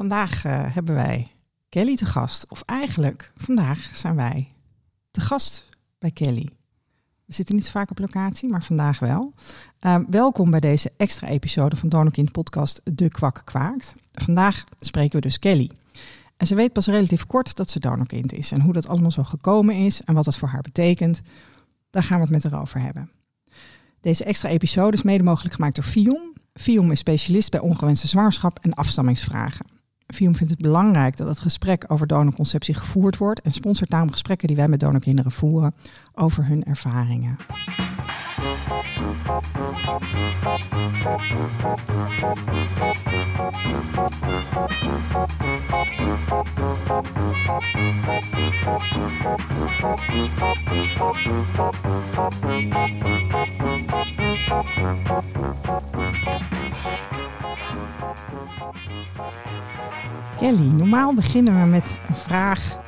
Vandaag 0.00 0.44
eh, 0.44 0.64
hebben 0.74 0.94
wij 0.94 1.32
Kelly 1.68 1.96
te 1.96 2.04
gast. 2.04 2.44
Of 2.48 2.62
eigenlijk, 2.62 3.32
vandaag 3.36 3.90
zijn 3.94 4.16
wij 4.16 4.48
te 5.10 5.20
gast 5.20 5.68
bij 5.98 6.10
Kelly. 6.10 6.48
We 7.24 7.34
zitten 7.34 7.54
niet 7.54 7.64
zo 7.64 7.70
vaak 7.70 7.90
op 7.90 7.98
locatie, 7.98 8.48
maar 8.48 8.64
vandaag 8.64 8.98
wel. 8.98 9.32
Uh, 9.80 9.98
welkom 10.10 10.50
bij 10.50 10.60
deze 10.60 10.92
extra 10.96 11.28
episode 11.28 11.76
van 11.76 11.88
Donorkind 11.88 12.32
podcast 12.32 12.80
De 12.84 13.08
Kwak 13.08 13.42
Kwaakt. 13.44 13.94
Vandaag 14.12 14.64
spreken 14.78 15.14
we 15.14 15.20
dus 15.20 15.38
Kelly. 15.38 15.70
En 16.36 16.46
ze 16.46 16.54
weet 16.54 16.72
pas 16.72 16.86
relatief 16.86 17.26
kort 17.26 17.56
dat 17.56 17.70
ze 17.70 17.80
donorkind 17.80 18.32
is. 18.32 18.52
En 18.52 18.60
hoe 18.60 18.72
dat 18.72 18.88
allemaal 18.88 19.10
zo 19.10 19.24
gekomen 19.24 19.74
is 19.74 20.00
en 20.00 20.14
wat 20.14 20.24
dat 20.24 20.36
voor 20.36 20.48
haar 20.48 20.62
betekent. 20.62 21.20
Daar 21.90 22.02
gaan 22.02 22.16
we 22.16 22.22
het 22.22 22.32
met 22.32 22.52
haar 22.52 22.60
over 22.60 22.80
hebben. 22.80 23.10
Deze 24.00 24.24
extra 24.24 24.48
episode 24.48 24.96
is 24.96 25.02
mede 25.02 25.24
mogelijk 25.24 25.54
gemaakt 25.54 25.74
door 25.74 25.84
Fion. 25.84 26.36
Fion 26.54 26.92
is 26.92 26.98
specialist 26.98 27.50
bij 27.50 27.60
ongewenste 27.60 28.08
zwangerschap 28.08 28.58
en 28.58 28.74
afstammingsvragen. 28.74 29.78
Fium 30.12 30.36
vindt 30.36 30.52
het 30.52 30.62
belangrijk 30.62 31.16
dat 31.16 31.28
het 31.28 31.38
gesprek 31.38 31.84
over 31.88 32.06
donorconceptie 32.06 32.74
gevoerd 32.74 33.16
wordt 33.16 33.40
en 33.40 33.52
sponsort 33.52 33.90
daarom 33.90 34.10
gesprekken 34.10 34.48
die 34.48 34.56
wij 34.56 34.68
met 34.68 34.80
donorkinderen 34.80 35.32
voeren 35.32 35.74
over 36.14 36.46
hun 36.46 36.64
ervaringen. 36.64 37.36
Kelly, 60.38 60.66
normaal 60.66 61.14
beginnen 61.14 61.60
we 61.60 61.66
met 61.66 62.00
een 62.08 62.14
vraag, 62.14 62.78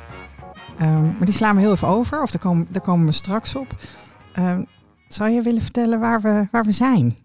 um, 0.81 1.03
maar 1.03 1.25
die 1.25 1.33
slaan 1.33 1.55
we 1.55 1.61
heel 1.61 1.71
even 1.71 1.87
over, 1.87 2.21
of 2.21 2.31
daar 2.31 2.41
komen, 2.41 2.67
daar 2.71 2.81
komen 2.81 3.05
we 3.05 3.11
straks 3.11 3.55
op. 3.55 3.67
Um, 4.39 4.67
zou 5.07 5.29
je 5.29 5.41
willen 5.41 5.61
vertellen 5.61 5.99
waar 5.99 6.21
we, 6.21 6.47
waar 6.51 6.65
we 6.65 6.71
zijn? 6.71 7.17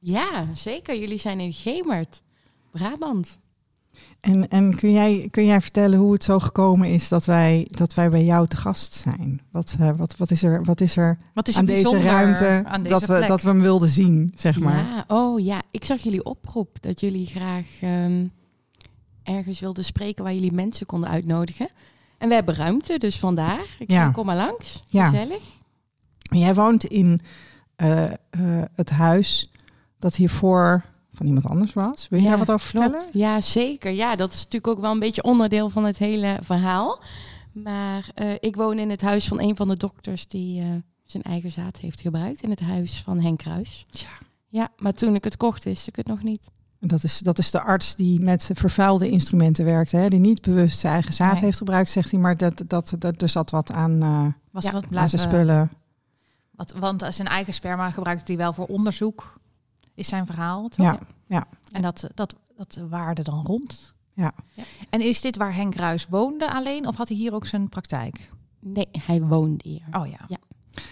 Ja, 0.00 0.46
zeker. 0.54 0.98
Jullie 0.98 1.18
zijn 1.18 1.40
in 1.40 1.52
Gemert, 1.52 2.22
Brabant. 2.70 3.38
En, 4.20 4.48
en 4.48 4.76
kun, 4.76 4.92
jij, 4.92 5.28
kun 5.30 5.44
jij 5.44 5.60
vertellen 5.60 5.98
hoe 5.98 6.12
het 6.12 6.24
zo 6.24 6.38
gekomen 6.38 6.88
is 6.88 7.08
dat 7.08 7.24
wij, 7.24 7.66
dat 7.70 7.94
wij 7.94 8.10
bij 8.10 8.24
jou 8.24 8.46
te 8.46 8.56
gast 8.56 8.94
zijn? 8.94 9.40
Wat, 9.50 9.76
uh, 9.80 9.90
wat, 9.96 10.16
wat 10.16 10.30
is 10.30 10.42
er, 10.42 10.64
wat 10.64 10.80
is 10.80 10.96
er, 10.96 11.18
wat 11.34 11.48
is 11.48 11.56
aan 11.56 11.64
deze 11.64 12.02
ruimte 12.02 12.62
aan 12.64 12.82
deze 12.82 12.94
dat, 12.94 13.06
we, 13.06 13.26
dat 13.26 13.42
we 13.42 13.48
hem 13.48 13.60
wilden 13.60 13.88
zien, 13.88 14.32
zeg 14.34 14.58
maar? 14.58 14.84
Ja, 14.84 15.04
oh 15.06 15.40
ja, 15.40 15.62
ik 15.70 15.84
zag 15.84 16.00
jullie 16.00 16.24
oproep 16.24 16.76
dat 16.80 17.00
jullie 17.00 17.26
graag 17.26 17.66
um, 17.82 18.32
ergens 19.22 19.60
wilden 19.60 19.84
spreken 19.84 20.24
waar 20.24 20.34
jullie 20.34 20.52
mensen 20.52 20.86
konden 20.86 21.10
uitnodigen. 21.10 21.68
En 22.18 22.28
we 22.28 22.34
hebben 22.34 22.54
ruimte, 22.54 22.98
dus 22.98 23.18
vandaar. 23.18 23.76
Ik 23.78 23.90
ja. 23.90 24.00
zei, 24.00 24.12
kom 24.12 24.26
maar 24.26 24.36
langs. 24.36 24.82
Gezellig. 24.88 25.42
Jij 26.18 26.54
woont 26.54 26.84
in 26.84 27.20
uh, 27.76 28.02
uh, 28.04 28.10
het 28.74 28.90
huis 28.90 29.50
dat 29.98 30.14
hiervoor 30.14 30.84
van 31.18 31.26
iemand 31.26 31.46
anders 31.46 31.72
was. 31.72 32.08
Wil 32.08 32.18
je 32.18 32.24
ja, 32.24 32.30
daar 32.30 32.38
wat 32.38 32.50
over 32.50 32.66
vertellen? 32.66 33.02
Ja, 33.12 33.40
zeker. 33.40 33.92
Ja, 33.92 34.16
dat 34.16 34.32
is 34.32 34.38
natuurlijk 34.38 34.66
ook 34.66 34.80
wel 34.80 34.92
een 34.92 34.98
beetje 34.98 35.22
onderdeel 35.22 35.70
van 35.70 35.84
het 35.84 35.98
hele 35.98 36.38
verhaal. 36.42 37.00
Maar 37.52 38.10
uh, 38.14 38.32
ik 38.40 38.56
woon 38.56 38.78
in 38.78 38.90
het 38.90 39.00
huis 39.00 39.28
van 39.28 39.40
een 39.40 39.56
van 39.56 39.68
de 39.68 39.76
dokters 39.76 40.26
die 40.26 40.82
zijn 41.04 41.22
eigen 41.22 41.52
zaad 41.52 41.78
heeft 41.78 42.00
gebruikt. 42.00 42.42
In 42.42 42.50
het 42.50 42.60
huis 42.60 43.02
van 43.02 43.20
Henk 43.20 43.38
Kruis. 43.38 43.86
Ja. 43.90 44.26
Ja, 44.48 44.68
maar 44.76 44.94
toen 44.94 45.14
ik 45.14 45.24
het 45.24 45.36
kocht 45.36 45.64
wist 45.64 45.88
ik 45.88 45.96
het 45.96 46.06
nog 46.06 46.22
niet. 46.22 46.50
Dat 46.80 47.04
is, 47.04 47.18
dat 47.18 47.38
is 47.38 47.50
de 47.50 47.60
arts 47.60 47.96
die 47.96 48.20
met 48.20 48.50
vervuilde 48.54 49.10
instrumenten 49.10 49.64
werkt, 49.64 49.92
hè? 49.92 50.08
die 50.08 50.18
niet 50.18 50.40
bewust 50.40 50.78
zijn 50.78 50.92
eigen 50.92 51.12
zaad 51.12 51.40
heeft 51.40 51.58
gebruikt, 51.58 51.90
zegt 51.90 52.10
hij. 52.10 52.20
Maar 52.20 52.36
dat, 52.36 52.62
dat, 52.66 52.94
dat, 52.98 53.22
er 53.22 53.28
zat 53.28 53.50
wat 53.50 53.72
aan, 53.72 54.04
uh, 54.04 54.26
Was 54.50 54.64
ja, 54.64 54.72
wat 54.72 54.84
aan 54.94 55.08
zijn 55.08 55.22
spullen. 55.22 55.70
Wat, 56.50 56.72
want 56.72 57.04
zijn 57.10 57.28
eigen 57.28 57.54
sperma 57.54 57.90
gebruikte 57.90 58.32
hij 58.32 58.36
wel 58.36 58.52
voor 58.52 58.66
onderzoek, 58.66 59.40
is 59.98 60.08
zijn 60.08 60.26
verhaal. 60.26 60.68
Toch? 60.68 60.86
Ja, 60.86 60.98
ja. 61.26 61.46
En 61.72 61.82
dat, 61.82 62.08
dat, 62.14 62.34
dat 62.56 62.78
waarde 62.88 63.22
dan 63.22 63.46
rond. 63.46 63.94
Ja. 64.12 64.32
En 64.90 65.00
is 65.00 65.20
dit 65.20 65.36
waar 65.36 65.54
Henk 65.54 65.74
Ruis 65.74 66.06
woonde 66.06 66.52
alleen 66.52 66.86
of 66.86 66.96
had 66.96 67.08
hij 67.08 67.16
hier 67.16 67.34
ook 67.34 67.46
zijn 67.46 67.68
praktijk? 67.68 68.32
Nee, 68.60 68.88
hij 68.90 69.20
woonde 69.20 69.68
hier. 69.68 69.82
Oh 69.92 70.06
ja. 70.06 70.20
ja. 70.28 70.38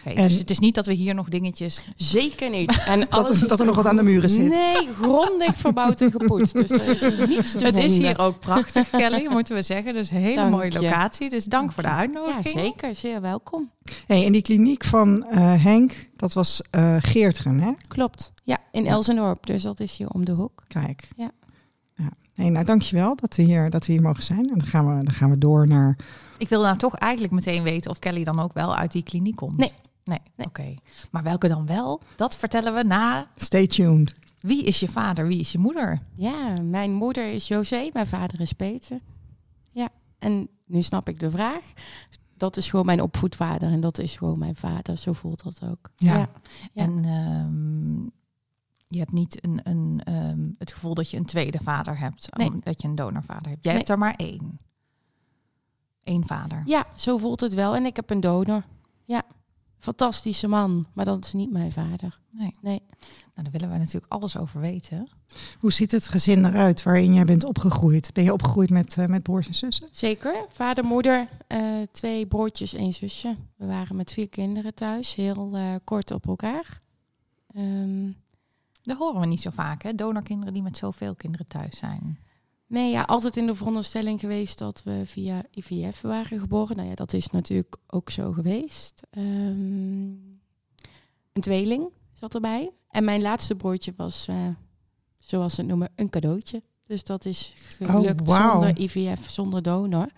Okay, 0.06 0.28
dus 0.28 0.38
het 0.38 0.50
is 0.50 0.58
niet 0.58 0.74
dat 0.74 0.86
we 0.86 0.92
hier 0.92 1.14
nog 1.14 1.28
dingetjes... 1.28 1.84
Zeker 1.96 2.50
niet. 2.50 2.84
En 2.86 3.06
dat, 3.10 3.28
er, 3.28 3.48
dat 3.48 3.60
er 3.60 3.66
nog 3.66 3.76
wat 3.76 3.86
aan 3.86 3.96
de 3.96 4.02
muren 4.02 4.30
zit. 4.30 4.48
Nee, 4.48 4.88
grondig 5.00 5.56
verbouwd 5.66 6.00
en 6.00 6.10
gepoetst. 6.10 6.52
Dus 6.52 6.70
er 6.70 6.88
is 6.88 7.28
niets 7.28 7.52
te 7.52 7.64
Het 7.64 7.76
is 7.76 7.96
hier 7.96 8.18
ook 8.18 8.40
prachtig, 8.40 8.90
Kelly, 8.90 9.26
moeten 9.32 9.54
we 9.54 9.62
zeggen. 9.62 9.94
Dus 9.94 10.10
een 10.10 10.16
hele 10.16 10.50
mooie 10.50 10.72
locatie. 10.72 11.30
Dus 11.30 11.44
dank, 11.44 11.72
voor 11.72 11.82
de 11.82 11.88
uitnodiging. 11.88 12.54
Ja, 12.54 12.60
zeker. 12.60 12.94
Zeer 12.94 13.20
welkom. 13.20 13.70
Hey, 14.06 14.24
en 14.24 14.32
die 14.32 14.42
kliniek 14.42 14.84
van 14.84 15.26
uh, 15.30 15.64
Henk, 15.64 16.08
dat 16.16 16.32
was 16.32 16.62
uh, 16.76 16.96
Geertgen, 16.98 17.60
hè? 17.60 17.72
Klopt. 17.88 18.32
Ja, 18.44 18.58
in 18.72 18.86
Elzendorp. 18.86 19.46
Dus 19.46 19.62
dat 19.62 19.80
is 19.80 19.96
hier 19.96 20.08
om 20.08 20.24
de 20.24 20.32
hoek. 20.32 20.64
Kijk. 20.68 21.08
Ja. 21.16 21.30
ja. 21.94 22.10
Hey, 22.34 22.48
nou, 22.48 22.64
dankjewel 22.64 23.16
dat 23.16 23.36
we, 23.36 23.42
hier, 23.42 23.70
dat 23.70 23.86
we 23.86 23.92
hier 23.92 24.02
mogen 24.02 24.22
zijn. 24.22 24.50
En 24.50 24.58
dan 24.58 24.66
gaan 24.66 24.86
we, 24.86 25.04
dan 25.04 25.14
gaan 25.14 25.30
we 25.30 25.38
door 25.38 25.66
naar... 25.66 25.96
Ik 26.38 26.48
wil 26.48 26.62
nou 26.62 26.76
toch 26.76 26.94
eigenlijk 26.94 27.32
meteen 27.32 27.62
weten 27.62 27.90
of 27.90 27.98
Kelly 27.98 28.24
dan 28.24 28.40
ook 28.40 28.52
wel 28.52 28.76
uit 28.76 28.92
die 28.92 29.02
kliniek 29.02 29.36
komt. 29.36 29.56
Nee, 29.56 29.72
Nee, 30.06 30.20
oké. 30.36 30.74
Maar 31.10 31.22
welke 31.22 31.48
dan 31.48 31.66
wel? 31.66 32.00
Dat 32.16 32.36
vertellen 32.36 32.74
we 32.74 32.82
na. 32.82 33.26
Stay 33.36 33.66
tuned. 33.66 34.12
Wie 34.40 34.64
is 34.64 34.80
je 34.80 34.88
vader? 34.88 35.26
Wie 35.26 35.40
is 35.40 35.52
je 35.52 35.58
moeder? 35.58 36.02
Ja, 36.14 36.60
mijn 36.62 36.92
moeder 36.92 37.32
is 37.32 37.48
José, 37.48 37.90
mijn 37.92 38.06
vader 38.06 38.40
is 38.40 38.52
Peter. 38.52 39.00
Ja, 39.70 39.88
en 40.18 40.48
nu 40.64 40.82
snap 40.82 41.08
ik 41.08 41.18
de 41.18 41.30
vraag. 41.30 41.72
Dat 42.36 42.56
is 42.56 42.70
gewoon 42.70 42.86
mijn 42.86 43.02
opvoedvader 43.02 43.70
en 43.72 43.80
dat 43.80 43.98
is 43.98 44.16
gewoon 44.16 44.38
mijn 44.38 44.56
vader. 44.56 44.98
Zo 44.98 45.12
voelt 45.12 45.42
dat 45.42 45.60
ook. 45.62 45.90
Ja. 45.96 46.16
ja. 46.16 46.28
En 46.72 47.04
um, 47.04 48.10
je 48.88 48.98
hebt 48.98 49.12
niet 49.12 49.44
een, 49.44 49.60
een, 49.62 50.14
um, 50.14 50.54
het 50.58 50.72
gevoel 50.72 50.94
dat 50.94 51.10
je 51.10 51.16
een 51.16 51.24
tweede 51.24 51.58
vader 51.62 51.98
hebt. 51.98 52.36
Nee. 52.36 52.50
Dat 52.60 52.82
je 52.82 52.88
een 52.88 52.94
donorvader 52.94 53.50
hebt. 53.50 53.64
Jij 53.64 53.72
nee. 53.72 53.76
hebt 53.76 53.88
er 53.88 53.98
maar 53.98 54.14
één. 54.14 54.58
Eén 56.06 56.26
vader. 56.26 56.62
Ja, 56.64 56.86
zo 56.96 57.18
voelt 57.18 57.40
het 57.40 57.54
wel. 57.54 57.74
En 57.74 57.86
ik 57.86 57.96
heb 57.96 58.10
een 58.10 58.20
donor. 58.20 58.64
Ja 59.04 59.24
fantastische 59.86 60.48
man, 60.48 60.86
maar 60.92 61.04
dat 61.04 61.24
is 61.24 61.32
niet 61.32 61.50
mijn 61.50 61.72
vader. 61.72 62.18
Nee. 62.30 62.54
nee. 62.60 62.82
Nou, 63.34 63.42
daar 63.42 63.50
willen 63.50 63.70
we 63.70 63.76
natuurlijk 63.76 64.12
alles 64.12 64.36
over 64.36 64.60
weten. 64.60 65.08
Hoe 65.58 65.72
ziet 65.72 65.90
het 65.90 66.08
gezin 66.08 66.44
eruit 66.44 66.82
waarin 66.82 67.14
jij 67.14 67.24
bent 67.24 67.44
opgegroeid? 67.44 68.12
Ben 68.12 68.24
je 68.24 68.32
opgegroeid 68.32 68.70
met, 68.70 68.96
uh, 68.96 69.06
met 69.06 69.22
broers 69.22 69.46
en 69.46 69.54
zussen? 69.54 69.88
Zeker. 69.90 70.44
Vader, 70.48 70.84
moeder, 70.84 71.28
uh, 71.48 71.82
twee 71.92 72.26
broertjes, 72.26 72.74
één 72.74 72.92
zusje. 72.92 73.36
We 73.56 73.66
waren 73.66 73.96
met 73.96 74.12
vier 74.12 74.28
kinderen 74.28 74.74
thuis, 74.74 75.14
heel 75.14 75.50
uh, 75.54 75.74
kort 75.84 76.10
op 76.10 76.26
elkaar. 76.26 76.80
Um, 77.56 78.16
dat 78.82 78.98
horen 78.98 79.20
we 79.20 79.26
niet 79.26 79.40
zo 79.40 79.50
vaak, 79.50 79.82
hè? 79.82 79.94
Donorkinderen 79.94 80.54
die 80.54 80.62
met 80.62 80.76
zoveel 80.76 81.14
kinderen 81.14 81.46
thuis 81.46 81.76
zijn. 81.76 82.18
Nee, 82.68 82.90
ja, 82.90 83.02
altijd 83.02 83.36
in 83.36 83.46
de 83.46 83.54
veronderstelling 83.54 84.20
geweest 84.20 84.58
dat 84.58 84.82
we 84.84 85.02
via 85.04 85.44
IVF 85.50 86.00
waren 86.00 86.40
geboren. 86.40 86.76
Nou 86.76 86.88
ja, 86.88 86.94
dat 86.94 87.12
is 87.12 87.30
natuurlijk 87.30 87.76
ook 87.86 88.10
zo 88.10 88.32
geweest. 88.32 89.02
Um, 89.10 90.40
een 91.32 91.42
tweeling 91.42 91.88
zat 92.12 92.34
erbij. 92.34 92.70
En 92.90 93.04
mijn 93.04 93.22
laatste 93.22 93.54
broertje 93.54 93.92
was, 93.96 94.26
uh, 94.30 94.48
zoals 95.18 95.54
ze 95.54 95.60
het 95.60 95.68
noemen, 95.68 95.92
een 95.94 96.10
cadeautje. 96.10 96.62
Dus 96.86 97.04
dat 97.04 97.24
is 97.24 97.54
gelukt 97.56 98.20
oh, 98.20 98.26
wow. 98.26 98.50
zonder 98.50 98.78
IVF, 98.78 99.30
zonder 99.30 99.62
donor. 99.62 100.08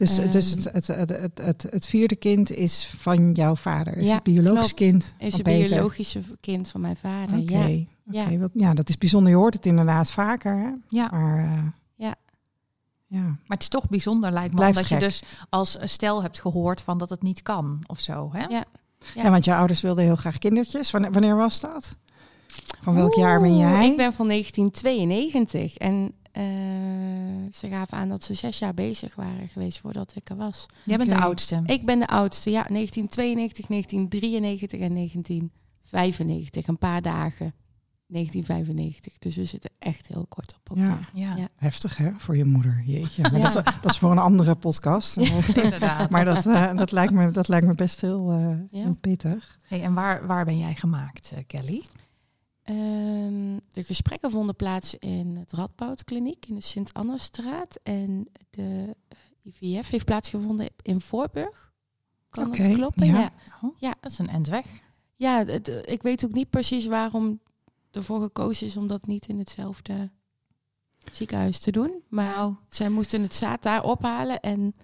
Dus, 0.00 0.18
um, 0.18 0.30
dus 0.30 0.50
het, 0.50 0.86
het, 0.86 0.86
het, 1.08 1.38
het, 1.42 1.66
het, 1.70 1.86
vierde 1.86 2.16
kind 2.16 2.50
is 2.50 2.94
van 2.98 3.32
jouw 3.32 3.56
vader? 3.56 3.96
Is 3.96 4.06
ja, 4.06 4.14
het 4.14 4.22
biologisch 4.22 4.74
kind 4.74 5.14
Is 5.18 5.32
het 5.32 5.42
biologische 5.42 6.22
kind 6.40 6.68
van 6.68 6.80
mijn 6.80 6.96
vader, 6.96 7.38
Oké. 7.38 7.52
Ja. 7.52 7.60
Okay, 7.60 7.88
ja. 8.10 8.48
ja, 8.52 8.74
dat 8.74 8.88
is 8.88 8.98
bijzonder. 8.98 9.32
Je 9.32 9.38
hoort 9.38 9.54
het 9.54 9.66
inderdaad 9.66 10.10
vaker. 10.10 10.56
Hè? 10.56 10.70
Ja. 10.88 11.08
Maar, 11.10 11.44
uh, 11.44 11.62
ja. 11.94 12.14
ja. 13.06 13.22
Maar 13.22 13.36
het 13.46 13.62
is 13.62 13.68
toch 13.68 13.88
bijzonder, 13.88 14.32
lijkt 14.32 14.54
me, 14.54 14.72
dat 14.72 14.84
gek. 14.84 14.98
je 14.98 15.04
dus 15.04 15.22
als 15.48 15.76
stel 15.80 16.22
hebt 16.22 16.40
gehoord 16.40 16.80
van 16.80 16.98
dat 16.98 17.10
het 17.10 17.22
niet 17.22 17.42
kan 17.42 17.78
of 17.86 18.00
zo. 18.00 18.28
Hè? 18.32 18.44
Ja. 18.44 18.64
Ja. 19.14 19.22
ja, 19.22 19.30
want 19.30 19.44
je 19.44 19.54
ouders 19.54 19.80
wilden 19.80 20.04
heel 20.04 20.16
graag 20.16 20.38
kindertjes. 20.38 20.90
Wanneer, 20.90 21.12
wanneer 21.12 21.36
was 21.36 21.60
dat? 21.60 21.96
Van 22.80 22.94
welk 22.94 23.16
Oeh, 23.16 23.24
jaar 23.24 23.40
ben 23.40 23.56
jij? 23.56 23.90
Ik 23.90 23.96
ben 23.96 24.12
van 24.12 24.28
1992 24.28 25.76
en 25.76 26.12
uh, 26.32 26.44
ze 27.52 27.68
gaven 27.68 27.98
aan 27.98 28.08
dat 28.08 28.24
ze 28.24 28.34
zes 28.34 28.58
jaar 28.58 28.74
bezig 28.74 29.14
waren 29.14 29.48
geweest 29.48 29.78
voordat 29.78 30.12
ik 30.16 30.30
er 30.30 30.36
was. 30.36 30.66
Jij 30.84 30.96
bent 30.96 31.10
de 31.10 31.16
oudste. 31.16 31.62
Ik 31.66 31.84
ben 31.84 31.98
de 31.98 32.08
oudste, 32.08 32.50
ja, 32.50 32.62
1992, 32.62 33.66
1993 33.66 34.80
en 34.80 34.94
1995. 34.94 36.66
Een 36.66 36.78
paar 36.78 37.02
dagen 37.02 37.54
1995. 38.10 39.18
Dus 39.18 39.36
we 39.36 39.44
zitten 39.44 39.70
echt 39.78 40.06
heel 40.06 40.26
kort 40.28 40.54
op 40.58 40.76
elkaar. 40.76 41.10
Ja. 41.14 41.36
Ja. 41.36 41.48
Heftig 41.56 41.96
hè, 41.96 42.10
voor 42.16 42.36
je 42.36 42.44
moeder. 42.44 42.82
Jeetje. 42.84 43.22
Ja. 43.22 43.28
dat, 43.28 43.46
is, 43.46 43.52
dat 43.80 43.90
is 43.90 43.98
voor 43.98 44.10
een 44.10 44.18
andere 44.18 44.54
podcast. 44.54 45.16
Inderdaad. 45.62 46.10
maar 46.10 46.24
dat, 46.24 46.46
eh, 46.46 46.76
dat, 46.76 46.92
lijkt 46.92 47.12
me, 47.12 47.30
dat 47.30 47.48
lijkt 47.48 47.66
me 47.66 47.74
best 47.74 48.00
heel, 48.00 48.30
eh, 48.30 48.40
Ja. 48.40 48.82
heel 48.82 48.96
pittig. 49.00 49.58
Hey, 49.66 49.82
en 49.82 49.94
waar, 49.94 50.26
waar 50.26 50.44
ben 50.44 50.58
jij 50.58 50.74
gemaakt, 50.74 51.32
eh, 51.34 51.42
Kelly? 51.46 51.82
Ehm, 52.70 53.58
de 53.68 53.84
gesprekken 53.84 54.30
vonden 54.30 54.56
plaats 54.56 54.94
in 54.98 55.36
het 55.36 55.52
Radboudkliniek 55.52 56.46
in 56.46 56.54
de 56.54 56.60
Sint-Annastraat. 56.60 57.78
En 57.82 58.28
de 58.50 58.96
uh, 59.42 59.52
IVF 59.60 59.90
heeft 59.90 60.04
plaatsgevonden 60.04 60.68
in 60.82 61.00
Voorburg. 61.00 61.72
Kan 62.28 62.46
Oké, 62.46 62.62
dat 62.68 62.76
kloppen? 62.76 63.06
ja. 63.06 63.18
Ja. 63.18 63.32
Oh, 63.62 63.74
Ja. 63.78 63.94
Dat 64.00 64.10
is 64.10 64.18
een 64.18 64.28
end 64.28 64.48
weg. 64.48 64.66
Ja, 65.16 65.44
het, 65.44 65.68
eh, 65.68 65.92
ik 65.92 66.02
weet 66.02 66.24
ook 66.24 66.32
niet 66.32 66.50
precies 66.50 66.86
waarom 66.86 67.40
ervoor 67.90 68.20
gekozen 68.20 68.66
is 68.66 68.76
om 68.76 68.86
dat 68.86 69.06
niet 69.06 69.26
in 69.28 69.38
hetzelfde 69.38 70.10
ziekenhuis 71.12 71.58
te 71.58 71.70
doen. 71.70 72.02
Maar 72.08 72.34
Nou, 72.34 72.54
zij 72.68 72.88
moesten 72.88 73.22
het 73.22 73.34
zaad 73.34 73.62
daar 73.62 73.84
ophalen 73.84 74.40
en 74.40 74.74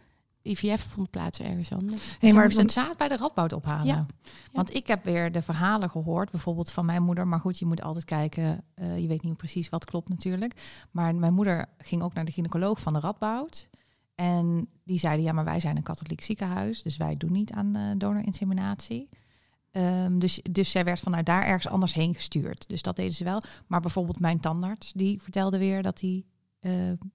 IVF 0.47 0.83
vond 0.83 1.11
plaats 1.11 1.41
ergens 1.41 1.73
anders. 1.73 1.97
Hey, 2.19 2.29
ze 2.29 2.35
maar 2.35 2.45
moest 2.45 2.59
het 2.59 2.73
zaad 2.73 2.97
bij 2.97 3.09
de 3.09 3.17
radboud 3.17 3.53
ophalen. 3.53 3.87
Ja. 3.87 4.07
Want 4.53 4.75
ik 4.75 4.87
heb 4.87 5.05
weer 5.05 5.33
de 5.33 5.43
verhalen 5.43 5.91
gehoord, 5.91 6.31
bijvoorbeeld 6.31 6.71
van 6.71 6.87
mijn 6.87 7.03
moeder. 7.03 7.27
Maar 7.27 7.41
goed, 7.41 7.59
je 7.59 7.67
moet 7.67 7.83
altijd 7.83 8.05
kijken. 8.05 8.65
eh, 8.75 8.99
je 8.99 9.07
weet 9.09 9.23
niet 9.23 9.37
precies 9.37 9.69
wat 9.69 9.85
klopt 9.85 10.09
natuurlijk. 10.09 10.87
Maar 10.91 11.15
mijn 11.15 11.35
moeder 11.35 11.69
ging 11.79 12.03
ook 12.03 12.15
naar 12.15 12.25
de 12.25 12.33
gynaecoloog 12.33 12.81
van 12.81 12.93
de 12.93 13.01
radboud. 13.01 13.69
En 14.15 14.69
die 14.85 14.99
zeiden, 14.99 15.25
ja, 15.25 15.33
maar 15.33 15.45
wij 15.45 15.61
zijn 15.61 15.77
een 15.77 15.83
katholiek 15.83 16.21
ziekenhuis. 16.21 16.83
Dus 16.83 16.97
wij 16.97 17.17
doen 17.17 17.33
niet 17.33 17.53
aan 17.53 17.75
eh, 17.75 17.83
donorinseminatie. 17.97 19.09
Ehm, 19.71 20.19
dus, 20.19 20.41
dus 20.51 20.71
zij 20.71 20.85
werd 20.85 21.01
vanuit 21.01 21.27
daar 21.27 21.43
ergens 21.43 21.69
anders 21.69 21.95
heen 21.95 22.15
gestuurd. 22.15 22.69
Dus 22.69 22.83
dat 22.83 22.97
deden 22.97 23.15
ze 23.15 23.25
wel. 23.25 23.43
Maar 23.67 23.81
bijvoorbeeld 23.81 24.21
mijn 24.21 24.41
tandarts, 24.41 24.93
die 24.93 25.23
vertelde 25.23 25.59
weer 25.59 25.83
dat 25.83 26.01
hij 26.01 26.25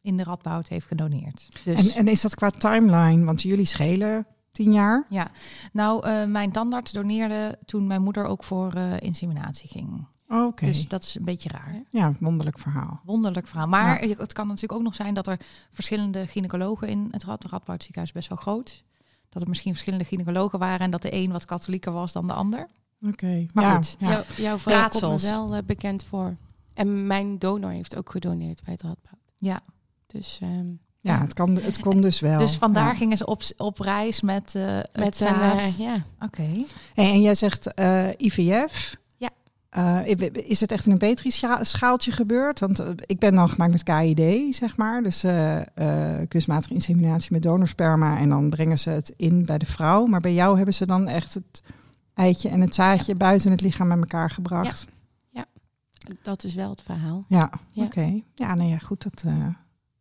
in 0.02 0.18
de 0.18 0.24
radboud 0.24 0.68
heeft 0.68 0.88
gedoneerd. 0.88 1.48
Dus... 1.64 1.94
En, 1.94 2.00
en 2.00 2.08
is 2.08 2.22
dat 2.22 2.36
qua 2.36 2.50
timeline? 2.50 3.26
Want 3.26 3.42
jullie 3.42 3.66
schelen 3.66 4.26
tien 4.52 4.74
jaar. 4.74 5.06
Ja, 5.10 5.32
nou, 5.74 6.06
eh, 6.06 6.26
mijn 6.26 6.52
tandarts 6.52 6.92
doneerde 6.92 7.58
toen 7.66 7.88
mijn 7.88 8.02
moeder 8.02 8.26
ook 8.26 8.44
voor 8.44 8.74
eh, 8.74 9.00
inseminatie 9.00 9.70
ging. 9.70 10.08
Oké. 10.28 10.66
Dus 10.66 10.88
dat 10.88 11.04
is 11.04 11.16
een 11.16 11.26
beetje 11.26 11.50
raar. 11.50 11.84
Ja, 11.90 12.14
wonderlijk 12.20 12.60
verhaal. 12.60 13.02
Wonderlijk 13.06 13.48
verhaal. 13.48 13.68
Maar 13.68 14.00
het 14.00 14.34
kan 14.34 14.48
natuurlijk 14.48 14.74
ook 14.74 14.84
nog 14.84 14.96
zijn 14.96 15.14
dat 15.14 15.28
er 15.28 15.40
verschillende 15.70 16.28
gynaecologen 16.28 16.88
in 16.88 17.08
het 17.12 17.24
Rad, 17.24 17.44
Radboud 17.44 17.82
ziekenhuis 17.84 18.10
is 18.10 18.16
best 18.16 18.30
wel 18.30 18.38
groot. 18.38 18.84
Dat 19.30 19.42
er 19.42 19.50
misschien 19.50 19.72
verschillende 19.72 20.06
gynaecologen 20.06 20.60
waren 20.60 20.80
en 20.80 20.92
dat 20.92 21.02
de 21.02 21.14
een 21.14 21.32
wat 21.32 21.46
katholieker 21.46 21.92
was 21.92 22.12
dan 22.12 22.28
de 22.28 22.34
ander. 22.34 22.68
Oké. 23.08 23.46
Maar 23.54 23.64
ja, 23.64 23.76
goed. 23.76 23.96
ja. 24.00 24.10
Jouw, 24.10 24.24
jouw 24.38 24.58
vrouw 24.58 24.58
komt 24.58 24.66
me 24.66 24.72
Raadsels. 24.72 25.24
wel 25.24 25.56
eh, 25.56 25.64
bekend 25.66 26.04
voor. 26.04 26.38
En 26.74 27.08
mijn 27.08 27.40
donor 27.40 27.72
heeft 27.72 27.96
ook 27.96 28.10
gedoneerd 28.10 28.64
bij 28.64 28.74
het 28.74 28.82
Radboud. 28.82 29.21
Ja. 29.42 29.62
Dus 30.08 30.40
ehm, 30.42 30.66
Ja, 31.00 31.20
het, 31.22 31.34
kan, 31.34 31.58
het 31.62 31.80
kon 31.80 32.02
dus 32.02 32.20
wel. 32.20 32.40
Dus 32.40 32.58
vandaar 32.58 32.88
Ja. 32.88 32.96
gingen 32.96 33.18
ze 33.18 33.26
op, 33.26 33.42
op 33.58 33.80
reis 33.80 34.22
met, 34.22 34.56
eh 34.56 34.64
het 34.76 34.90
met 34.98 35.20
een, 35.20 35.28
zaad. 35.28 35.58
eh, 35.60 35.78
ja. 35.78 36.06
Oké. 36.26 36.48
Hey, 36.94 37.12
en 37.12 37.22
jij 37.22 37.36
zegt 37.36 37.74
eh, 37.74 38.08
IVF. 38.18 38.96
Ja. 39.18 39.30
Eh, 39.70 40.00
is 40.34 40.60
het 40.60 40.72
echt 40.72 40.86
in 40.86 40.92
een 40.92 40.98
Petri-schaaltje 40.98 42.12
gebeurd? 42.12 42.60
Want 42.60 42.80
eh, 42.80 42.88
ik 43.06 43.20
ben 43.20 43.34
dan 43.36 43.50
gemaakt 43.50 43.72
met 43.72 43.84
KID, 43.84 44.56
zeg 44.56 44.78
maar. 44.78 45.04
Dus 45.04 45.24
eh 45.24 45.58
eh, 45.76 46.28
kunstmatige 46.28 46.74
inseminatie 46.74 47.32
met 47.32 47.42
donorsperma. 47.44 48.18
En 48.18 48.30
dan 48.30 48.50
brengen 48.50 48.80
ze 48.80 48.90
het 48.90 49.14
in 49.18 49.46
bij 49.46 49.58
de 49.58 49.66
vrouw. 49.66 50.06
Maar 50.06 50.22
bij 50.22 50.34
jou 50.34 50.56
hebben 50.56 50.74
ze 50.74 50.86
dan 50.86 51.08
echt 51.08 51.34
het 51.34 51.62
eitje 52.14 52.50
en 52.50 52.62
het 52.62 52.76
zaadje 52.76 53.16
buiten 53.16 53.52
het 53.52 53.62
lichaam 53.62 53.88
met 53.88 53.98
elkaar 54.00 54.30
gebracht. 54.32 54.86
Dat 56.22 56.44
is 56.44 56.54
wel 56.54 56.70
het 56.70 56.82
verhaal. 56.82 57.26
Ja, 57.28 57.52
Ja. 57.72 57.84
oké. 57.84 58.22
Ja, 58.36 58.54
nee, 58.56 58.70
ja, 58.70 58.78
goed, 58.78 59.04
dat, 59.04 59.22
eh, 59.26 59.48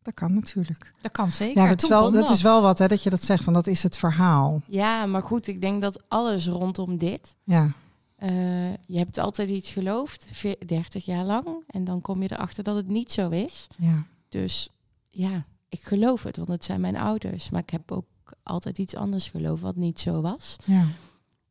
dat 0.02 0.14
kan 0.14 0.34
natuurlijk. 0.34 0.92
Dat 1.00 1.12
kan 1.12 1.32
zeker. 1.32 1.62
Ja, 1.62 1.68
dat 1.68 1.82
is, 1.82 1.88
wel, 1.88 2.10
dat 2.12 2.30
is 2.30 2.42
wel 2.42 2.62
wat, 2.62 2.78
hè, 2.78 2.86
dat 2.88 3.02
je 3.02 3.10
dat 3.10 3.24
zegt, 3.24 3.44
van 3.44 3.52
dat 3.52 3.66
is 3.66 3.82
het 3.82 3.96
verhaal. 3.96 4.62
Ja, 4.66 5.06
maar 5.06 5.22
goed, 5.22 5.46
ik 5.46 5.60
denk 5.60 5.80
dat 5.80 6.02
alles 6.08 6.46
rondom 6.48 6.96
dit. 6.96 7.36
Ja, 7.44 7.72
eh, 8.16 8.72
je 8.72 8.98
hebt 8.98 9.18
altijd 9.18 9.50
iets 9.50 9.70
geloofd, 9.70 10.26
veer- 10.32 10.66
30 10.66 11.04
jaar 11.04 11.24
lang. 11.24 11.46
En 11.66 11.84
dan 11.84 12.00
kom 12.00 12.22
je 12.22 12.32
erachter 12.32 12.64
dat 12.64 12.76
het 12.76 12.88
niet 12.88 13.12
zo 13.12 13.28
is. 13.30 13.66
ja. 13.76 14.06
Dus 14.28 14.68
ja, 15.10 15.44
ik 15.68 15.82
geloof 15.82 16.22
het, 16.22 16.36
want 16.36 16.48
het 16.48 16.64
zijn 16.64 16.80
mijn 16.80 16.96
ouders. 16.96 17.50
Maar 17.50 17.60
ik 17.60 17.70
heb 17.70 17.92
ook 17.92 18.06
altijd 18.42 18.78
iets 18.78 18.94
anders 18.94 19.28
geloofd 19.28 19.62
wat 19.62 19.76
niet 19.76 20.00
zo 20.00 20.20
was. 20.20 20.56
ja. 20.64 20.84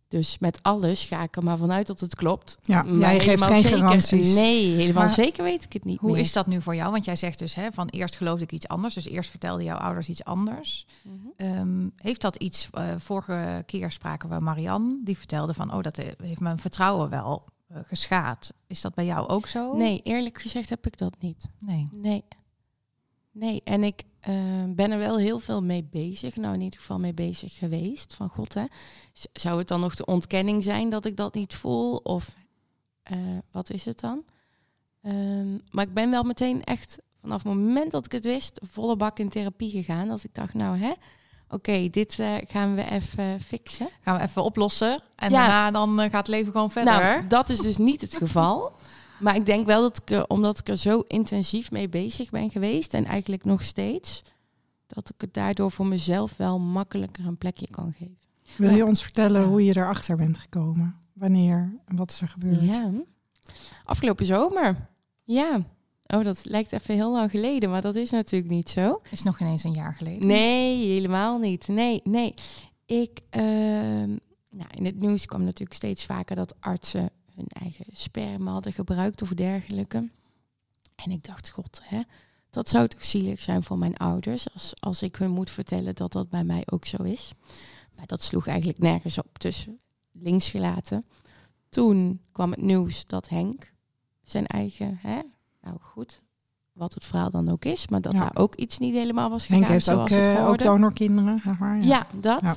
Dus 0.10 0.38
met 0.40 0.64
alles 0.64 1.04
ga 1.04 1.24
ik 1.24 1.36
er 1.36 1.44
maar 1.44 1.58
vanuit 1.58 1.88
dat 1.88 2.00
het 2.00 2.16
klopt. 2.16 2.58
ja. 2.62 2.84
Maar 2.84 3.00
Jij 3.00 3.20
geeft 3.20 3.44
geen 3.44 3.62
zeker, 3.62 3.78
garanties. 3.78 4.36
Nee, 4.36 4.66
helemaal 4.76 5.04
Maar 5.04 5.14
zeker 5.14 5.44
weet 5.44 5.64
ik 5.64 5.74
het 5.74 5.84
niet 5.86 6.00
Hoe 6.00 6.12
meer. 6.12 6.20
is 6.22 6.32
dat 6.32 6.48
nu 6.48 6.62
voor 6.62 6.76
jou? 6.76 6.92
Want 6.92 7.06
jij 7.06 7.16
zegt 7.16 7.40
dus 7.40 7.56
hè, 7.56 7.72
van 7.72 7.88
eerst 7.88 8.16
geloofde 8.16 8.44
ik 8.44 8.52
iets 8.52 8.68
anders. 8.68 8.94
Dus 8.94 9.06
eerst 9.08 9.30
vertelden 9.30 9.64
jouw 9.66 9.78
ouders 9.78 10.10
iets 10.10 10.24
anders. 10.24 10.86
Mhm. 11.02 11.16
Ehm, 11.36 11.88
heeft 11.96 12.22
dat 12.22 12.36
iets, 12.36 12.70
eh, 12.72 12.84
vorige 12.98 13.64
keer 13.66 13.92
spraken 13.92 14.30
we 14.30 14.40
Marianne, 14.40 14.98
die 15.04 15.18
vertelde 15.18 15.54
van, 15.54 15.74
oh, 15.74 15.82
dat 15.84 15.96
he- 15.96 16.12
heeft 16.24 16.40
mijn 16.40 16.60
vertrouwen 16.60 17.10
wel 17.10 17.44
eh, 17.68 17.78
geschaad. 17.84 18.54
Is 18.68 18.82
dat 18.82 18.94
bij 18.94 19.06
jou 19.06 19.28
ook 19.28 19.48
zo? 19.48 19.76
Nee, 19.76 20.02
eerlijk 20.04 20.42
gezegd 20.42 20.70
heb 20.70 20.86
ik 20.86 20.98
dat 20.98 21.14
niet. 21.20 21.46
Nee. 21.60 21.88
Nee. 21.92 22.24
Nee, 23.40 23.62
en 23.64 23.84
ik 23.84 24.04
eh, 24.20 24.34
ben 24.68 24.92
er 24.92 24.98
wel 24.98 25.18
heel 25.18 25.40
veel 25.40 25.64
mee 25.64 25.84
bezig. 25.92 26.36
Nou, 26.36 26.54
in 26.54 26.62
ieder 26.62 26.80
geval 26.80 27.00
mee 27.00 27.14
bezig 27.14 27.58
geweest. 27.58 28.14
Van 28.14 28.30
god, 28.30 28.54
hè. 28.54 28.64
Zou 29.34 29.58
het 29.58 29.68
dan 29.68 29.80
nog 29.80 29.96
de 29.96 30.06
ontkenning 30.06 30.64
zijn 30.64 30.90
dat 30.90 31.06
ik 31.06 31.18
dat 31.18 31.34
niet 31.34 31.56
voel? 31.56 31.96
Of 31.96 32.36
eh, 33.04 33.18
wat 33.52 33.70
is 33.70 33.86
het 33.86 34.00
dan? 34.00 34.24
Ehm, 35.02 35.52
maar 35.72 35.86
ik 35.86 35.94
ben 35.94 36.10
wel 36.10 36.24
meteen 36.24 36.64
echt 36.64 36.98
vanaf 37.22 37.44
het 37.44 37.54
moment 37.54 37.92
dat 37.92 38.06
ik 38.06 38.12
het 38.12 38.24
wist, 38.24 38.60
volle 38.64 38.96
bak 38.96 39.20
in 39.20 39.30
therapie 39.30 39.72
gegaan. 39.72 40.08
Dat 40.08 40.24
ik 40.24 40.34
dacht, 40.34 40.54
nou 40.54 40.78
hè, 40.78 40.92
oké, 41.50 41.90
dit 41.90 42.20
eh, 42.20 42.34
gaan 42.48 42.76
we 42.76 42.90
even 42.90 43.40
fixen. 43.42 43.88
Gaan 44.02 44.18
we 44.18 44.24
even 44.24 44.44
oplossen. 44.44 45.02
En 45.16 45.32
Ja. 45.32 45.48
daarna 45.48 45.72
dan 45.72 46.00
gaat 46.10 46.28
het 46.28 46.36
leven 46.36 46.52
gewoon 46.52 46.72
verder. 46.72 46.94
Nou, 46.94 47.28
dat 47.28 47.50
is 47.50 47.60
dus 47.60 47.78
niet 47.78 48.02
het 48.02 48.16
geval. 48.16 48.72
Maar 49.20 49.36
ik 49.36 49.46
denk 49.46 49.66
wel 49.66 49.82
dat 49.82 49.98
ik, 50.02 50.10
er, 50.10 50.28
omdat 50.28 50.60
ik 50.60 50.68
er 50.68 50.78
zo 50.78 51.00
intensief 51.00 51.72
mee 51.72 51.90
bezig 51.90 52.30
ben 52.30 52.52
geweest 52.52 52.94
en 52.94 53.06
eigenlijk 53.06 53.44
nog 53.46 53.64
steeds, 53.64 54.22
dat 54.88 55.10
ik 55.10 55.22
het 55.22 55.34
daardoor 55.34 55.72
voor 55.72 55.86
mezelf 55.88 56.38
wel 56.38 56.60
makkelijker 56.60 57.26
een 57.28 57.38
plekje 57.38 57.68
kan 57.70 57.94
geven. 57.98 58.18
Wil 58.58 58.76
je 58.76 58.86
ons 58.86 59.02
vertellen 59.04 59.42
Ja. 59.42 59.48
hoe 59.48 59.66
je 59.66 59.78
erachter 59.78 60.18
bent 60.18 60.38
gekomen? 60.38 60.96
Wanneer 61.14 61.80
en 61.86 61.96
wat 61.96 62.12
is 62.12 62.22
er 62.22 62.28
gebeurd? 62.28 62.62
Ja. 62.62 62.92
Afgelopen 63.84 64.26
zomer. 64.26 64.88
Ja. 65.24 65.62
Oh, 66.06 66.24
dat 66.24 66.46
lijkt 66.46 66.72
even 66.72 66.94
heel 66.96 67.12
lang 67.12 67.32
geleden, 67.32 67.70
maar 67.70 67.82
dat 67.82 67.96
is 67.96 68.10
natuurlijk 68.10 68.52
niet 68.52 68.70
zo. 68.70 69.02
is 69.12 69.24
nog 69.24 69.40
ineens 69.40 69.64
een 69.64 69.74
jaar 69.74 69.94
geleden. 69.94 70.28
Nee, 70.28 70.88
helemaal 70.88 71.38
niet. 71.38 71.68
Nee, 71.68 72.02
nee. 72.04 72.34
Ik, 72.86 73.20
ehm, 73.30 74.10
nou, 74.50 74.70
in 74.70 74.86
het 74.86 75.00
nieuws 75.00 75.26
kwam 75.26 75.44
natuurlijk 75.44 75.74
steeds 75.74 76.06
vaker 76.06 76.36
dat 76.36 76.56
artsen 76.60 77.10
hun 77.40 77.62
eigen 77.62 77.86
sperma 77.92 78.52
hadden 78.52 78.74
gebruikt 78.74 79.22
of 79.22 79.30
dergelijke. 79.30 80.10
En 80.96 81.12
ik 81.12 81.24
dacht, 81.24 81.50
god, 81.50 81.82
hè, 81.84 82.02
dat 82.50 82.70
zou 82.70 82.88
toch 82.88 83.06
zielig 83.06 83.42
zijn 83.42 83.64
voor 83.64 83.78
mijn 83.78 83.98
ouders 83.98 84.54
als, 84.54 84.74
als 84.80 85.02
ik 85.02 85.16
hun 85.16 85.32
moet 85.32 85.50
vertellen 85.52 85.96
dat 85.96 86.12
dat 86.12 86.30
bij 86.30 86.44
mij 86.44 86.64
ook 86.66 86.86
zo 86.86 87.04
is. 87.04 87.32
Maar 87.96 88.06
dat 88.06 88.24
sloeg 88.24 88.48
eigenlijk 88.48 88.80
nergens 88.80 89.18
op, 89.18 89.40
dus 89.40 89.68
links 90.12 90.50
gelaten. 90.50 91.06
Toen 91.70 92.22
kwam 92.32 92.52
het 92.52 92.62
nieuws 92.62 93.06
dat 93.06 93.30
Henk 93.30 93.74
zijn 94.24 94.48
eigen, 94.48 94.98
hè, 95.02 95.20
nou 95.62 95.78
goed, 95.80 96.22
wat 96.74 96.94
het 96.94 97.06
verhaal 97.06 97.30
dan 97.30 97.50
ook 97.50 97.66
is, 97.66 97.88
maar 97.88 98.02
dat 98.02 98.14
Ja. 98.14 98.20
daar 98.20 98.36
ook 98.36 98.56
iets 98.56 98.78
niet 98.78 98.94
helemaal 98.94 99.30
was 99.30 99.46
gegaan 99.46 99.58
Henk 99.62 99.72
heeft 99.74 99.90
ook, 99.90 100.10
het 100.10 100.38
eh, 100.38 100.48
ook 100.48 100.58
donorkinderen. 100.58 101.42
Ja, 101.88 102.08
dat. 102.14 102.42
Ja. 102.42 102.56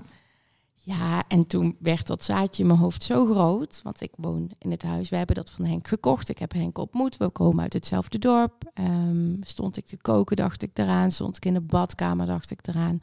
Ja. 0.85 1.25
en 1.29 1.47
toen 1.47 1.77
werd 1.79 2.07
dat 2.07 2.25
zaadje 2.25 2.63
in 2.63 2.69
mijn 2.69 2.81
hoofd 2.81 3.03
zo 3.03 3.25
groot. 3.25 3.81
Want 3.83 4.01
ik 4.01 4.13
woon 4.17 4.51
in 4.59 4.71
het 4.71 4.83
huis. 4.83 5.09
We 5.09 5.17
hebben 5.17 5.37
dat 5.37 5.51
van 5.51 5.65
Henk 5.65 5.89
gekocht. 5.89 6.29
Ik 6.29 6.39
heb 6.39 6.53
Henk 6.53 6.79
ontmoet. 6.79 7.17
We 7.17 7.29
komen 7.29 7.63
uit 7.63 7.73
hetzelfde 7.73 8.19
dorp. 8.19 8.71
Ehm, 8.75 9.35
stond 9.41 9.77
ik 9.77 9.87
te 9.87 9.97
koken, 9.97 10.37
dacht 10.37 10.63
ik 10.63 10.71
eraan. 10.79 11.11
Stond 11.11 11.37
ik 11.37 11.45
in 11.45 11.55
de 11.55 11.61
badkamer, 11.61 12.27
dacht 12.27 12.51
ik 12.51 12.67
eraan. 12.67 13.01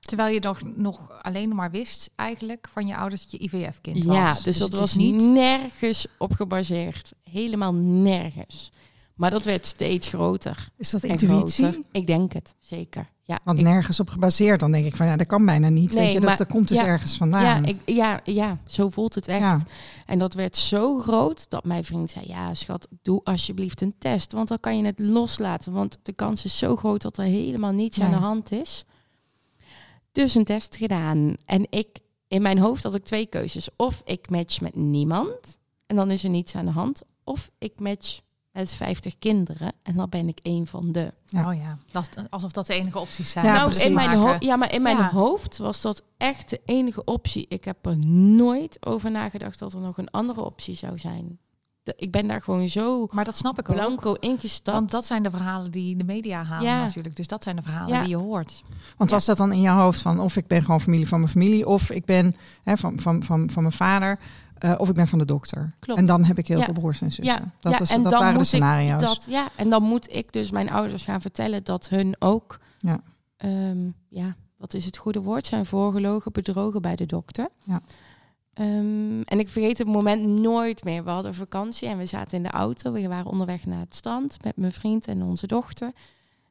Terwijl 0.00 0.34
je 0.34 0.40
nog, 0.40 0.62
nog 0.76 1.22
alleen 1.22 1.54
maar 1.54 1.70
wist 1.70 2.10
eigenlijk 2.16 2.68
van 2.72 2.86
je 2.86 2.96
ouders 2.96 3.22
dat 3.22 3.30
je 3.30 3.38
IVF-kind 3.38 4.04
was. 4.04 4.16
Ja, 4.16 4.34
dus, 4.44 4.58
dat 4.58 4.70
het 4.70 4.80
was 4.80 4.94
niet... 4.94 5.22
nergens 5.22 6.06
op 6.18 6.32
gebaseerd. 6.32 7.12
Helemaal 7.30 7.74
nergens. 7.74 8.70
Maar 9.14 9.30
dat 9.30 9.42
werd 9.44 9.66
steeds 9.66 10.08
groter. 10.08 10.68
Is 10.76 10.90
dat 10.90 11.02
intuïtie? 11.04 11.64
groter. 11.64 11.80
Ik 11.92 12.06
denk 12.06 12.32
het, 12.32 12.54
zeker. 12.58 13.12
Ja, 13.22 13.38
Want 13.44 13.58
ik- 13.58 13.64
nergens 13.64 14.00
op 14.00 14.08
gebaseerd. 14.08 14.60
Dan 14.60 14.72
denk 14.72 14.86
ik 14.86 14.96
van 14.96 15.06
ja, 15.06 15.16
dat 15.16 15.26
kan 15.26 15.46
bijna 15.46 15.68
niet. 15.68 15.92
Nee, 15.92 16.02
Weet 16.04 16.12
je, 16.12 16.20
dat, 16.20 16.28
maar- 16.28 16.36
dat 16.38 16.46
komt 16.48 16.68
dus 16.68 16.78
ja, 16.78 16.86
ergens 16.86 17.10
ja, 17.12 17.16
vandaan. 17.18 17.64
ik, 17.64 17.76
ja, 17.86 18.20
ja, 18.24 18.58
zo 18.66 18.88
voelt 18.88 19.14
het 19.14 19.28
echt. 19.28 19.40
Ja. 19.40 19.60
En 20.06 20.18
dat 20.18 20.34
werd 20.34 20.56
zo 20.56 20.98
groot 20.98 21.50
dat 21.50 21.64
mijn 21.64 21.84
vriend 21.84 22.10
zei: 22.10 22.26
Ja, 22.28 22.54
schat, 22.54 22.88
doe 23.02 23.20
alsjeblieft 23.24 23.80
een 23.80 23.94
test. 23.98 24.32
Want 24.32 24.48
dan 24.48 24.60
kan 24.60 24.76
je 24.76 24.84
het 24.84 24.98
loslaten. 24.98 25.72
Want 25.72 25.98
de 26.02 26.12
kans 26.12 26.44
is 26.44 26.58
zo 26.58 26.76
groot 26.76 27.02
dat 27.02 27.16
er 27.18 27.24
helemaal 27.24 27.72
niets 27.72 28.00
aan 28.00 28.10
de 28.10 28.16
hand 28.16 28.52
is. 28.52 28.84
Dus 30.12 30.34
een 30.34 30.44
test 30.44 30.76
gedaan. 30.76 31.34
En 31.44 31.66
ik, 31.70 31.98
in 32.28 32.42
mijn 32.42 32.58
hoofd 32.58 32.82
had 32.82 32.94
ik 32.94 33.04
twee 33.04 33.26
keuzes. 33.26 33.68
Of 33.76 34.02
ik 34.04 34.30
match 34.30 34.60
met 34.60 34.74
niemand 34.76 35.58
en 35.86 35.96
dan 35.96 36.10
is 36.10 36.24
er 36.24 36.30
niets 36.30 36.54
aan 36.54 36.64
de 36.64 36.70
hand. 36.70 37.02
Of 37.24 37.50
ik 37.58 37.72
match 37.80 38.20
met 38.54 38.74
50 38.74 39.18
kinderen 39.18 39.72
en 39.82 39.94
dan 39.96 40.08
ben 40.08 40.28
ik 40.28 40.38
een 40.42 40.66
van 40.66 40.92
de. 40.92 41.12
Ja. 41.26 41.48
Oh 41.50 41.56
ja, 41.56 41.78
dat, 41.90 42.08
alsof 42.30 42.52
dat 42.52 42.66
de 42.66 42.74
enige 42.74 42.98
opties 42.98 43.30
zijn. 43.30 43.44
Ja, 43.46 43.52
nou, 43.52 43.76
in 43.80 43.94
mijn 43.94 44.36
ja, 44.40 44.56
maar 44.56 44.72
in 44.72 44.82
mijn 44.82 44.96
Ja. 44.96 45.10
hoofd 45.10 45.56
was 45.58 45.80
dat 45.80 46.02
echt 46.16 46.50
de 46.50 46.60
enige 46.64 47.04
optie. 47.04 47.46
Ik 47.48 47.64
heb 47.64 47.86
er 47.86 47.98
nooit 48.06 48.86
over 48.86 49.10
nagedacht 49.10 49.58
dat 49.58 49.72
er 49.72 49.80
nog 49.80 49.98
een 49.98 50.10
andere 50.10 50.44
optie 50.44 50.74
zou 50.76 50.98
zijn. 50.98 51.38
de- 51.82 51.94
ik 51.96 52.10
ben 52.10 52.26
daar 52.26 52.42
gewoon 52.42 52.68
zo 52.68 53.06
Maar 53.10 53.24
dat 53.24 53.36
snap 53.36 53.58
ik 53.58 53.68
ook. 53.70 53.76
blanco 53.76 54.12
ingestapt. 54.12 54.76
Want 54.78 54.90
dat 54.90 55.04
zijn 55.04 55.22
de 55.22 55.30
verhalen 55.30 55.70
die 55.70 55.96
de 55.96 56.04
media 56.04 56.44
halen 56.44 56.68
Ja. 56.68 56.84
natuurlijk. 56.84 57.16
Dus 57.16 57.26
dat 57.26 57.42
zijn 57.42 57.56
de 57.56 57.62
verhalen 57.62 57.94
Ja. 57.94 58.00
die 58.00 58.08
je 58.08 58.16
hoort. 58.16 58.62
Want 58.96 59.10
Ja. 59.10 59.16
was 59.16 59.24
dat 59.24 59.36
dan 59.36 59.52
in 59.52 59.60
jouw 59.60 59.78
hoofd 59.78 60.00
van 60.02 60.20
of 60.20 60.36
ik 60.36 60.46
ben 60.46 60.62
gewoon 60.62 60.80
familie 60.80 61.08
van 61.08 61.18
mijn 61.20 61.30
familie, 61.30 61.66
of 61.66 61.90
ik 61.90 62.04
ben 62.04 62.34
hè, 62.62 62.76
van, 62.76 63.00
van, 63.00 63.22
van, 63.22 63.50
van 63.50 63.62
mijn 63.62 63.74
vader, 63.74 64.18
eh, 64.64 64.74
of 64.76 64.88
ik 64.88 64.94
ben 64.94 65.06
van 65.06 65.18
de 65.18 65.24
dokter. 65.24 65.72
Klopt. 65.78 66.00
En 66.00 66.06
dan 66.06 66.24
heb 66.24 66.38
ik 66.38 66.46
heel 66.48 66.58
Ja. 66.58 66.64
veel 66.64 66.72
broers 66.74 67.00
en 67.00 67.12
zussen. 67.12 67.34
Ja, 67.34 67.52
Dat, 67.60 67.72
ja, 67.72 67.80
is, 67.80 67.90
en 67.90 68.02
dat 68.02 68.12
waren 68.12 68.38
de 68.38 68.44
scenario's. 68.44 69.00
Dat, 69.00 69.26
ja, 69.28 69.48
en 69.56 69.70
dan 69.70 69.82
moet 69.82 70.14
ik 70.16 70.32
dus 70.32 70.50
mijn 70.50 70.70
ouders 70.70 71.04
gaan 71.04 71.20
vertellen 71.20 71.64
dat 71.64 71.88
hun 71.88 72.16
ook, 72.18 72.58
Ja. 72.78 73.00
ehm, 73.36 73.88
ja, 74.08 74.36
wat 74.56 74.74
is 74.74 74.84
het 74.84 74.96
goede 74.96 75.20
woord, 75.22 75.46
zijn 75.46 75.66
voorgelogen, 75.66 76.32
bedrogen 76.32 76.82
bij 76.82 76.96
de 76.96 77.06
dokter. 77.06 77.48
Ja. 77.62 77.80
Ehm, 78.54 79.20
en 79.20 79.38
ik 79.38 79.48
vergeet 79.48 79.78
het 79.78 79.86
moment 79.86 80.26
nooit 80.40 80.84
meer. 80.84 81.04
We 81.04 81.10
hadden 81.10 81.34
vakantie 81.34 81.88
en 81.88 81.98
we 81.98 82.06
zaten 82.06 82.36
in 82.36 82.42
de 82.42 82.50
auto. 82.50 82.92
We 82.92 83.08
waren 83.08 83.30
onderweg 83.30 83.66
naar 83.66 83.80
het 83.80 83.94
strand 83.94 84.36
met 84.44 84.56
mijn 84.56 84.72
vriend 84.72 85.06
en 85.06 85.22
onze 85.22 85.46
dochter. 85.46 85.92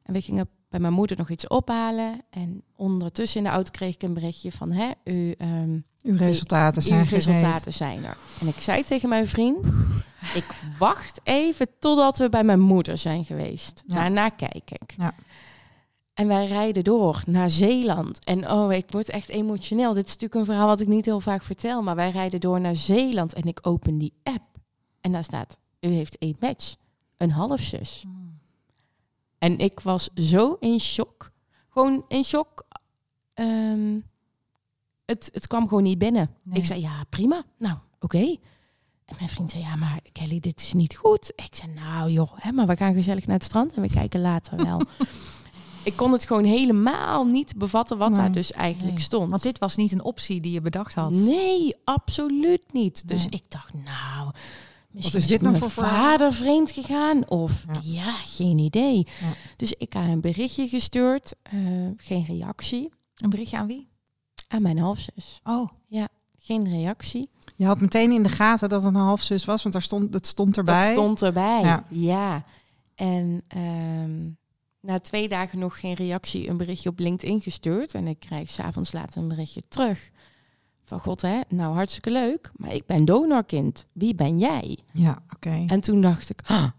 En 0.02 0.12
we 0.12 0.20
gingen 0.20 0.48
bij 0.74 0.82
mijn 0.82 0.94
moeder 0.94 1.16
nog 1.16 1.30
iets 1.30 1.46
ophalen. 1.46 2.20
En 2.30 2.62
ondertussen 2.76 3.38
in 3.38 3.44
de 3.46 3.52
auto 3.52 3.70
kreeg 3.70 3.94
ik 3.94 4.02
een 4.02 4.14
berichtje 4.14 4.52
van... 4.52 4.72
Hè, 4.72 4.90
u, 5.04 5.30
ehm, 5.30 5.78
Uw 6.02 6.16
resultaten 6.16 6.82
zijn 6.82 6.98
uw 6.98 7.04
gereed. 7.04 7.24
resultaten 7.24 7.72
zijn 7.72 8.04
er. 8.04 8.16
En 8.40 8.46
ik 8.48 8.60
zei 8.60 8.82
tegen 8.82 9.08
mijn 9.08 9.28
vriend, 9.28 9.66
ik 10.34 10.44
wacht 10.78 11.20
even 11.22 11.66
totdat 11.78 12.18
we 12.18 12.28
bij 12.28 12.44
mijn 12.44 12.60
moeder 12.60 12.98
zijn 12.98 13.24
geweest. 13.24 13.82
Ja. 13.86 13.94
Daarna 13.94 14.28
kijk 14.28 14.70
ik. 14.70 14.94
Ja. 14.96 15.12
En 16.14 16.26
wij 16.26 16.46
rijden 16.46 16.84
door 16.84 17.22
naar 17.26 17.50
Zeeland. 17.50 18.24
En 18.24 18.50
oh, 18.50 18.72
ik 18.72 18.90
word 18.90 19.08
echt 19.08 19.28
emotioneel. 19.28 19.92
Dit 19.92 20.06
is 20.06 20.12
natuurlijk 20.12 20.40
een 20.40 20.44
verhaal 20.46 20.66
wat 20.66 20.80
ik 20.80 20.88
niet 20.88 21.04
heel 21.04 21.20
vaak 21.20 21.42
vertel. 21.42 21.82
Maar 21.82 21.96
wij 21.96 22.10
rijden 22.10 22.40
door 22.40 22.60
naar 22.60 22.76
Zeeland 22.76 23.32
en 23.32 23.44
ik 23.44 23.58
open 23.62 23.98
die 23.98 24.12
app. 24.22 24.44
En 25.00 25.12
daar 25.12 25.24
staat, 25.24 25.56
u 25.80 25.88
heeft 25.88 26.18
één 26.18 26.36
match. 26.40 26.74
Een 27.16 27.30
halfzus. 27.30 28.04
En 29.44 29.58
ik 29.58 29.80
was 29.80 30.08
zo 30.14 30.56
in 30.60 30.80
shock. 30.80 31.30
Gewoon 31.68 32.04
in 32.08 32.24
shock. 32.24 32.66
Ehm, 33.34 33.98
het, 35.04 35.30
het 35.32 35.46
kwam 35.46 35.68
gewoon 35.68 35.82
niet 35.82 35.98
binnen. 35.98 36.30
Nee. 36.42 36.58
Ik 36.58 36.64
zei, 36.64 36.80
ja, 36.80 37.04
prima. 37.08 37.44
Nou, 37.58 37.76
oké. 38.00 38.18
En 39.04 39.16
mijn 39.18 39.28
vriend 39.28 39.50
zei, 39.50 39.62
ja, 39.62 39.76
maar 39.76 40.00
Kelly, 40.12 40.40
dit 40.40 40.60
is 40.60 40.72
niet 40.72 40.96
goed. 40.96 41.32
Ik 41.36 41.54
zei, 41.54 41.72
nou 41.72 42.10
joh, 42.10 42.30
hè, 42.34 42.52
maar 42.52 42.66
we 42.66 42.76
gaan 42.76 42.94
gezellig 42.94 43.26
naar 43.26 43.36
het 43.36 43.44
strand 43.44 43.72
en 43.74 43.82
we 43.82 43.88
kijken 43.90 44.20
later 44.20 44.56
wel. 44.64 44.80
ik 45.84 45.96
kon 45.96 46.12
het 46.12 46.24
gewoon 46.24 46.44
helemaal 46.44 47.24
niet 47.24 47.56
bevatten 47.56 47.98
wat 47.98 48.10
Nee. 48.10 48.18
daar 48.18 48.32
dus 48.32 48.52
eigenlijk 48.52 48.94
Nee. 48.94 49.02
stond. 49.02 49.30
Want 49.30 49.42
dit 49.42 49.58
was 49.58 49.76
niet 49.76 49.92
een 49.92 50.04
optie 50.04 50.40
die 50.40 50.52
je 50.52 50.60
bedacht 50.60 50.94
had. 50.94 51.10
Nee, 51.10 51.76
absoluut 51.84 52.72
niet. 52.72 53.08
Dus 53.08 53.22
Nee. 53.22 53.40
ik 53.40 53.50
dacht, 53.50 53.74
nou, 53.74 54.30
misschien 54.94 55.18
is 55.18 55.26
dit 55.26 55.42
nou 55.42 55.56
voor 55.56 55.70
vader 55.70 56.32
vreemd 56.32 56.70
gegaan? 56.70 57.28
Of 57.30 57.64
Ja. 57.72 57.80
ja, 57.82 58.12
geen 58.12 58.58
idee. 58.58 59.06
Ja. 59.20 59.32
Dus 59.56 59.72
ik 59.72 59.92
heb 59.92 60.02
een 60.02 60.20
berichtje 60.20 60.68
gestuurd, 60.68 61.34
eh, 61.42 61.58
geen 61.96 62.24
reactie. 62.24 62.92
Een 63.16 63.30
berichtje 63.30 63.56
aan 63.56 63.66
wie? 63.66 63.88
Aan 64.48 64.62
mijn 64.62 64.78
halfzus. 64.78 65.40
Oh, 65.44 65.68
Geen 66.46 66.68
reactie. 66.68 67.28
Je 67.56 67.64
had 67.64 67.80
meteen 67.80 68.10
in 68.10 68.22
de 68.22 68.28
gaten 68.28 68.68
dat 68.68 68.82
het 68.82 68.94
een 68.94 69.00
halfzus 69.00 69.44
was, 69.44 69.62
want 69.62 69.74
daar 69.74 69.84
stond, 69.84 70.14
het 70.14 70.26
stond 70.26 70.56
erbij. 70.56 70.80
Dat 70.80 70.92
stond 70.92 71.22
erbij. 71.22 71.60
Ja. 71.62 71.84
Ja. 71.88 72.44
En 72.94 73.42
ehm, 73.48 74.30
na 74.80 75.00
twee 75.00 75.28
dagen 75.28 75.58
nog 75.58 75.80
geen 75.80 75.94
reactie, 75.94 76.48
een 76.48 76.56
berichtje 76.56 76.88
op 76.88 76.98
LinkedIn 76.98 77.40
gestuurd. 77.40 77.94
En 77.94 78.06
ik 78.08 78.18
krijg 78.18 78.50
s'avonds 78.50 78.92
later 78.92 79.22
een 79.22 79.28
berichtje 79.28 79.62
terug. 79.68 80.10
Van 80.94 81.02
god, 81.02 81.22
hè, 81.22 81.40
nou 81.48 81.74
hartstikke 81.74 82.10
leuk, 82.10 82.50
maar 82.56 82.74
ik 82.74 82.86
ben 82.86 83.04
donorkind. 83.04 83.86
Wie 83.92 84.14
ben 84.14 84.38
jij? 84.38 84.78
Ja, 84.92 85.22
oké. 85.34 85.64
En 85.66 85.80
toen 85.80 86.00
dacht 86.00 86.30
ik, 86.30 86.40
ah, 86.44 86.70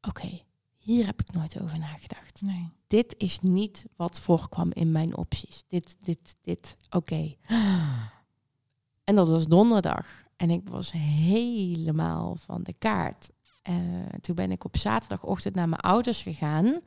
oké, 0.00 0.40
hier 0.78 1.06
heb 1.06 1.20
ik 1.20 1.32
nooit 1.32 1.60
over 1.60 1.78
nagedacht. 1.78 2.40
nee. 2.42 2.68
Dit 2.86 3.14
is 3.18 3.40
niet 3.40 3.86
wat 3.96 4.20
voorkwam 4.20 4.70
in 4.72 4.92
mijn 4.92 5.16
opties. 5.16 5.64
Dit, 5.68 5.96
dit, 5.98 6.36
dit, 6.42 6.76
oké. 6.90 7.34
En 9.04 9.14
dat 9.14 9.28
was 9.28 9.46
donderdag. 9.46 10.06
En 10.36 10.50
ik 10.50 10.68
was 10.68 10.92
helemaal 10.92 12.36
van 12.36 12.62
de 12.62 12.74
kaart. 12.78 13.30
Eh, 13.62 13.74
toen 14.20 14.34
ben 14.34 14.50
ik 14.50 14.64
op 14.64 14.76
zaterdagochtend 14.76 15.54
naar 15.54 15.68
mijn 15.68 15.80
ouders 15.80 16.22
gegaan. 16.22 16.80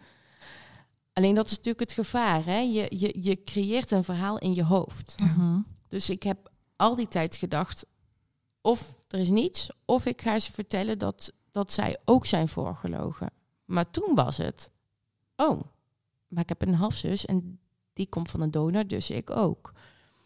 Alleen 1.14 1.36
dat 1.36 1.46
is 1.46 1.52
natuurlijk 1.52 1.80
het 1.80 1.92
gevaar. 1.92 2.46
Hè? 2.46 2.58
Je, 2.58 2.86
je, 2.98 3.18
je 3.22 3.44
creëert 3.44 3.92
een 3.92 4.04
verhaal 4.04 4.38
in 4.38 4.54
je 4.54 4.64
hoofd. 4.64 5.14
Ja. 5.18 5.26
Mhm. 5.26 5.60
Dus 5.96 6.10
ik 6.10 6.24
heb 6.24 6.52
al 6.76 6.96
die 6.96 7.08
tijd 7.08 7.36
gedacht, 7.36 7.86
of 8.62 9.00
er 9.08 9.20
is 9.20 9.30
niets, 9.30 9.70
of 9.86 10.06
ik 10.06 10.22
ga 10.22 10.40
ze 10.40 10.52
vertellen 10.52 11.00
dat, 11.00 11.34
dat 11.52 11.72
zij 11.72 11.98
ook 12.06 12.26
zijn 12.26 12.48
voorgelogen. 12.48 13.32
Maar 13.66 13.92
toen 13.92 14.16
was 14.16 14.38
het, 14.38 14.72
oh, 15.36 15.62
maar 16.28 16.44
ik 16.44 16.50
heb 16.50 16.62
een 16.62 16.74
halfzus 16.74 17.26
en 17.26 17.60
die 17.94 18.08
komt 18.08 18.30
van 18.30 18.42
een 18.42 18.52
donor, 18.52 18.88
dus 18.88 19.10
ik 19.10 19.30
ook. 19.30 19.74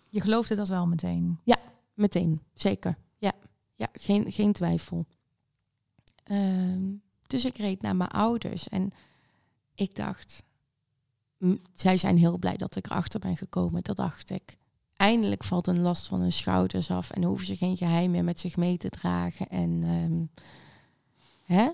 Je 0.08 0.22
geloofde 0.22 0.56
dat 0.56 0.68
wel 0.68 0.88
meteen. 0.88 1.40
Meteen, 1.94 2.42
zeker. 2.54 2.98
Ja, 3.18 3.32
ja 3.76 3.88
geen, 3.94 4.32
geen 4.32 4.54
twijfel. 4.54 5.06
Ehm, 6.24 6.84
dus 7.28 7.46
ik 7.46 7.58
reed 7.58 7.82
naar 7.82 7.96
mijn 7.96 8.10
ouders 8.10 8.70
en 8.70 8.92
ik 9.74 9.96
dacht, 9.96 10.44
zij 11.74 11.98
zijn 11.98 12.18
heel 12.18 12.38
blij 12.38 12.58
dat 12.58 12.76
ik 12.76 12.86
erachter 12.86 13.20
ben 13.20 13.38
gekomen. 13.38 13.84
Dat 13.84 13.96
dacht 13.96 14.30
ik. 14.30 14.58
Eindelijk 15.00 15.44
valt 15.44 15.68
een 15.68 15.82
last 15.82 16.08
van 16.08 16.20
hun 16.20 16.34
schouders 16.34 16.92
af 16.92 17.10
en 17.10 17.24
hoeven 17.24 17.46
ze 17.46 17.56
geen 17.56 17.78
geheim 17.78 18.12
meer 18.12 18.24
met 18.24 18.40
zich 18.40 18.58
mee 18.58 18.78
te 18.78 18.90
dragen. 18.90 19.50
En 19.50 19.84
ehm, 19.84 20.26
hè? 21.56 21.70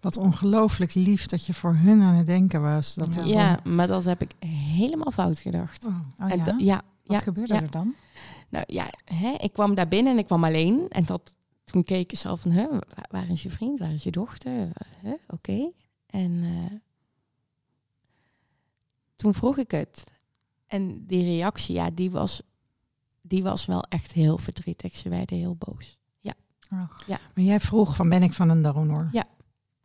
Wat 0.00 0.16
ongelooflijk 0.16 0.94
lief 0.94 1.26
dat 1.26 1.46
je 1.46 1.54
voor 1.54 1.74
hun 1.74 2.02
aan 2.02 2.14
het 2.14 2.26
denken 2.26 2.62
was. 2.62 2.94
Dat 2.94 3.20
Ja. 3.24 3.60
maar 3.64 3.86
dat 3.86 4.04
heb 4.04 4.22
ik 4.22 4.32
helemaal 4.46 5.12
fout 5.12 5.38
gedacht. 5.38 5.84
oh. 5.84 5.98
Oh, 6.18 6.32
En 6.32 6.58
ja? 6.58 6.82
Wat 7.04 7.18
ja, 7.18 7.18
gebeurde 7.18 7.54
ja. 7.54 7.62
er 7.62 7.70
dan? 7.70 7.94
Nou 8.48 8.64
ja, 8.66 8.86
hè, 9.04 9.34
ik 9.38 9.52
kwam 9.52 9.74
daar 9.74 9.88
binnen 9.88 10.12
en 10.12 10.18
ik 10.18 10.26
kwam 10.26 10.44
alleen. 10.44 10.88
En 10.88 11.04
dat, 11.04 11.34
toen 11.64 11.84
keek 11.84 12.12
ik 12.12 12.18
zelf 12.18 12.40
van, 12.40 12.50
hè, 12.50 12.68
waar, 12.68 13.06
waar 13.10 13.30
is 13.30 13.42
je 13.42 13.50
vriend, 13.50 13.78
waar 13.78 13.92
is 13.92 14.02
je 14.02 14.10
dochter? 14.10 14.68
Hè, 14.96 15.14
Oké. 15.28 15.70
En 16.06 16.40
eh, 16.42 16.76
toen 19.16 19.34
vroeg 19.34 19.58
ik 19.58 19.70
het. 19.70 20.04
En 20.70 21.06
die 21.06 21.24
reactie, 21.24 21.74
ja, 21.74 21.90
die 21.90 22.10
was, 22.10 22.42
die 23.22 23.42
was 23.42 23.66
wel 23.66 23.82
echt 23.82 24.12
heel 24.12 24.38
verdrietig. 24.38 24.96
Ze 24.96 25.08
werden 25.08 25.36
heel 25.36 25.56
boos. 25.56 25.98
Ach. 26.72 27.04
Maar 27.06 27.44
jij 27.44 27.60
vroeg 27.60 27.96
van 27.96 28.08
ben 28.08 28.22
ik 28.22 28.32
van 28.32 28.48
een 28.48 28.62
donor? 28.62 29.08
Ja. 29.12 29.24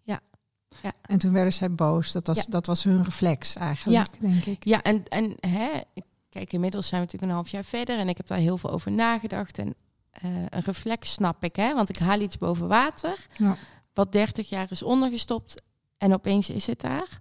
Ja. 0.01 0.20
Ja. 0.84 0.92
En 1.01 1.18
toen 1.18 1.32
werden 1.34 1.54
zij 1.54 1.72
boos. 1.72 2.12
Dat 2.12 2.27
was, 2.27 2.38
Ja. 2.38 2.44
dat 2.48 2.65
was 2.65 2.84
hun 2.84 3.04
reflex 3.04 3.56
eigenlijk, 3.56 4.20
denk 4.22 4.46
ik. 4.46 4.65
Ja, 4.65 4.82
en, 4.82 5.08
en 5.08 5.36
hè, 5.39 5.70
kijk, 6.30 6.54
inmiddels 6.54 6.88
zijn 6.88 7.01
we 7.01 7.06
natuurlijk 7.06 7.32
een 7.32 7.38
half 7.38 7.51
jaar 7.51 7.63
verder 7.63 7.98
en 8.00 8.10
ik 8.10 8.18
heb 8.18 8.27
daar 8.27 8.38
heel 8.38 8.58
veel 8.58 8.70
over 8.70 8.92
nagedacht. 8.92 9.58
En 9.60 9.75
eh, 10.12 10.32
een 10.50 10.62
reflex 10.63 11.12
snap 11.12 11.44
ik, 11.44 11.56
hè, 11.56 11.74
want 11.74 11.89
ik 11.89 11.98
haal 11.98 12.20
iets 12.22 12.38
boven 12.38 12.68
water, 12.68 13.27
Ja. 13.38 13.58
wat 13.94 14.12
30 14.12 14.50
jaar 14.50 14.72
is 14.72 14.84
ondergestopt 14.84 15.62
en 15.98 16.13
opeens 16.13 16.50
is 16.50 16.65
het 16.68 16.82
daar. 16.82 17.20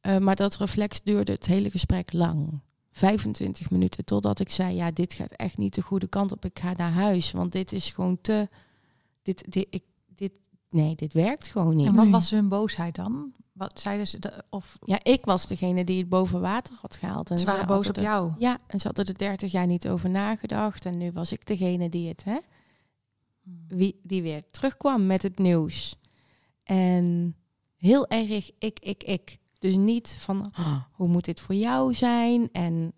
Eh, 0.00 0.16
maar 0.18 0.36
dat 0.36 0.56
reflex 0.56 1.02
duurde 1.02 1.32
het 1.32 1.46
hele 1.46 1.70
gesprek 1.70 2.12
lang. 2.12 2.60
25 2.92 3.70
minuten 3.70 4.04
totdat 4.04 4.40
ik 4.40 4.50
zei, 4.50 4.74
ja, 4.74 4.90
dit 4.90 5.14
gaat 5.14 5.32
echt 5.32 5.56
niet 5.56 5.74
de 5.74 5.82
goede 5.82 6.06
kant 6.06 6.32
op. 6.32 6.44
Ik 6.44 6.58
ga 6.58 6.72
naar 6.76 6.92
huis, 6.92 7.30
want 7.30 7.52
dit 7.52 7.72
is 7.72 7.90
gewoon 7.90 8.20
te... 8.20 8.48
Dit, 9.22 9.52
dit, 9.52 9.66
ik, 9.70 9.82
dit, 10.06 10.32
nee, 10.70 10.94
dit 10.94 11.12
werkt 11.12 11.46
gewoon 11.46 11.76
niet. 11.76 11.86
En 11.86 11.94
wat 11.94 12.08
was 12.08 12.30
hun 12.30 12.48
boosheid 12.48 12.94
dan? 12.94 13.32
Wat 13.52 13.80
zeiden 13.80 14.06
ze? 14.06 14.18
De, 14.18 14.44
of 14.50 14.78
Ja, 14.80 14.98
ik 15.02 15.24
was 15.24 15.46
degene 15.46 15.84
die 15.84 15.98
het 15.98 16.08
boven 16.08 16.40
water 16.40 16.74
had 16.80 16.96
gehaald. 16.96 17.30
En 17.30 17.38
ze 17.38 17.44
waren 17.44 17.66
boos 17.66 17.88
op 17.88 17.96
jou? 17.96 18.32
Ja, 18.38 18.58
en 18.66 18.80
ze 18.80 18.86
hadden 18.86 19.06
er 19.06 19.18
30 19.18 19.52
jaar 19.52 19.66
niet 19.66 19.88
over 19.88 20.10
nagedacht. 20.10 20.84
En 20.84 20.98
nu 20.98 21.12
was 21.12 21.32
ik 21.32 21.46
degene 21.46 21.88
die 21.88 22.08
het, 22.08 22.24
hè, 22.24 22.38
wie, 23.68 24.00
die 24.02 24.22
weer 24.22 24.42
terugkwam 24.50 25.06
met 25.06 25.22
het 25.22 25.38
nieuws. 25.38 25.96
En 26.62 27.36
heel 27.76 28.08
erg 28.08 28.50
ik, 28.58 28.78
ik, 28.80 29.04
ik. 29.04 29.38
Dus 29.58 29.76
niet 29.76 30.16
van, 30.18 30.50
"Oh, 30.58 30.76
hoe 30.92 31.08
moet 31.08 31.24
dit 31.24 31.40
voor 31.40 31.54
jou 31.54 31.94
zijn? 31.94 32.48
En 32.52 32.92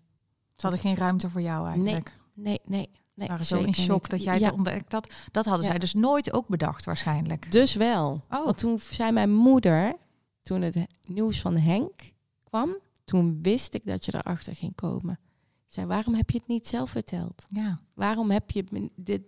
Ze 0.55 0.67
hadden 0.67 0.79
geen 0.79 0.95
ruimte 0.95 1.29
voor 1.29 1.41
jou 1.41 1.67
eigenlijk. 1.67 2.17
nee, 2.33 2.59
nee, 2.65 2.89
nee. 3.13 3.27
waren 3.27 3.45
zo 3.45 3.59
in 3.59 3.73
shock 3.73 4.01
niet. 4.01 4.09
dat 4.11 4.23
jij 4.23 4.39
ja, 4.39 4.45
het 4.45 4.53
ontdekt 4.55 4.91
had. 4.91 5.13
Dat 5.31 5.45
hadden 5.45 5.63
Ja. 5.65 5.69
zij 5.71 5.79
dus 5.79 5.93
nooit 5.93 6.33
ook 6.33 6.47
bedacht 6.47 6.85
waarschijnlijk. 6.85 7.51
Dus 7.51 7.73
wel. 7.73 8.21
Oh. 8.29 8.45
Want 8.45 8.57
toen 8.57 8.79
zei 8.79 9.11
mijn 9.11 9.33
moeder, 9.33 9.95
toen 10.43 10.61
het 10.61 10.75
nieuws 11.03 11.41
van 11.41 11.57
Henk 11.57 12.01
kwam, 12.43 12.75
toen 13.05 13.39
wist 13.41 13.73
ik 13.73 13.85
dat 13.85 14.05
je 14.05 14.15
erachter 14.15 14.55
ging 14.55 14.75
komen. 14.75 15.19
Ik 15.67 15.77
zei, 15.77 15.87
waarom 15.87 16.13
heb 16.13 16.29
je 16.29 16.37
het 16.37 16.47
niet 16.47 16.67
zelf 16.67 16.89
verteld? 16.89 17.45
Ja. 17.49 17.79
Waarom 17.93 18.31
heb 18.31 18.51
je 18.51 18.89
dit? 18.95 19.21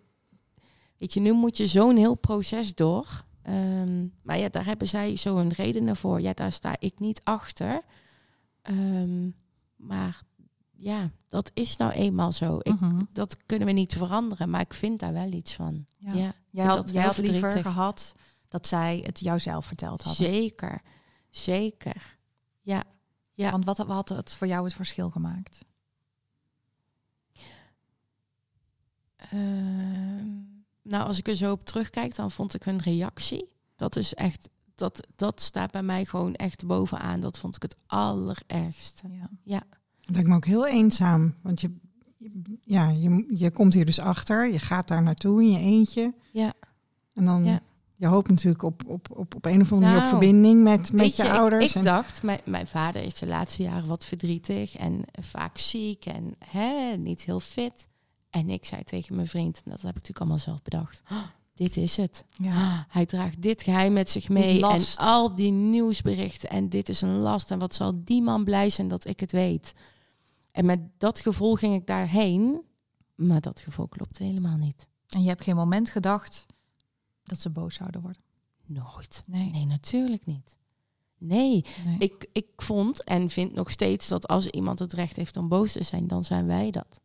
Weet 0.98 1.13
je, 1.13 1.20
nu 1.20 1.32
moet 1.34 1.58
je 1.58 1.68
zo'n 1.68 1.96
heel 1.96 2.16
proces 2.16 2.75
door. 2.75 3.24
Ehm, 3.44 4.08
maar 4.22 4.38
ja, 4.38 4.50
daar 4.50 4.66
hebben 4.66 4.88
zij 4.88 5.16
zo 5.16 5.38
een 5.38 5.52
reden 5.52 5.96
voor. 5.96 6.22
Ja, 6.22 6.34
daar 6.34 6.52
sta 6.52 6.76
ik 6.80 7.00
niet 7.00 7.22
achter. 7.24 7.82
Ehm, 8.62 9.30
maar 9.76 10.22
ja, 10.72 11.12
dat 11.28 11.52
is 11.54 11.78
nou 11.78 11.92
eenmaal 11.92 12.32
zo. 12.32 12.58
Ik, 12.62 12.80
Mhm. 12.80 13.00
Dat 13.12 13.38
kunnen 13.46 13.68
we 13.68 13.74
niet 13.74 13.94
veranderen, 13.94 14.50
maar 14.50 14.62
ik 14.62 14.74
vind 14.74 15.00
daar 15.00 15.14
wel 15.14 15.32
iets 15.32 15.54
van. 15.54 15.86
Ja. 15.98 16.14
Ja, 16.14 16.34
Jij 16.50 16.66
had, 16.66 16.90
jij 16.92 17.04
had 17.04 17.18
liever 17.18 17.52
gehad 17.62 18.16
dat 18.48 18.68
zij 18.68 19.02
het 19.06 19.20
jou 19.20 19.40
zelf 19.40 19.66
verteld 19.66 20.02
hadden. 20.02 20.26
Zeker, 20.26 20.82
zeker. 21.30 22.18
Ja, 22.62 22.84
ja. 23.34 23.52
Want 23.52 23.66
wat 23.66 23.78
had 23.78 24.10
het 24.10 24.34
voor 24.36 24.48
jou 24.48 24.64
het 24.64 24.74
verschil 24.74 25.10
gemaakt? 25.10 25.66
Ehm, 29.16 30.33
nou, 30.84 31.08
als 31.08 31.18
ik 31.18 31.28
er 31.28 31.36
zo 31.36 31.52
op 31.52 31.66
terugkijk, 31.66 32.16
dan 32.16 32.32
vond 32.32 32.54
ik 32.54 32.63
hun 32.63 32.80
reactie. 32.80 33.48
Dat 33.75 33.96
is 33.96 34.13
echt, 34.13 34.50
dat, 34.75 35.08
dat 35.16 35.42
staat 35.42 35.72
bij 35.72 35.84
mij 35.84 36.06
gewoon 36.06 36.34
echt 36.36 36.66
bovenaan. 36.66 37.20
Dat 37.20 37.38
vond 37.38 37.56
ik 37.56 37.62
het 37.62 37.75
allerergste. 37.88 39.04
Ja. 39.44 39.62
Het 40.00 40.10
lijkt 40.16 40.28
me 40.30 40.36
ook 40.36 40.46
heel 40.46 40.68
eenzaam. 40.68 41.36
Want 41.42 41.62
je, 41.62 41.75
ja, 42.63 42.90
je, 42.90 43.25
je 43.30 43.52
komt 43.52 43.74
hier 43.74 43.86
dus 43.86 44.00
achter. 44.00 44.52
Je 44.52 44.60
gaat 44.60 44.88
daar 44.88 45.04
naartoe 45.04 45.42
in 45.42 45.52
je 45.52 45.60
eentje. 45.60 46.13
Ja. 46.32 46.54
En 47.13 47.25
dan... 47.25 47.46
Ja. 47.46 47.60
Je 47.96 48.10
hoopt 48.10 48.30
natuurlijk 48.30 48.63
op, 48.63 48.84
op, 48.88 49.08
op, 49.12 49.36
op 49.36 49.46
een 49.46 49.62
of 49.62 49.72
andere 49.72 49.92
manier 49.92 49.96
op 49.96 49.98
Nou, 49.98 50.10
verbinding 50.10 50.63
met, 50.63 50.92
met 50.92 51.16
je, 51.16 51.24
ik- 51.24 51.30
ouders. 51.30 51.66
Ik, 51.66 51.75
en- 51.75 51.84
dacht, 51.84 52.24
mijn, 52.24 52.40
mijn 52.46 52.68
vader 52.68 53.02
is 53.04 53.13
de 53.13 53.28
laatste 53.28 53.63
jaren 53.63 53.88
wat 53.88 54.06
verdrietig 54.06 54.75
en 54.75 55.02
vaak 55.22 55.58
ziek 55.58 56.06
en 56.06 56.36
hè, 56.46 56.98
niet 56.98 57.22
heel 57.22 57.40
fit. 57.40 57.88
En 58.34 58.50
ik 58.50 58.66
zei 58.66 58.84
tegen 58.84 59.16
mijn 59.16 59.28
vriend, 59.28 59.56
en 59.66 59.72
dat 59.72 59.82
heb 59.82 59.90
ik 59.90 59.96
natuurlijk 59.96 60.20
allemaal 60.20 60.38
zelf 60.40 60.62
bedacht. 60.62 61.02
"Oh, 61.12 61.24
dit 61.54 61.78
is 61.78 61.96
het. 61.98 62.25
Ja. 62.36 62.56
Ah, 62.56 62.80
Hij 62.88 63.06
draagt 63.06 63.42
dit 63.42 63.63
geheim 63.63 63.94
met 63.94 64.10
zich 64.10 64.30
mee. 64.30 64.66
En 64.68 64.82
al 64.96 65.36
die 65.36 65.52
nieuwsberichten. 65.52 66.50
En 66.50 66.70
dit 66.70 66.90
is 66.90 67.02
een 67.02 67.18
last. 67.18 67.52
En 67.52 67.60
wat 67.60 67.75
zal 67.75 68.04
die 68.04 68.22
man 68.22 68.44
blij 68.44 68.70
zijn 68.70 68.88
dat 68.88 69.08
ik 69.08 69.20
het 69.20 69.32
weet. 69.32 69.74
En 70.52 70.66
met 70.66 70.80
dat 70.98 71.20
gevoel 71.20 71.56
ging 71.56 71.75
ik 71.75 71.88
daarheen. 71.88 72.62
Maar 73.16 73.42
dat 73.42 73.60
gevoel 73.62 73.88
klopte 73.88 74.24
helemaal 74.24 74.58
niet. 74.58 74.88
En 75.10 75.22
je 75.22 75.28
hebt 75.30 75.44
geen 75.44 75.56
moment 75.56 75.90
gedacht 75.90 76.46
dat 77.24 77.40
ze 77.40 77.50
boos 77.50 77.75
zouden 77.75 78.02
worden. 78.02 78.22
Nooit. 78.66 79.24
Nee. 79.25 79.52
Nee, 79.52 79.66
natuurlijk 79.66 80.25
niet. 80.25 80.58
Nee, 81.18 81.66
Nee. 81.86 81.96
ik, 82.00 82.28
ik 82.32 82.48
vond 82.56 83.04
en 83.04 83.30
vind 83.30 83.54
nog 83.54 83.72
steeds 83.72 84.08
dat 84.08 84.28
als 84.28 84.48
iemand 84.48 84.80
het 84.80 84.94
recht 84.94 85.16
heeft 85.16 85.38
om 85.38 85.48
boos 85.48 85.72
te 85.72 85.84
zijn, 85.84 86.08
dan 86.08 86.24
zijn 86.24 86.46
wij 86.48 86.72
dat. 86.72 87.02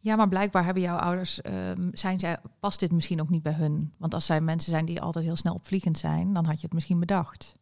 Ja, 0.00 0.16
maar 0.16 0.28
blijkbaar 0.28 0.64
hebben 0.64 0.82
jouw 0.82 0.96
ouders, 0.96 1.40
ehm, 1.40 1.88
zijn 1.92 2.20
zij, 2.20 2.36
past 2.60 2.80
dit 2.80 2.92
misschien 2.92 3.20
ook 3.20 3.30
niet 3.30 3.42
bij 3.42 3.52
hun? 3.52 3.92
Want 3.98 4.14
als 4.14 4.24
zij 4.24 4.40
mensen 4.40 4.70
zijn 4.70 4.84
die 4.84 5.00
altijd 5.00 5.24
heel 5.24 5.36
snel 5.36 5.54
opvliegend 5.54 5.98
zijn, 5.98 6.32
dan 6.32 6.44
had 6.44 6.56
je 6.56 6.64
het 6.66 6.72
misschien 6.74 7.00
bedacht. 7.00 7.54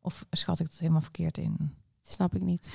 Of 0.00 0.26
schat 0.30 0.60
ik 0.60 0.66
het 0.66 0.78
helemaal 0.78 1.00
verkeerd 1.00 1.38
in? 1.38 1.74
Snap 2.02 2.34
ik 2.34 2.42
niet. 2.42 2.68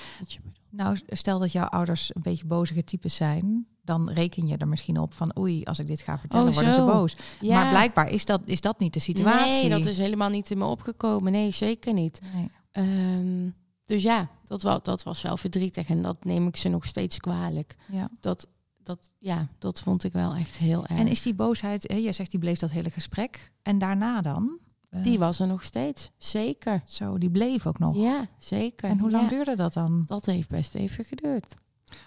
Nou, 0.70 1.00
stel 1.08 1.40
dat 1.40 1.52
jouw 1.52 1.66
ouders 1.66 2.16
een 2.16 2.22
beetje 2.22 2.46
bozige 2.46 2.84
types 2.84 3.16
zijn, 3.16 3.68
dan 3.82 4.10
reken 4.10 4.48
je 4.48 4.58
er 4.58 4.68
misschien 4.68 5.00
op 5.00 5.14
van 5.14 5.38
oei, 5.38 5.64
als 5.64 5.80
ik 5.80 5.86
dit 5.86 6.02
ga 6.02 6.20
vertellen, 6.20 6.48
Oh, 6.48 6.54
worden 6.54 6.74
ze 6.74 6.86
boos. 6.86 7.16
Ja. 7.42 7.62
Maar 7.62 7.70
blijkbaar 7.70 8.10
is 8.10 8.26
dat, 8.26 8.42
is 8.46 8.62
dat 8.62 8.80
niet 8.80 8.94
de 8.94 9.00
situatie. 9.00 9.70
Nee, 9.70 9.70
dat 9.70 9.86
is 9.86 9.98
helemaal 9.98 10.30
niet 10.30 10.52
in 10.52 10.58
me 10.58 10.66
opgekomen. 10.66 11.32
Nee, 11.32 11.52
zeker 11.52 11.94
niet. 11.94 12.22
Nee. 12.34 12.52
Ehm, 12.72 13.50
dus 13.86 14.04
ja, 14.04 14.30
dat, 14.46 14.62
dat 14.86 15.04
was 15.04 15.22
wel 15.22 15.38
verdrietig 15.38 15.88
en 15.90 16.02
dat 16.02 16.26
neem 16.26 16.48
ik 16.48 16.56
ze 16.56 16.70
nog 16.70 16.86
steeds 16.86 17.18
kwalijk. 17.18 17.76
Ja. 17.92 18.10
Dat, 18.20 18.48
dat, 18.84 19.10
ja, 19.20 19.48
dat 19.60 19.80
vond 19.82 20.04
ik 20.04 20.14
wel 20.14 20.34
echt 20.36 20.58
heel 20.58 20.86
erg. 20.86 21.00
En 21.00 21.08
is 21.08 21.22
die 21.22 21.34
boosheid, 21.34 21.84
hè, 21.92 21.96
jij 21.98 22.14
zegt 22.14 22.32
die 22.32 22.40
bleef 22.40 22.60
dat 22.60 22.72
hele 22.72 22.90
gesprek. 22.92 23.52
En 23.62 23.78
daarna 23.78 24.22
dan? 24.22 24.58
Eh, 24.90 25.04
Die 25.04 25.20
was 25.20 25.40
er 25.40 25.48
nog 25.48 25.64
steeds, 25.64 26.12
zeker. 26.18 26.84
Zo, 26.86 27.18
die 27.18 27.32
bleef 27.32 27.68
ook 27.68 27.80
nog. 27.80 27.96
Ja, 27.96 28.28
zeker. 28.38 28.90
En 28.90 29.00
hoe 29.00 29.12
lang 29.12 29.24
Ja, 29.24 29.30
duurde 29.30 29.56
dat 29.56 29.74
dan? 29.74 30.04
Dat 30.08 30.26
heeft 30.26 30.50
best 30.50 30.76
even 30.76 31.06
geduurd. 31.06 31.56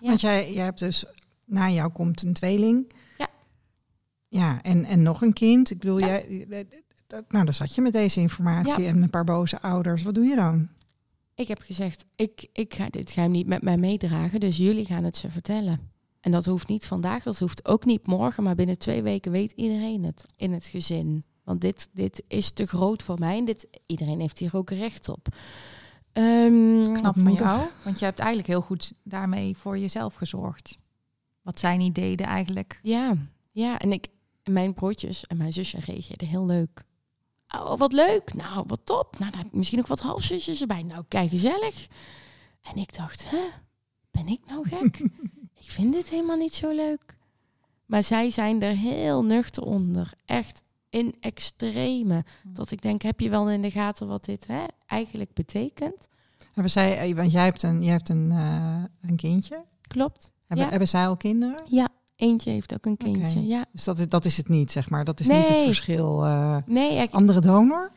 Ja. 0.01 0.09
Want 0.09 0.21
jij, 0.21 0.53
jij 0.53 0.65
hebt 0.65 0.79
dus, 0.79 1.05
na 1.45 1.71
jou 1.71 1.93
komt 1.93 2.23
een 2.23 2.33
tweeling. 2.33 2.93
Ja. 3.19 3.29
Ja, 4.29 4.63
en, 4.63 4.85
en 4.85 5.03
nog 5.03 5.23
een 5.23 5.33
kind. 5.33 5.71
Ik 5.71 5.79
bedoel, 5.79 5.99
Ja. 5.99 6.07
jij, 6.07 6.67
dat, 7.07 7.25
nou, 7.33 7.45
dan 7.45 7.55
zat 7.55 7.75
je 7.75 7.81
met 7.81 7.93
deze 7.93 8.21
informatie 8.21 8.83
Ja. 8.83 8.89
en 8.89 9.03
een 9.03 9.11
paar 9.11 9.25
boze 9.25 9.61
ouders. 9.61 10.03
Wat 10.03 10.15
doe 10.15 10.25
je 10.25 10.37
dan? 10.37 10.69
Ik 11.37 11.49
heb 11.49 11.61
gezegd, 11.61 12.05
ik, 12.15 12.49
ik 12.53 12.75
ga 12.75 12.89
dit 12.89 13.11
geheim 13.11 13.31
niet 13.31 13.47
met 13.47 13.63
mij 13.63 13.77
meedragen, 13.77 14.41
dus 14.41 14.57
jullie 14.57 14.85
gaan 14.85 15.05
het 15.05 15.17
ze 15.17 15.31
vertellen. 15.31 15.91
En 16.21 16.31
dat 16.31 16.45
hoeft 16.45 16.69
niet 16.69 16.87
vandaag, 16.87 17.23
dat 17.23 17.39
hoeft 17.39 17.69
ook 17.69 17.85
niet 17.85 18.07
morgen, 18.07 18.43
maar 18.43 18.55
binnen 18.55 18.79
twee 18.79 19.03
weken 19.03 19.33
weet 19.33 19.53
iedereen 19.53 20.05
het 20.05 20.25
in 20.37 20.53
het 20.53 20.67
gezin. 20.67 21.25
Want 21.45 21.61
dit, 21.61 21.89
dit 21.93 22.23
is 22.29 22.51
te 22.51 22.67
groot 22.67 23.03
voor 23.03 23.19
mij 23.19 23.39
en 23.39 23.45
dit, 23.45 23.67
iedereen 23.87 24.21
heeft 24.21 24.39
hier 24.39 24.57
ook 24.57 24.71
recht 24.71 25.09
op. 25.09 25.29
Ehm, 26.13 26.93
Knap 26.93 27.19
van 27.19 27.33
jou. 27.33 27.69
Want 27.85 27.99
je 27.99 28.05
hebt 28.05 28.19
eigenlijk 28.19 28.49
heel 28.49 28.61
goed 28.61 28.93
daarmee 29.03 29.57
voor 29.57 29.79
jezelf 29.79 30.15
gezorgd. 30.15 30.77
Wat 31.43 31.59
zijn 31.59 31.79
die 31.79 31.93
deden 31.93 32.27
eigenlijk? 32.27 32.79
Ja, 32.83 33.17
ja, 33.51 33.79
en 33.79 33.93
ik, 33.93 34.09
mijn 34.45 34.75
broertjes 34.75 35.27
en 35.27 35.37
mijn 35.37 35.53
zusje 35.53 35.79
reageerden 35.81 36.29
heel 36.29 36.47
leuk. 36.47 36.85
Oh, 37.55 37.79
wat 37.79 37.93
leuk. 37.93 38.35
Nou, 38.35 38.65
wat 38.67 38.81
top. 38.85 39.19
Nou, 39.19 39.31
dan 39.31 39.41
heb 39.41 39.49
ik 39.49 39.57
misschien 39.57 39.79
ook 39.79 39.87
wat 39.87 40.01
halfzusjes 40.01 40.61
erbij. 40.61 40.83
Nou, 40.83 41.05
kijk, 41.09 41.31
gezellig. 41.31 41.87
En 42.63 42.77
ik 42.77 42.97
dacht, 42.97 43.31
hè, 43.31 43.45
ben 44.11 44.29
ik 44.29 44.41
nou 44.47 44.69
gek? 44.69 44.99
ik 45.63 45.71
vind 45.71 45.93
dit 45.93 46.09
helemaal 46.09 46.37
niet 46.37 46.55
zo 46.55 46.71
leuk. 46.75 47.17
Maar 47.87 48.03
zij 48.05 48.31
zijn 48.31 48.63
er 48.63 48.77
heel 48.77 49.25
nuchter 49.25 49.63
onder. 49.63 50.13
Echt 50.25 50.63
in 50.91 51.15
extreme. 51.21 52.25
Dat 52.45 52.71
ik 52.71 52.83
denk, 52.83 53.03
heb 53.03 53.21
je 53.21 53.29
wel 53.29 53.51
in 53.51 53.63
de 53.63 53.71
gaten 53.71 54.07
wat 54.07 54.25
dit 54.25 54.47
hè, 54.47 54.65
eigenlijk 54.87 55.33
betekent? 55.35 56.09
Hebben 56.53 56.73
zij, 56.73 56.99
eh, 57.11 57.17
want 57.17 57.33
jij 57.33 57.45
hebt 57.45 57.63
een, 57.63 57.83
jij 57.83 57.93
hebt 57.93 58.09
een, 58.09 58.33
eh, 58.33 58.83
een 59.11 59.17
kindje. 59.17 59.65
Klopt. 59.87 60.33
Hebben, 60.47 60.65
Ja. 60.65 60.71
hebben 60.71 60.89
zij 60.89 61.07
al 61.07 61.17
kinderen? 61.17 61.63
Ja, 61.65 61.89
eentje 62.17 62.51
heeft 62.51 62.75
ook 62.75 62.87
een 62.87 62.97
kindje. 62.97 63.47
Ja. 63.47 63.65
Dus 63.73 63.85
dat, 63.85 63.99
is- 63.99 64.09
dat 64.09 64.25
is 64.25 64.37
het 64.37 64.49
niet, 64.49 64.73
zeg 64.73 64.91
maar. 64.91 65.05
Dat 65.05 65.21
is 65.21 65.29
niet 65.29 65.49
het 65.49 65.61
verschil. 65.61 66.25
eh, 66.25 66.57
Nee, 66.67 66.97
ik, 66.97 67.13
andere 67.13 67.41
donor? 67.41 67.93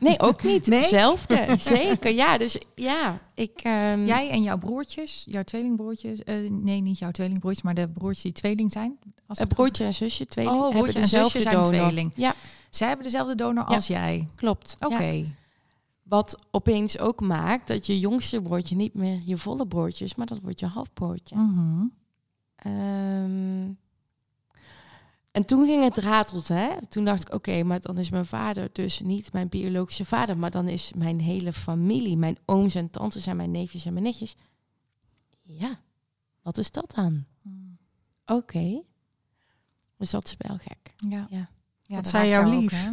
Nee, 0.00 0.20
ook 0.20 0.42
niet. 0.42 0.66
Nee? 0.68 0.78
Hetzelfde, 0.80 1.54
zeker. 1.58 2.12
Ja, 2.14 2.38
dus 2.38 2.58
ja, 2.74 3.18
ik... 3.34 3.60
ehm, 3.62 4.06
Jij 4.06 4.30
en 4.30 4.42
jouw 4.42 4.58
broertjes, 4.58 5.24
jouw 5.30 5.42
tweelingbroertjes, 5.42 6.22
eh, 6.24 6.34
nee, 6.50 6.80
niet 6.80 6.98
jouw 6.98 7.10
tweelingbroertjes, 7.10 7.64
maar 7.64 7.74
de 7.74 7.88
broertjes 7.88 8.22
die 8.22 8.32
tweeling 8.32 8.72
zijn. 8.72 8.98
Als 9.26 9.38
een 9.38 9.44
het 9.44 9.54
broertje 9.54 9.84
en 9.84 9.94
zusje, 9.94 10.26
tweeling, 10.26 10.56
Oh, 10.56 10.62
hebben 10.62 10.78
broertje 10.80 10.98
en 10.98 11.04
dezelfde 11.04 11.38
zusje 11.38 11.50
zijn 11.50 11.64
donor. 11.64 11.80
tweeling. 11.80 12.12
Ja, 12.14 12.34
Zij 12.70 12.86
hebben 12.88 13.04
dezelfde 13.06 13.34
donor 13.34 13.64
Ja. 13.68 13.74
als 13.74 13.86
jij. 13.86 14.28
klopt. 14.34 14.76
Oké. 14.80 15.02
Ja. 15.04 15.24
Wat 16.02 16.38
opeens 16.50 16.98
ook 16.98 17.20
maakt 17.20 17.66
dat 17.68 17.86
je 17.86 17.98
jongste 17.98 18.42
broertje 18.42 18.76
niet 18.76 18.94
meer 18.94 19.20
je 19.24 19.38
volle 19.38 19.66
broertje 19.66 20.04
is, 20.04 20.14
maar 20.14 20.26
dat 20.26 20.38
wordt 20.42 20.60
je 20.60 20.66
halfbroertje. 20.66 21.36
Mhm. 21.36 21.84
Ehm, 22.58 23.70
en 25.30 25.46
toen 25.46 25.66
ging 25.66 25.84
het 25.84 25.96
ratelt, 25.96 26.48
hè. 26.48 26.68
Toen 26.88 27.04
dacht 27.04 27.22
ik, 27.22 27.34
oké, 27.34 27.62
maar 27.62 27.80
dan 27.80 27.98
is 27.98 28.10
mijn 28.10 28.26
vader 28.26 28.68
dus 28.72 29.00
niet 29.00 29.32
mijn 29.32 29.48
biologische 29.48 30.04
vader, 30.04 30.38
maar 30.38 30.50
dan 30.50 30.68
is 30.68 30.92
mijn 30.96 31.20
hele 31.20 31.52
familie, 31.52 32.16
mijn 32.16 32.38
ooms 32.44 32.74
en 32.74 32.90
tantes 32.90 33.26
en 33.26 33.36
mijn 33.36 33.50
neefjes 33.50 33.84
en 33.84 33.92
mijn 33.92 34.04
nichtjes. 34.04 34.36
Ja, 35.42 35.80
wat 36.42 36.58
is 36.58 36.70
dat 36.70 36.92
dan? 36.94 37.24
Oké. 38.26 38.82
Dus 39.96 40.10
dat 40.10 40.24
is 40.26 40.34
wel 40.38 40.58
gek. 40.58 40.94
Ja. 40.96 41.26
Ja. 41.30 41.48
ja 41.82 41.96
Wat 41.96 42.08
zei 42.08 42.30
raakt 42.30 42.42
jou 42.42 42.54
ook, 42.54 42.60
lief? 42.60 42.92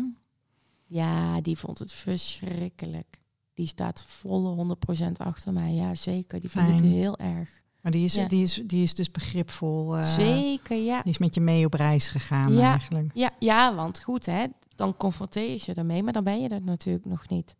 Ja, 0.85 1.41
die 1.41 1.57
vond 1.57 1.79
het 1.79 1.93
verschrikkelijk. 1.93 3.19
Die 3.53 3.67
staat 3.67 4.03
volle 4.03 4.75
100% 5.09 5.11
achter 5.17 5.53
mij. 5.53 5.73
Ja, 5.73 5.95
zeker. 5.95 6.39
Die 6.39 6.49
vindt 6.49 6.69
het 6.69 6.79
Fijn. 6.79 6.91
heel 6.91 7.17
erg. 7.17 7.63
Maar 7.85 7.93
die 7.93 8.03
is, 8.05 8.13
Ja. 8.13 8.27
die 8.27 8.43
is, 8.43 8.61
die 8.65 8.83
is 8.83 8.93
dus 8.93 9.11
begripvol. 9.11 9.97
eh, 9.97 10.03
zeker, 10.03 10.77
ja. 10.77 11.01
Die 11.01 11.11
is 11.11 11.17
met 11.17 11.35
je 11.35 11.41
mee 11.41 11.65
op 11.65 11.73
reis 11.73 12.07
gegaan 12.07 12.53
Ja. 12.53 12.71
eigenlijk. 12.71 13.11
ja. 13.13 13.31
Ja, 13.39 13.75
want 13.75 14.03
goed, 14.03 14.25
hè. 14.25 14.45
Dan 14.75 14.97
confronteer 14.97 15.49
je 15.51 15.57
ze 15.57 15.73
ermee, 15.73 16.03
maar 16.03 16.13
dan 16.13 16.23
ben 16.23 16.41
je 16.41 16.49
dat 16.49 16.63
natuurlijk 16.63 17.05
nog 17.05 17.27
niet. 17.29 17.55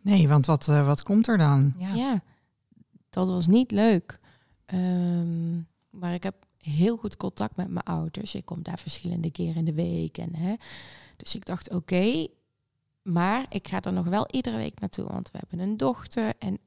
Nee, 0.00 0.28
want 0.28 0.46
wat, 0.46 0.68
eh, 0.68 0.86
wat 0.86 1.02
komt 1.02 1.28
er 1.28 1.38
dan? 1.38 1.74
Ja. 1.76 1.94
Ja, 1.94 2.22
dat 3.10 3.26
was 3.28 3.46
niet 3.46 3.70
leuk. 3.70 4.18
Ehm, 4.66 5.56
maar 5.90 6.14
ik 6.14 6.22
heb 6.22 6.34
heel 6.58 6.96
goed 6.96 7.16
contact 7.16 7.56
met 7.56 7.68
mijn 7.70 7.84
ouders. 7.84 8.34
Ik 8.34 8.44
kom 8.44 8.62
daar 8.62 8.78
verschillende 8.78 9.30
keren 9.30 9.54
in 9.54 9.64
de 9.64 9.74
week. 9.74 10.18
En, 10.18 10.34
hè. 10.34 10.54
Dus 11.16 11.34
ik 11.34 11.44
dacht, 11.44 11.70
oké, 11.70 12.26
maar 13.02 13.46
ik 13.48 13.68
ga 13.68 13.80
er 13.80 13.92
nog 13.92 14.06
wel 14.06 14.26
iedere 14.30 14.56
week 14.56 14.80
naartoe. 14.80 15.06
Want 15.06 15.30
we 15.30 15.38
hebben 15.38 15.68
een 15.68 15.76
dochter 15.76 16.32
en 16.38 16.58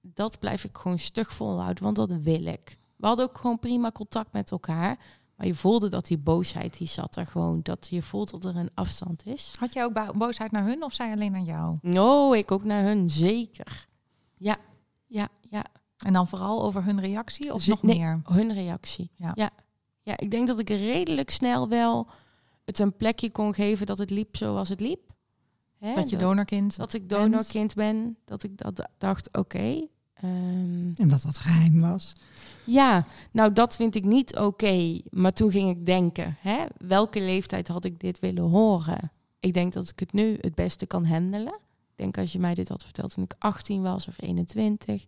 dat 0.00 0.38
blijf 0.38 0.64
ik 0.64 0.76
gewoon 0.76 0.98
stug 0.98 1.32
volhouden, 1.32 1.84
want 1.84 1.96
dat 1.96 2.12
wil 2.12 2.44
ik. 2.44 2.76
We 2.96 3.06
hadden 3.06 3.28
ook 3.28 3.38
gewoon 3.38 3.58
prima 3.58 3.92
contact 3.92 4.32
met 4.32 4.50
elkaar. 4.50 4.98
Maar 5.36 5.46
je 5.48 5.54
voelde 5.54 5.88
dat 5.88 6.06
die 6.06 6.18
boosheid, 6.18 6.78
die 6.78 6.88
zat 6.88 7.16
er 7.16 7.26
gewoon. 7.26 7.60
Dat 7.62 7.86
je 7.90 8.02
voelt 8.02 8.30
dat 8.30 8.44
er 8.44 8.56
een 8.56 8.70
afstand 8.74 9.26
is. 9.26 9.52
Had 9.58 9.72
jij 9.72 9.84
ook 9.84 9.92
bo- 9.92 10.12
boosheid 10.12 10.50
naar 10.50 10.64
hun 10.64 10.82
of 10.82 10.92
zij 10.92 11.12
alleen 11.12 11.32
naar 11.32 11.40
jou? 11.40 11.78
Oh, 11.98 12.36
ik 12.36 12.50
ook 12.50 12.64
naar 12.64 12.82
hun, 12.82 13.10
zeker. 13.10 13.86
Ja, 14.36 14.56
ja, 15.06 15.28
ja. 15.50 15.64
En 15.98 16.12
dan 16.12 16.28
vooral 16.28 16.62
over 16.62 16.84
hun 16.84 17.00
reactie 17.00 17.54
of 17.54 17.66
nog 17.66 17.82
nee, 17.82 17.98
meer? 17.98 18.20
Hun 18.24 18.52
reactie. 18.52 19.10
Ja. 19.16 19.32
Ja. 19.34 19.50
ja. 20.02 20.18
ik 20.18 20.30
denk 20.30 20.46
dat 20.46 20.58
ik 20.58 20.68
redelijk 20.68 21.30
snel 21.30 21.68
wel 21.68 22.06
het 22.64 22.78
een 22.78 22.96
plekje 22.96 23.30
kon 23.30 23.54
geven 23.54 23.86
dat 23.86 23.98
het 23.98 24.10
liep 24.10 24.36
zoals 24.36 24.68
het 24.68 24.80
liep. 24.80 25.00
Hè, 25.80 25.94
Dat 25.94 26.10
je 26.10 26.16
donorkind 26.16 26.76
dat 26.76 26.92
ik 26.92 27.08
donorkind 27.08 27.74
ben. 27.74 28.16
Dat 28.24 28.42
ik 28.42 28.56
dat 28.58 28.88
dacht, 28.98 29.36
oké. 29.36 29.86
Ehm, 30.14 30.92
En 30.96 31.08
dat 31.08 31.22
dat 31.22 31.38
geheim 31.38 31.80
was. 31.80 32.12
ja, 32.66 33.06
nou 33.32 33.52
dat 33.52 33.76
vind 33.76 33.94
ik 33.94 34.04
niet 34.04 34.36
oké. 34.38 35.00
Maar 35.10 35.32
toen 35.32 35.50
ging 35.50 35.70
ik 35.70 35.86
denken, 35.86 36.36
hè, 36.40 36.64
welke 36.78 37.20
leeftijd 37.20 37.68
had 37.68 37.84
ik 37.84 38.00
dit 38.00 38.18
willen 38.18 38.42
horen? 38.44 39.12
Ik 39.40 39.54
denk 39.54 39.72
dat 39.72 39.88
ik 39.88 39.98
het 40.00 40.12
nu 40.12 40.36
het 40.40 40.54
beste 40.54 40.86
kan 40.86 41.04
handelen. 41.04 41.54
Ik 41.90 41.96
denk 41.96 42.18
als 42.18 42.32
je 42.32 42.38
mij 42.38 42.54
dit 42.54 42.68
had 42.68 42.84
verteld 42.84 43.14
toen 43.14 43.24
ik 43.24 43.34
18 43.38 43.82
was 43.82 44.08
of 44.08 44.22
21, 44.22 45.04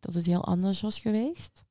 dat 0.00 0.14
het 0.14 0.26
heel 0.26 0.44
anders 0.44 0.80
was 0.80 0.98
geweest. 0.98 1.64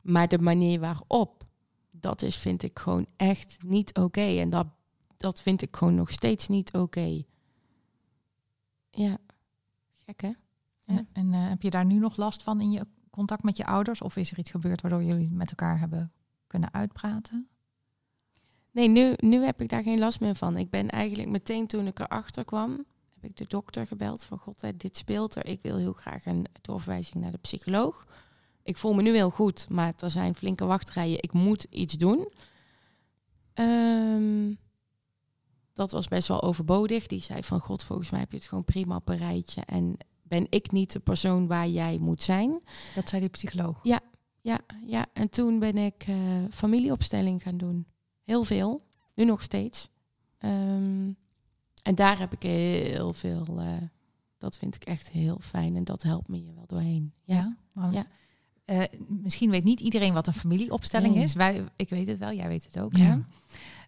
Maar 0.00 0.28
de 0.28 0.38
manier 0.38 0.80
waarop, 0.80 1.44
dat 1.90 2.22
is 2.22 2.36
vind 2.36 2.62
ik 2.62 2.78
gewoon 2.78 3.06
echt 3.16 3.56
niet 3.62 3.94
oké. 3.98 4.20
En 4.40 4.50
dat, 4.50 4.66
dat 5.16 5.40
vind 5.40 5.62
ik 5.62 5.76
gewoon 5.76 5.94
nog 5.94 6.10
steeds 6.10 6.48
niet 6.48 6.72
oké. 6.72 7.22
Ja, 8.94 9.18
gek 9.96 10.20
hè? 10.20 10.30
En, 10.84 11.08
en 11.12 11.34
eh, 11.34 11.48
heb 11.48 11.62
je 11.62 11.70
daar 11.70 11.84
nu 11.84 11.98
nog 11.98 12.16
last 12.16 12.42
van 12.42 12.60
in 12.60 12.70
je 12.70 12.86
contact 13.10 13.42
met 13.42 13.56
je 13.56 13.66
ouders? 13.66 14.02
Of 14.02 14.16
is 14.16 14.30
er 14.30 14.38
iets 14.38 14.50
gebeurd 14.50 14.80
waardoor 14.80 15.02
jullie 15.02 15.30
met 15.30 15.50
elkaar 15.50 15.78
hebben 15.78 16.12
kunnen 16.46 16.72
uitpraten? 16.72 17.48
Nee, 18.70 18.88
nu, 18.88 19.14
nu 19.16 19.44
heb 19.44 19.60
ik 19.60 19.68
daar 19.68 19.82
geen 19.82 19.98
last 19.98 20.20
meer 20.20 20.34
van. 20.34 20.56
Ik 20.56 20.70
ben 20.70 20.90
eigenlijk 20.90 21.28
meteen 21.28 21.66
toen 21.66 21.86
ik 21.86 21.98
erachter 21.98 22.44
kwam, 22.44 22.84
heb 23.14 23.24
ik 23.30 23.36
de 23.36 23.46
dokter 23.48 23.86
gebeld 23.86 24.24
van 24.24 24.38
god, 24.38 24.64
dit 24.74 24.96
speelt 24.96 25.34
er. 25.34 25.46
Ik 25.46 25.62
wil 25.62 25.76
heel 25.76 25.92
graag 25.92 26.26
een 26.26 26.46
doorverwijzing 26.60 27.22
naar 27.22 27.32
de 27.32 27.38
psycholoog. 27.38 28.06
Ik 28.62 28.76
voel 28.76 28.92
me 28.94 29.02
nu 29.02 29.14
heel 29.14 29.30
goed, 29.30 29.66
maar 29.68 29.94
er 29.98 30.10
zijn 30.10 30.34
flinke 30.34 30.64
wachtrijen. 30.64 31.22
Ik 31.22 31.32
moet 31.32 31.66
iets 31.70 31.94
doen. 31.94 32.28
Ehm, 33.54 34.52
dat 35.74 35.90
was 35.90 36.08
best 36.08 36.28
wel 36.28 36.42
overbodig. 36.42 37.06
Die 37.06 37.20
zei 37.22 37.42
van 37.42 37.60
god, 37.60 37.82
volgens 37.82 38.10
mij 38.10 38.20
heb 38.20 38.30
je 38.30 38.36
het 38.36 38.46
gewoon 38.46 38.64
prima 38.64 38.96
op 38.96 39.08
een 39.08 39.18
rijtje. 39.18 39.60
En 39.60 39.96
ben 40.22 40.46
ik 40.50 40.70
niet 40.72 40.92
de 40.92 41.00
persoon 41.00 41.46
waar 41.46 41.68
jij 41.68 41.98
moet 41.98 42.22
zijn? 42.22 42.60
Dat 42.94 43.08
zei 43.08 43.20
die 43.20 43.30
psycholoog. 43.30 43.80
Ja, 44.42 44.60
ja. 44.86 45.06
En 45.12 45.28
toen 45.30 45.58
ben 45.58 45.76
ik 45.76 46.04
eh, 46.06 46.16
familieopstelling 46.50 47.42
gaan 47.42 47.56
doen. 47.56 47.86
Heel 48.24 48.44
veel. 48.44 48.82
Nu 49.14 49.24
nog 49.24 49.42
steeds. 49.42 49.88
Ehm, 50.38 51.10
en 51.82 51.94
daar 51.94 52.18
heb 52.18 52.32
ik 52.32 52.42
heel 52.42 53.12
veel. 53.12 53.44
eh, 53.60 53.66
dat 54.38 54.56
vind 54.56 54.74
ik 54.74 54.84
echt 54.84 55.10
heel 55.10 55.38
fijn. 55.40 55.76
En 55.76 55.84
dat 55.84 56.02
helpt 56.02 56.28
me 56.28 56.36
hier 56.36 56.54
wel 56.54 56.66
doorheen. 56.66 57.12
Ja. 57.24 57.56
Ja. 57.72 57.90
Ja. 57.92 58.06
eh, 58.64 58.82
misschien 59.08 59.50
weet 59.50 59.64
niet 59.64 59.80
iedereen 59.80 60.12
wat 60.12 60.26
een 60.26 60.34
familieopstelling 60.34 61.14
Nee. 61.14 61.24
is. 61.24 61.32
Wij, 61.34 61.64
ik 61.76 61.88
weet 61.88 62.06
het 62.06 62.18
wel, 62.18 62.32
jij 62.32 62.48
weet 62.48 62.64
het 62.64 62.78
ook. 62.78 62.96
Ja. 62.96 63.04
Hè? 63.04 63.18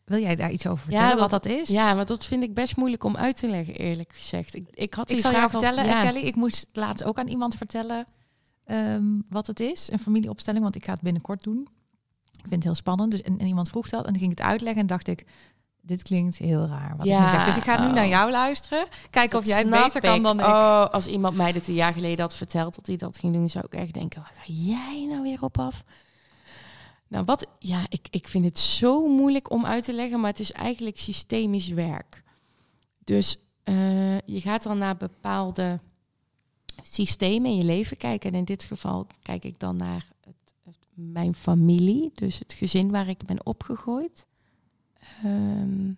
Wil 0.06 0.20
jij 0.20 0.36
daar 0.36 0.50
iets 0.50 0.66
over 0.66 0.84
vertellen 0.84 1.18
wat 1.18 1.30
dat 1.30 1.46
is? 1.46 1.68
Ja, 1.68 1.94
maar 1.94 2.06
dat 2.06 2.24
vind 2.24 2.42
ik 2.42 2.54
best 2.54 2.76
moeilijk 2.76 3.04
om 3.04 3.16
uit 3.16 3.36
te 3.36 3.48
leggen, 3.48 3.74
eerlijk 3.74 4.12
gezegd. 4.14 4.54
Ik, 4.54 4.66
ik 4.70 4.94
had 4.94 5.06
die 5.06 5.16
ik 5.16 5.22
zal 5.22 5.30
jou 5.30 5.42
al- 5.42 5.48
vertellen, 5.50 5.84
ja. 5.86 6.02
eh, 6.02 6.08
Kelly. 6.08 6.26
Ik 6.26 6.36
moest 6.36 6.66
laatst 6.72 7.04
ook 7.04 7.18
aan 7.18 7.28
iemand 7.28 7.54
vertellen 7.54 8.06
ehm, 8.64 9.04
wat 9.28 9.46
het 9.46 9.60
is, 9.60 9.90
een 9.92 9.98
familieopstelling, 9.98 10.62
want 10.62 10.74
ik 10.74 10.84
ga 10.84 10.92
het 10.92 11.00
binnenkort 11.02 11.42
doen. 11.42 11.68
Ik 12.32 12.42
vind 12.42 12.54
het 12.54 12.62
heel 12.64 12.74
spannend. 12.74 13.10
Dus 13.10 13.22
en, 13.22 13.38
en 13.38 13.46
iemand 13.46 13.68
vroeg 13.68 13.88
dat 13.88 14.04
en 14.04 14.10
dan 14.12 14.20
ging 14.20 14.32
ik 14.32 14.38
het 14.38 14.46
uitleggen 14.46 14.80
en 14.80 14.86
dacht 14.86 15.08
ik, 15.08 15.24
dit 15.80 16.02
klinkt 16.02 16.36
heel 16.38 16.66
raar. 16.66 16.94
Wat 16.96 17.06
Ja, 17.06 17.18
ik 17.18 17.24
nu 17.24 17.30
zeg. 17.30 17.46
Dus 17.46 17.56
ik 17.56 17.62
ga 17.62 17.80
nu 17.80 17.86
oh. 17.86 17.92
naar 17.94 18.08
jou 18.08 18.30
luisteren, 18.30 18.86
kijken 19.10 19.38
of 19.38 19.46
jij 19.46 19.58
het 19.58 19.70
beter 19.70 20.00
kan 20.00 20.22
dan 20.22 20.40
ik. 20.40 20.46
Oh, 20.46 20.84
als 20.86 21.06
iemand 21.06 21.36
mij 21.36 21.52
dit 21.52 21.68
een 21.68 21.74
jaar 21.74 21.92
geleden 21.92 22.20
had 22.20 22.34
verteld 22.34 22.74
dat 22.74 22.86
hij 22.86 22.96
dat 22.96 23.18
ging 23.18 23.32
doen, 23.32 23.48
zou 23.48 23.64
ik 23.64 23.74
echt 23.74 23.94
denken: 23.94 24.20
waar 24.20 24.32
ga 24.34 24.52
jij 24.52 25.06
nou 25.08 25.22
weer 25.22 25.42
op 25.42 25.58
af? 25.58 25.84
Nou, 27.08 27.24
wat? 27.24 27.46
Ja, 27.58 27.86
ik, 27.88 28.06
ik 28.10 28.28
vind 28.28 28.44
het 28.44 28.58
zo 28.58 29.08
moeilijk 29.08 29.50
om 29.50 29.66
uit 29.66 29.84
te 29.84 29.92
leggen, 29.92 30.20
maar 30.20 30.30
het 30.30 30.40
is 30.40 30.52
eigenlijk 30.52 30.98
systemisch 30.98 31.68
werk. 31.68 32.22
Dus 33.04 33.36
eh, 33.62 34.18
je 34.18 34.40
gaat 34.40 34.62
dan 34.62 34.78
naar 34.78 34.96
bepaalde 34.96 35.80
systemen 36.82 37.50
in 37.50 37.56
je 37.56 37.64
leven 37.64 37.96
kijken. 37.96 38.32
En 38.32 38.38
in 38.38 38.44
dit 38.44 38.64
geval 38.64 39.06
kijk 39.22 39.44
ik 39.44 39.58
dan 39.58 39.76
naar 39.76 40.06
het, 40.20 40.54
mijn 40.94 41.34
familie, 41.34 42.10
dus 42.14 42.38
het 42.38 42.52
gezin 42.52 42.90
waar 42.90 43.08
ik 43.08 43.24
ben 43.26 43.46
opgegroeid. 43.46 44.26
Ehm, 45.22 45.88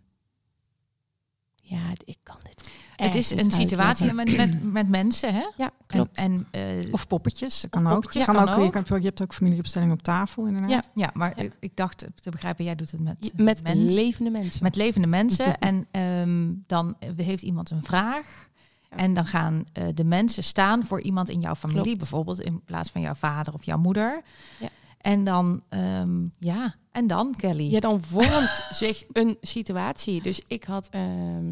ja, 1.63 1.93
ik 2.05 2.19
kan 2.23 2.39
dit. 2.43 2.71
Het 3.07 3.15
is 3.15 3.31
een 3.31 3.51
situatie 3.51 4.13
met, 4.21 4.37
met, 4.37 4.63
met 4.73 4.89
mensen, 4.89 5.35
hè? 5.35 5.45
Ja, 5.57 5.65
En, 5.65 5.73
klopt. 5.87 6.17
en, 6.17 6.47
eh, 6.51 6.63
Of 6.93 7.07
poppetjes, 7.07 7.61
dat 7.61 7.71
kan 7.71 7.81
Of 7.87 7.87
ook. 7.89 7.93
poppetjes, 7.95 8.25
kan 8.25 8.35
kan 8.35 8.49
ook. 8.49 8.75
Je, 8.75 8.83
kan, 8.83 9.01
je 9.01 9.07
hebt 9.07 9.23
ook 9.23 9.35
familieopstelling 9.35 9.93
op 9.93 10.03
tafel, 10.03 10.47
inderdaad. 10.47 10.71
Ja. 10.71 10.83
ja, 10.95 11.11
maar 11.15 11.43
Ja. 11.43 11.51
ik, 11.61 11.77
dacht 11.77 12.07
te 12.15 12.31
begrijpen, 12.31 12.65
jij 12.65 12.75
doet 12.75 12.91
het 12.91 13.01
met, 13.01 13.17
Je- 13.21 13.43
met 13.43 13.61
levende 13.75 14.31
mensen. 14.31 14.63
met 14.63 14.77
levende 14.77 15.07
mensen. 15.07 15.59
en 15.69 15.87
ehm, 15.91 16.53
dan 16.67 16.97
heeft 17.17 17.43
iemand 17.43 17.71
een 17.71 17.83
vraag. 17.83 18.47
Ja. 18.91 18.97
En 18.97 19.15
dan 19.15 19.27
gaan 19.27 19.65
eh, 19.73 19.85
de 19.95 20.05
mensen 20.05 20.45
staan 20.45 20.85
voor 20.85 21.01
iemand 21.01 21.29
in 21.29 21.41
jouw 21.41 21.55
familie. 21.55 21.83
Klopt. 21.83 21.99
Bijvoorbeeld 21.99 22.41
in 22.41 22.63
plaats 22.65 22.91
van 22.91 23.01
jouw 23.01 23.15
vader 23.15 23.55
of 23.55 23.65
jouw 23.65 23.79
moeder. 23.79 24.23
Ja. 24.61 24.69
En 25.01 25.25
dan, 25.25 25.63
ehm, 25.69 26.17
ja, 26.39 26.75
en 26.93 27.07
dan 27.07 27.35
Kelly. 27.37 27.71
Ja, 27.71 27.81
dan 27.81 28.03
vormt 28.03 28.63
zich 28.71 29.05
een 29.13 29.37
situatie. 29.41 30.23
Dus 30.23 30.41
ik 30.47 30.65
had 30.65 30.89
ehm, 30.91 31.45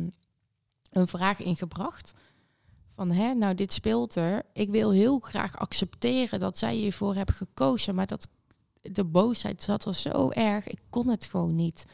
een 0.96 1.08
vraag 1.08 1.42
ingebracht. 1.42 2.14
Van, 2.94 3.10
hè, 3.10 3.34
nou, 3.34 3.54
dit 3.54 3.72
speelt 3.72 4.14
er. 4.14 4.42
Ik 4.52 4.70
wil 4.70 4.90
heel 4.90 5.18
graag 5.18 5.58
accepteren 5.58 6.40
dat 6.40 6.58
zij 6.58 6.74
hiervoor 6.74 7.14
hebben 7.14 7.34
gekozen. 7.34 7.94
Maar 7.94 8.06
dat 8.06 8.28
de 8.82 9.04
boosheid 9.04 9.62
zat 9.62 9.84
er 9.84 9.94
zo 9.94 10.30
erg. 10.30 10.66
Ik 10.68 10.78
kon 10.90 11.08
het 11.08 11.24
gewoon 11.24 11.54
niet. 11.54 11.86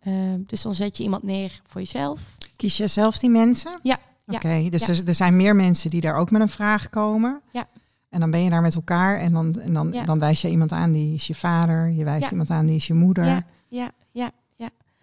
Ehm, 0.00 0.40
dus 0.46 0.62
dan 0.62 0.74
zet 0.74 0.96
je 0.96 1.02
iemand 1.02 1.22
neer 1.22 1.60
voor 1.66 1.80
jezelf. 1.80 2.20
Kies 2.56 2.76
je 2.76 2.86
zelf 2.86 3.18
die 3.18 3.30
mensen? 3.30 3.80
Ja, 3.82 3.98
ja, 4.26 4.36
Oké, 4.36 4.68
dus 4.68 4.86
ja. 4.86 4.92
Er, 4.92 5.08
er 5.08 5.14
zijn 5.14 5.36
meer 5.36 5.56
mensen 5.56 5.90
die 5.90 6.00
daar 6.00 6.16
ook 6.16 6.30
met 6.30 6.40
een 6.40 6.48
vraag 6.48 6.90
komen. 6.90 7.40
Ja. 7.52 7.68
En 8.08 8.20
dan 8.20 8.30
ben 8.30 8.42
je 8.42 8.50
daar 8.50 8.62
met 8.62 8.74
elkaar 8.74 9.18
en 9.18 9.32
dan, 9.32 9.60
en 9.60 9.72
dan, 9.72 9.92
Ja. 9.92 10.04
dan 10.04 10.18
wijs 10.18 10.40
je 10.40 10.48
iemand 10.50 10.72
aan 10.72 10.92
die 10.92 11.14
is 11.14 11.26
je 11.26 11.34
vader. 11.34 11.88
Je 11.88 12.04
wijst 12.04 12.30
iemand 12.30 12.50
aan 12.50 12.66
die 12.66 12.76
is 12.76 12.86
je 12.86 12.94
moeder. 12.94 13.24
Ja, 13.24 13.44
ja, 13.68 13.90
ja. 14.12 14.30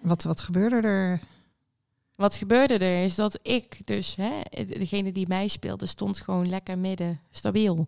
Wat, 0.01 0.23
wat 0.23 0.41
gebeurde 0.41 0.87
er? 0.87 1.19
Wat 2.15 2.35
gebeurde 2.35 2.73
er 2.77 3.03
is 3.03 3.15
dat 3.15 3.39
ik 3.41 3.77
dus, 3.87 4.15
hè, 4.15 4.41
degene 4.65 5.11
die 5.11 5.27
mij 5.27 5.47
speelde, 5.47 5.85
stond 5.85 6.19
gewoon 6.21 6.49
lekker 6.49 6.77
midden 6.77 7.19
stabiel. 7.31 7.87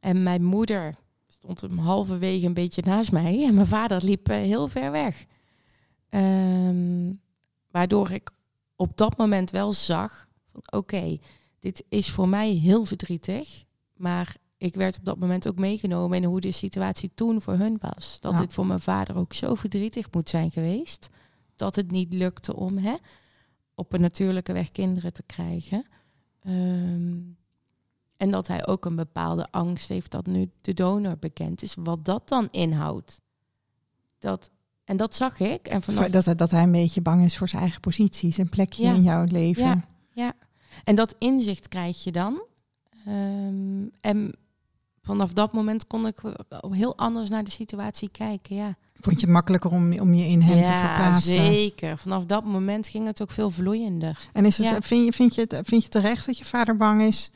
En 0.00 0.22
mijn 0.22 0.44
moeder 0.44 0.96
stond 1.28 1.60
hem 1.60 1.78
halverwege 1.78 2.46
een 2.46 2.54
beetje 2.54 2.82
naast 2.84 3.12
mij. 3.12 3.44
En 3.46 3.54
mijn 3.54 3.66
vader 3.66 4.04
liep 4.04 4.28
eh, 4.28 4.36
heel 4.36 4.68
ver 4.68 4.90
weg. 4.90 5.24
Ehm, 6.08 7.12
waardoor 7.70 8.10
ik 8.10 8.30
op 8.76 8.96
dat 8.96 9.16
moment 9.16 9.50
wel 9.50 9.72
zag 9.72 10.26
van 10.52 10.62
oké, 10.78 11.18
dit 11.60 11.84
is 11.88 12.10
voor 12.10 12.28
mij 12.28 12.50
heel 12.50 12.84
verdrietig. 12.84 13.64
Maar 13.96 14.36
ik 14.56 14.74
werd 14.74 14.96
op 14.98 15.04
dat 15.04 15.18
moment 15.18 15.48
ook 15.48 15.58
meegenomen 15.58 16.16
in 16.16 16.24
hoe 16.28 16.40
de 16.40 16.52
situatie 16.52 17.10
toen 17.14 17.42
voor 17.42 17.54
hun 17.54 17.78
was. 17.80 18.16
Dat 18.20 18.32
Ja. 18.32 18.38
dit 18.38 18.52
voor 18.52 18.66
mijn 18.66 18.80
vader 18.80 19.16
ook 19.16 19.32
zo 19.32 19.54
verdrietig 19.54 20.06
moet 20.12 20.28
zijn 20.28 20.50
geweest. 20.50 21.08
Dat 21.56 21.76
het 21.76 21.90
niet 21.90 22.12
lukte 22.12 22.56
om 22.56 22.78
hè, 22.78 22.94
op 23.78 23.92
een 23.92 24.00
natuurlijke 24.00 24.52
weg 24.52 24.70
kinderen 24.70 25.12
te 25.12 25.22
krijgen. 25.22 25.86
Ehm, 26.42 27.16
en 28.16 28.30
dat 28.30 28.46
hij 28.46 28.66
ook 28.66 28.84
een 28.84 28.96
bepaalde 28.96 29.50
angst 29.50 29.88
heeft 29.88 30.10
dat 30.10 30.26
nu 30.26 30.50
de 30.60 30.74
donor 30.74 31.16
bekend 31.18 31.62
is. 31.62 31.74
Wat 31.78 32.04
dat 32.04 32.28
dan 32.28 32.48
inhoudt. 32.50 33.20
Dat, 34.18 34.50
en 34.84 34.96
dat 34.96 35.14
zag 35.14 35.40
ik. 35.40 35.66
En 35.68 35.82
vanaf 35.82 36.08
Dat, 36.08 36.38
dat 36.38 36.50
hij 36.50 36.62
een 36.62 36.72
beetje 36.72 37.00
bang 37.00 37.24
is 37.24 37.36
voor 37.36 37.48
zijn 37.48 37.62
eigen 37.62 37.80
positie, 37.80 38.32
zijn 38.32 38.48
plekje 38.48 38.82
Ja. 38.82 38.94
in 38.94 39.02
jouw 39.02 39.24
leven. 39.24 39.64
Ja. 39.64 39.88
Ja, 40.12 40.32
en 40.84 40.94
dat 40.94 41.14
inzicht 41.18 41.68
krijg 41.68 42.04
je 42.04 42.12
dan. 42.12 42.42
Ehm, 43.06 43.86
en 44.00 44.32
vanaf 45.02 45.32
dat 45.32 45.52
moment 45.52 45.86
kon 45.86 46.06
ik 46.06 46.20
heel 46.70 46.96
anders 46.96 47.28
naar 47.28 47.44
de 47.44 47.50
situatie 47.50 48.10
kijken. 48.10 48.56
Ja, 48.56 48.76
Vond 49.00 49.20
je 49.20 49.26
het 49.26 49.34
makkelijker 49.34 49.70
om, 49.70 49.98
om 49.98 50.14
je 50.14 50.24
in 50.26 50.40
hem 50.42 50.62
te 50.64 50.70
ja 50.70 50.86
verplaatsen? 50.96 51.32
zeker. 51.32 51.98
Vanaf 51.98 52.24
dat 52.24 52.44
moment 52.44 52.88
ging 52.88 53.06
het 53.06 53.22
ook 53.22 53.30
veel 53.30 53.50
vloeiender. 53.50 54.28
En 54.32 54.44
is 54.44 54.56
het, 54.56 54.66
Ja. 54.66 54.80
vind, 54.82 55.04
je, 55.04 55.12
vind, 55.12 55.34
je 55.34 55.40
het, 55.48 55.60
vind 55.64 55.82
je 55.82 55.88
terecht 55.88 56.26
dat 56.26 56.38
je 56.38 56.44
vader 56.44 56.76
bang 56.76 57.02
is 57.02 57.30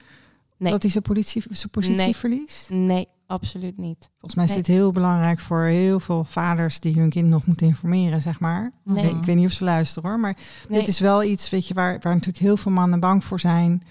Nee. 0.57 0.72
dat 0.72 0.83
hij 0.83 0.90
zijn, 0.90 1.03
politie, 1.03 1.42
zijn 1.51 1.70
positie 1.70 1.96
Nee. 2.05 2.16
verliest? 2.16 2.70
Nee, 2.70 3.09
absoluut 3.27 3.79
niet. 3.79 4.09
Volgens 4.11 4.35
mij 4.35 4.44
is 4.44 4.51
Nee. 4.51 4.62
dit 4.62 4.75
heel 4.75 4.92
belangrijk 4.92 5.40
voor 5.40 5.62
heel 5.62 6.01
veel 6.01 6.25
vaders 6.25 6.81
die 6.81 6.94
hun 6.98 7.11
kind 7.11 7.29
nog 7.29 7.46
moeten 7.46 7.66
informeren, 7.66 8.20
zeg 8.20 8.40
maar. 8.40 8.72
Nee. 8.85 9.11
Ik, 9.11 9.25
weet 9.25 9.37
niet 9.37 9.46
of 9.46 9.53
ze 9.53 9.64
luisteren 9.64 10.11
hoor, 10.11 10.20
maar 10.20 10.37
dit 10.68 10.88
is 10.88 10.98
wel 10.98 11.22
iets 11.22 11.51
weet 11.51 11.66
je, 11.68 11.75
waar, 11.75 11.98
waar 12.01 12.12
natuurlijk 12.12 12.44
heel 12.44 12.57
veel 12.57 12.72
mannen 12.72 13.01
bang 13.01 13.25
voor 13.25 13.40
zijn. 13.40 13.83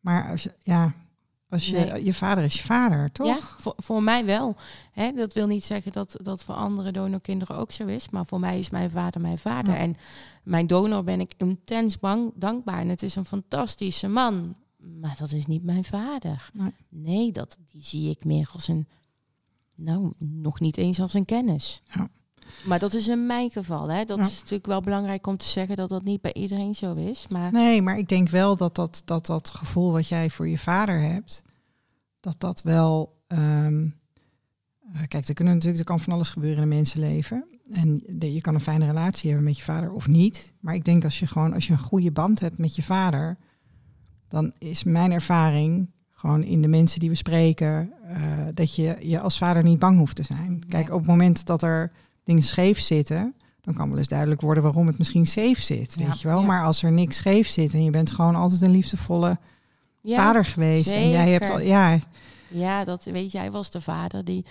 Maar 0.00 0.30
als 0.30 0.42
je, 0.42 0.52
ja, 0.62 0.94
als 1.50 1.66
je, 1.66 1.78
Nee. 1.78 2.04
je 2.04 2.14
vader 2.14 2.44
is 2.44 2.54
je 2.58 2.64
vader, 2.64 3.12
toch? 3.12 3.26
Ja, 3.26 3.38
voor, 3.38 3.74
voor 3.76 4.02
mij 4.02 4.24
wel. 4.24 4.56
Hè, 4.92 5.12
dat 5.12 5.32
wil 5.32 5.46
niet 5.46 5.64
zeggen 5.64 5.92
dat 5.92 6.16
dat 6.22 6.44
voor 6.44 6.54
andere 6.54 6.90
donorkinderen 6.92 7.56
ook 7.56 7.72
zo 7.72 7.86
is. 7.86 8.10
Maar 8.10 8.26
voor 8.26 8.40
mij 8.40 8.58
is 8.58 8.70
mijn 8.70 8.90
vader 8.90 9.20
mijn 9.20 9.38
vader. 9.38 9.72
Ja. 9.74 9.78
En 9.78 9.96
mijn 10.42 10.66
donor 10.66 11.04
ben 11.04 11.20
ik 11.20 11.32
intens 11.36 11.98
bang, 11.98 12.32
dankbaar. 12.34 12.80
En 12.80 12.88
het 12.88 13.02
is 13.02 13.14
een 13.16 13.24
fantastische 13.24 14.08
man. 14.08 14.54
Maar 15.00 15.16
dat 15.18 15.32
is 15.32 15.46
niet 15.46 15.62
mijn 15.64 15.84
vader. 15.84 16.50
Nee. 16.52 16.72
Nee, 16.88 17.32
dat, 17.32 17.58
die 17.70 17.84
zie 17.84 18.10
ik 18.10 18.24
meer 18.24 18.50
als 18.52 18.68
een... 18.68 18.88
Nou, 19.76 20.12
nog 20.18 20.60
niet 20.60 20.76
eens 20.76 21.00
als 21.00 21.14
een 21.14 21.24
kennis. 21.24 21.82
Ja. 21.94 22.08
Maar 22.64 22.78
dat 22.78 22.94
is 22.94 23.08
in 23.08 23.26
mijn 23.26 23.50
geval. 23.50 23.90
Hè. 23.90 24.04
Dat 24.04 24.18
Ja. 24.18 24.24
is 24.24 24.34
natuurlijk 24.38 24.66
wel 24.66 24.80
belangrijk 24.80 25.26
om 25.26 25.36
te 25.36 25.46
zeggen 25.46 25.76
dat 25.76 25.88
dat 25.88 26.04
niet 26.04 26.20
bij 26.20 26.32
iedereen 26.34 26.74
zo 26.74 26.94
is. 26.94 27.26
Maar 27.28 27.52
Nee, 27.52 27.82
maar 27.82 27.98
ik 27.98 28.08
denk 28.08 28.28
wel 28.28 28.56
dat 28.56 28.74
dat, 28.74 29.02
dat 29.04 29.26
dat 29.26 29.50
gevoel 29.50 29.92
wat 29.92 30.08
jij 30.08 30.30
voor 30.30 30.48
je 30.48 30.58
vader 30.58 31.00
hebt, 31.00 31.42
dat 32.20 32.34
dat 32.40 32.62
wel. 32.62 33.18
ehm, 33.26 33.86
eh, 34.92 35.00
kijk, 35.08 35.28
er 35.28 35.34
kunnen 35.34 35.54
natuurlijk 35.54 35.80
er 35.80 35.86
kan 35.88 36.00
van 36.00 36.12
alles 36.12 36.28
gebeuren 36.28 36.56
in 36.56 36.62
een 36.62 36.76
mensenleven. 36.76 37.44
En 37.72 38.02
de- 38.06 38.32
je 38.32 38.40
kan 38.40 38.54
een 38.54 38.60
fijne 38.60 38.86
relatie 38.86 39.28
hebben 39.28 39.46
met 39.48 39.56
je 39.56 39.62
vader 39.62 39.92
of 39.92 40.06
niet. 40.06 40.52
Maar 40.60 40.74
ik 40.74 40.84
denk 40.84 41.04
als 41.04 41.18
je 41.18 41.26
gewoon 41.26 41.52
als 41.54 41.66
je 41.66 41.72
een 41.72 41.78
goede 41.78 42.10
band 42.12 42.40
hebt 42.40 42.58
met 42.58 42.74
je 42.76 42.82
vader, 42.82 43.38
dan 44.28 44.52
is 44.58 44.82
mijn 44.84 45.12
ervaring 45.12 45.90
gewoon 46.10 46.42
in 46.42 46.62
de 46.62 46.68
mensen 46.68 47.00
die 47.00 47.08
we 47.08 47.14
spreken, 47.14 47.92
eh, 48.08 48.46
dat 48.54 48.74
je 48.74 48.96
je 49.00 49.20
als 49.20 49.38
vader 49.38 49.62
niet 49.62 49.78
bang 49.78 49.98
hoeft 49.98 50.16
te 50.16 50.22
zijn. 50.22 50.64
Kijk, 50.68 50.90
op 50.90 50.98
het 50.98 51.08
moment 51.08 51.46
dat 51.46 51.62
er 51.62 51.92
dingen 52.24 52.42
scheef 52.42 52.80
zitten, 52.80 53.34
dan 53.60 53.74
kan 53.74 53.88
wel 53.88 53.98
eens 53.98 54.08
duidelijk 54.08 54.40
worden 54.40 54.62
waarom 54.62 54.86
het 54.86 54.98
misschien 54.98 55.26
safe 55.26 55.60
zit, 55.62 55.94
Ja, 55.98 56.06
weet 56.06 56.20
je 56.20 56.28
wel. 56.28 56.40
ja. 56.40 56.46
Maar 56.46 56.64
als 56.64 56.82
er 56.82 56.92
niks 56.92 57.16
scheef 57.16 57.48
zit 57.48 57.72
en 57.72 57.84
je 57.84 57.90
bent 57.90 58.10
gewoon 58.10 58.34
altijd 58.34 58.60
een 58.60 58.70
liefdevolle 58.70 59.38
Ja, 60.00 60.16
vader 60.16 60.44
geweest 60.44 60.90
en 60.90 61.08
jij 61.10 61.30
hebt 61.30 61.50
al, 61.50 61.60
ja, 61.60 61.98
Ja, 62.48 62.84
dat 62.84 63.04
weet 63.04 63.32
jij 63.32 63.50
was 63.50 63.70
de 63.70 63.80
vader 63.80 64.24
die 64.24 64.44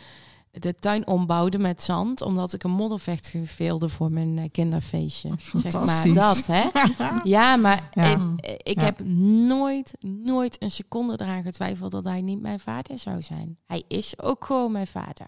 de 0.51 0.75
tuin 0.79 1.07
ombouwde 1.07 1.57
met 1.59 1.83
zand, 1.83 2.21
omdat 2.21 2.53
ik 2.53 2.63
een 2.63 2.71
moddervecht 2.71 3.27
gefeelde 3.27 3.89
voor 3.89 4.11
mijn 4.11 4.37
eh, 4.37 4.43
kinderfeestje. 4.51 5.29
Zeg 5.63 5.73
maar 5.85 6.13
dat, 6.13 6.45
hè? 6.45 6.63
Ja, 7.23 7.55
maar 7.55 7.89
Ja. 7.93 8.13
ik, 8.41 8.61
ik 8.63 8.79
Ja. 8.79 8.85
heb 8.85 8.99
nooit, 9.47 9.93
nooit 10.01 10.55
een 10.63 10.71
seconde 10.71 11.13
eraan 11.21 11.43
getwijfeld 11.43 11.91
dat 11.91 12.03
hij 12.03 12.21
niet 12.21 12.41
mijn 12.41 12.59
vader 12.59 12.97
zou 12.99 13.21
zijn. 13.21 13.57
Hij 13.65 13.83
is 13.87 14.19
ook 14.21 14.45
gewoon 14.45 14.71
mijn 14.71 14.87
vader. 14.87 15.27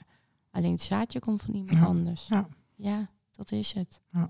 Alleen 0.51 0.71
het 0.71 0.81
zaadje 0.81 1.19
komt 1.19 1.41
van 1.41 1.53
iemand 1.53 1.77
Ja. 1.77 1.85
anders. 1.85 2.25
Ja. 2.27 2.47
Ja, 2.75 3.09
dat 3.31 3.51
is 3.51 3.71
het. 3.73 3.99
Ja. 4.11 4.29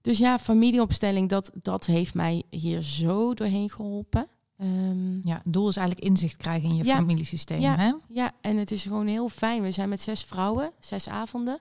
Dus 0.00 0.18
ja, 0.18 0.38
familieopstelling, 0.38 1.28
dat, 1.28 1.50
dat 1.62 1.86
heeft 1.86 2.14
mij 2.14 2.42
hier 2.50 2.82
zo 2.82 3.34
doorheen 3.34 3.70
geholpen. 3.70 4.26
Ehm, 4.56 5.28
Ja, 5.28 5.40
het 5.44 5.52
doel 5.52 5.68
is 5.68 5.76
eigenlijk 5.76 6.06
inzicht 6.08 6.36
krijgen 6.36 6.68
in 6.68 6.74
je 6.76 6.84
Ja. 6.84 6.96
familiesysteem. 6.96 7.60
Ja. 7.60 7.76
Hè? 7.76 7.92
Ja, 8.08 8.32
en 8.40 8.56
het 8.56 8.70
is 8.70 8.82
gewoon 8.82 9.06
heel 9.06 9.28
fijn. 9.28 9.62
We 9.62 9.70
zijn 9.70 9.88
met 9.88 10.00
zes 10.00 10.22
vrouwen, 10.24 10.72
zes 10.80 11.08
avonden. 11.08 11.60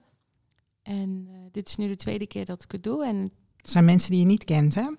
En 0.81 1.25
eh, 1.29 1.35
dit 1.51 1.67
is 1.67 1.75
nu 1.75 1.87
de 1.87 1.95
tweede 1.95 2.27
keer 2.27 2.45
dat 2.45 2.63
ik 2.63 2.71
het 2.71 2.83
doe. 2.83 3.05
En 3.05 3.31
het 3.57 3.69
zijn 3.69 3.85
mensen 3.85 4.11
die 4.11 4.19
je 4.19 4.25
niet 4.25 4.43
kent, 4.43 4.75
hè? 4.75 4.89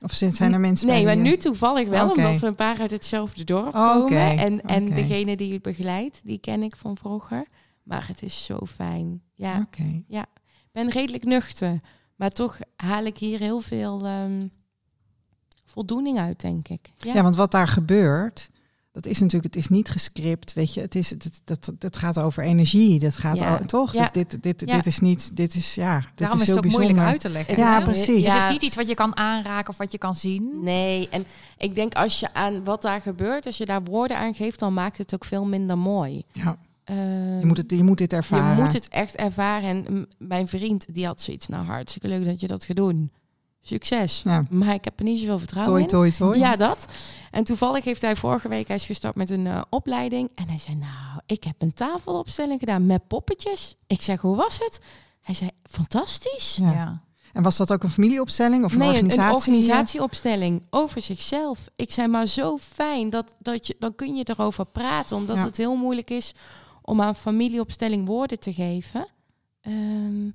Of 0.00 0.12
zijn 0.12 0.52
er 0.52 0.60
mensen 0.60 0.86
nee, 0.86 1.04
bij 1.04 1.14
maar 1.14 1.24
nu 1.24 1.36
toevallig 1.36 1.88
wel, 1.88 2.10
omdat 2.10 2.40
we 2.40 2.46
een 2.46 2.54
paar 2.54 2.80
uit 2.80 2.90
hetzelfde 2.90 3.44
dorp 3.44 3.72
komen. 3.72 4.38
En, 4.38 4.60
en 4.62 4.84
degene 4.94 5.36
die 5.36 5.52
het 5.52 5.62
begeleidt, 5.62 6.20
die 6.24 6.38
ken 6.38 6.62
ik 6.62 6.76
van 6.76 6.96
vroeger. 6.96 7.46
Maar 7.82 8.06
het 8.08 8.22
is 8.22 8.44
zo 8.44 8.58
fijn. 8.66 9.22
Ja, 9.34 9.60
Oké. 9.60 10.02
ik 10.08 10.24
ben 10.72 10.90
redelijk 10.90 11.24
nuchter. 11.24 11.80
Maar 12.16 12.30
toch 12.30 12.58
haal 12.76 13.04
ik 13.04 13.18
hier 13.18 13.38
heel 13.38 13.60
veel 13.60 14.04
ehm, 14.06 14.46
voldoening 15.66 16.18
uit, 16.18 16.40
denk 16.40 16.68
ik. 16.68 16.92
Ja, 16.96 17.14
Ja. 17.14 17.22
want 17.22 17.36
wat 17.36 17.50
daar 17.50 17.68
gebeurt, 17.68 18.50
dat 19.00 19.06
is 19.12 19.18
natuurlijk, 19.20 19.54
het 19.54 19.62
is 19.64 19.68
niet 19.68 19.88
gescript, 19.90 20.52
weet 20.52 20.74
je, 20.74 20.80
het 20.80 20.94
is, 20.94 21.10
het, 21.10 21.40
dat, 21.44 21.70
dat 21.78 21.96
gaat 21.96 22.18
over 22.18 22.42
energie, 22.42 22.98
dat 22.98 23.16
gaat 23.16 23.38
Ja. 23.38 23.56
al- 23.56 23.66
toch? 23.66 23.92
Ja. 23.92 24.08
Dit, 24.12 24.30
dit, 24.30 24.42
dit, 24.42 24.62
Ja. 24.66 24.76
dit 24.76 24.86
is 24.86 24.98
niet, 24.98 25.36
dit 25.36 25.54
is, 25.54 25.74
ja, 25.74 25.98
dit 25.98 26.06
Daarom 26.14 26.40
is, 26.40 26.46
heel 26.46 26.56
het 26.56 26.64
ook 26.64 26.70
bijzonder. 26.70 26.90
moeilijk 26.94 27.12
uit 27.12 27.20
te 27.20 27.28
leggen. 27.28 27.56
Ja, 27.56 27.80
precies. 27.80 28.06
Het 28.26 28.34
Ja. 28.36 28.46
is 28.46 28.52
niet 28.52 28.62
iets 28.62 28.76
wat 28.76 28.88
je 28.88 28.94
kan 28.94 29.16
aanraken 29.16 29.68
of 29.70 29.76
wat 29.76 29.92
je 29.92 29.98
kan 29.98 30.14
zien. 30.16 30.60
Nee, 30.62 31.08
en 31.08 31.24
ik 31.58 31.74
denk 31.74 31.94
als 31.94 32.20
je 32.20 32.34
aan 32.34 32.64
wat 32.64 32.82
daar 32.82 33.00
gebeurt, 33.00 33.46
als 33.46 33.56
je 33.56 33.66
daar 33.66 33.82
woorden 33.84 34.16
aan 34.18 34.34
geeft, 34.34 34.58
dan 34.58 34.74
maakt 34.74 34.98
het 34.98 35.14
ook 35.14 35.24
veel 35.24 35.44
minder 35.44 35.78
mooi. 35.78 36.22
Ja, 36.32 36.56
Ehm, 36.84 37.38
je 37.40 37.46
moet, 37.46 37.56
het, 37.56 37.70
je 37.70 37.82
moet 37.84 37.98
dit 37.98 38.12
ervaren. 38.12 38.56
Je 38.56 38.62
moet 38.62 38.72
het 38.72 38.88
echt 38.88 39.16
ervaren. 39.16 39.86
En 39.86 40.08
mijn 40.18 40.48
vriend, 40.48 40.86
die 40.94 41.06
had 41.06 41.20
zoiets, 41.22 41.48
nou 41.48 41.66
hartstikke 41.66 42.08
leuk 42.08 42.24
dat 42.24 42.40
je 42.40 42.46
dat 42.46 42.64
gaat 42.64 42.76
doen. 42.76 43.10
Succes. 43.68 44.22
Ja. 44.24 44.44
Maar 44.50 44.74
ik 44.74 44.84
heb 44.84 44.98
er 44.98 45.04
niet 45.04 45.20
zoveel 45.20 45.38
vertrouwen 45.38 45.86
Toi, 45.86 46.06
in. 46.06 46.12
toi, 46.12 46.30
toi. 46.30 46.38
Ja, 46.38 46.56
dat. 46.56 46.84
En 47.30 47.44
toevallig 47.44 47.84
heeft 47.84 48.02
hij 48.02 48.16
vorige 48.16 48.48
week, 48.48 48.66
hij 48.66 48.76
is 48.76 48.84
gestart 48.86 49.14
met 49.14 49.30
een 49.30 49.46
eh, 49.46 49.60
opleiding. 49.70 50.30
En 50.34 50.48
hij 50.48 50.58
zei, 50.58 50.76
nou, 50.76 51.20
ik 51.26 51.44
heb 51.44 51.54
een 51.58 51.74
tafelopstelling 51.74 52.58
gedaan 52.60 52.86
met 52.86 53.06
poppetjes. 53.06 53.76
Ik 53.86 54.02
zeg, 54.02 54.20
hoe 54.20 54.36
was 54.36 54.58
het? 54.58 54.80
Hij 55.20 55.34
zei, 55.34 55.50
fantastisch. 55.70 56.56
Ja. 56.60 56.72
Ja. 56.72 57.02
En 57.32 57.42
was 57.42 57.56
dat 57.56 57.72
ook 57.72 57.82
een 57.82 57.90
familieopstelling 57.90 58.64
of 58.64 58.72
een 58.72 58.78
nee, 58.78 58.88
een- 58.88 58.94
organisatie? 58.94 59.28
een 59.30 59.34
organisatieopstelling 59.58 60.62
over 60.70 61.00
zichzelf. 61.02 61.58
Ik 61.76 61.92
zei 61.92 62.08
maar 62.08 62.26
zo 62.26 62.56
fijn 62.58 63.10
dat, 63.10 63.34
dat 63.38 63.66
je 63.66 63.76
dan 63.78 63.94
kun 63.94 64.14
je 64.16 64.24
erover 64.28 64.66
praten, 64.66 65.16
omdat 65.16 65.36
Ja. 65.36 65.44
het 65.44 65.56
heel 65.56 65.74
moeilijk 65.76 66.10
is 66.10 66.32
om 66.82 67.00
aan 67.00 67.14
familieopstelling 67.16 68.06
woorden 68.06 68.38
te 68.40 68.52
geven. 68.52 69.06
Ehm, 69.60 70.28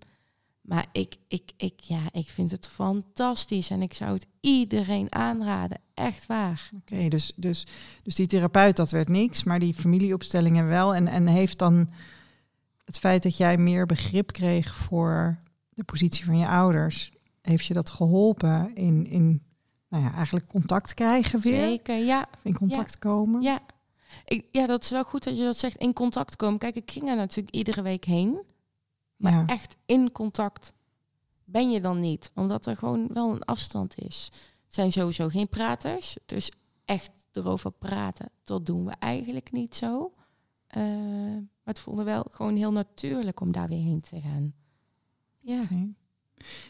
maar 0.63 0.85
ik, 0.91 1.15
ik, 1.27 1.51
ik, 1.57 1.79
ja, 1.79 2.01
ik 2.11 2.27
vind 2.27 2.51
het 2.51 2.67
fantastisch 2.67 3.69
en 3.69 3.81
ik 3.81 3.93
zou 3.93 4.13
het 4.13 4.27
iedereen 4.39 5.13
aanraden, 5.13 5.79
echt 5.93 6.25
waar. 6.25 6.69
Oké, 6.75 7.07
dus, 7.07 7.33
dus, 7.35 7.67
dus 8.03 8.15
die 8.15 8.27
therapeut, 8.27 8.75
dat 8.75 8.91
werd 8.91 9.09
niks, 9.09 9.43
maar 9.43 9.59
die 9.59 9.73
familieopstellingen 9.73 10.67
wel. 10.67 10.95
En, 10.95 11.07
en 11.07 11.27
heeft 11.27 11.59
dan 11.59 11.89
het 12.85 12.99
feit 12.99 13.23
dat 13.23 13.37
jij 13.37 13.57
meer 13.57 13.85
begrip 13.85 14.31
kreeg 14.31 14.75
voor 14.75 15.39
de 15.69 15.83
positie 15.83 16.25
van 16.25 16.37
je 16.37 16.47
ouders, 16.47 17.11
heeft 17.41 17.65
je 17.65 17.73
dat 17.73 17.89
geholpen 17.89 18.75
in, 18.75 19.05
in 19.05 19.41
nou 19.89 20.03
ja, 20.03 20.13
eigenlijk 20.13 20.47
contact 20.47 20.93
krijgen 20.93 21.39
weer? 21.39 21.67
Zeker, 21.67 21.97
ja. 21.97 22.29
In 22.41 22.53
contact 22.53 22.99
komen? 22.99 23.41
Ja. 23.41 23.59
Ik, 24.25 24.45
ja, 24.51 24.65
dat 24.65 24.83
is 24.83 24.89
wel 24.89 25.03
goed 25.03 25.23
dat 25.23 25.37
je 25.37 25.43
dat 25.43 25.57
zegt, 25.57 25.77
in 25.77 25.93
contact 25.93 26.35
komen. 26.35 26.59
Kijk, 26.59 26.75
ik 26.75 26.91
ging 26.91 27.09
er 27.09 27.15
natuurlijk 27.15 27.55
iedere 27.55 27.81
week 27.81 28.05
heen. 28.05 28.41
Maar 29.23 29.31
Ja. 29.33 29.45
echt 29.45 29.75
in 29.85 30.11
contact 30.11 30.73
ben 31.43 31.71
je 31.71 31.81
dan 31.81 31.99
niet. 31.99 32.31
Omdat 32.35 32.65
er 32.65 32.77
gewoon 32.77 33.07
wel 33.13 33.31
een 33.31 33.43
afstand 33.43 33.93
is. 33.97 34.29
Het 34.65 34.73
zijn 34.73 34.91
sowieso 34.91 35.27
geen 35.29 35.47
praters. 35.49 36.17
Dus 36.25 36.51
echt 36.85 37.11
erover 37.31 37.71
praten, 37.71 38.29
dat 38.43 38.65
doen 38.65 38.85
we 38.85 38.91
eigenlijk 38.99 39.51
niet 39.51 39.75
zo. 39.75 40.11
Eh, 40.67 40.81
maar 41.63 41.73
het 41.73 41.79
voelde 41.79 42.03
wel 42.03 42.25
gewoon 42.31 42.55
heel 42.55 42.71
natuurlijk 42.71 43.39
om 43.41 43.51
daar 43.51 43.67
weer 43.67 43.81
heen 43.83 44.01
te 44.01 44.19
gaan. 44.21 44.53
Ja. 45.39 45.61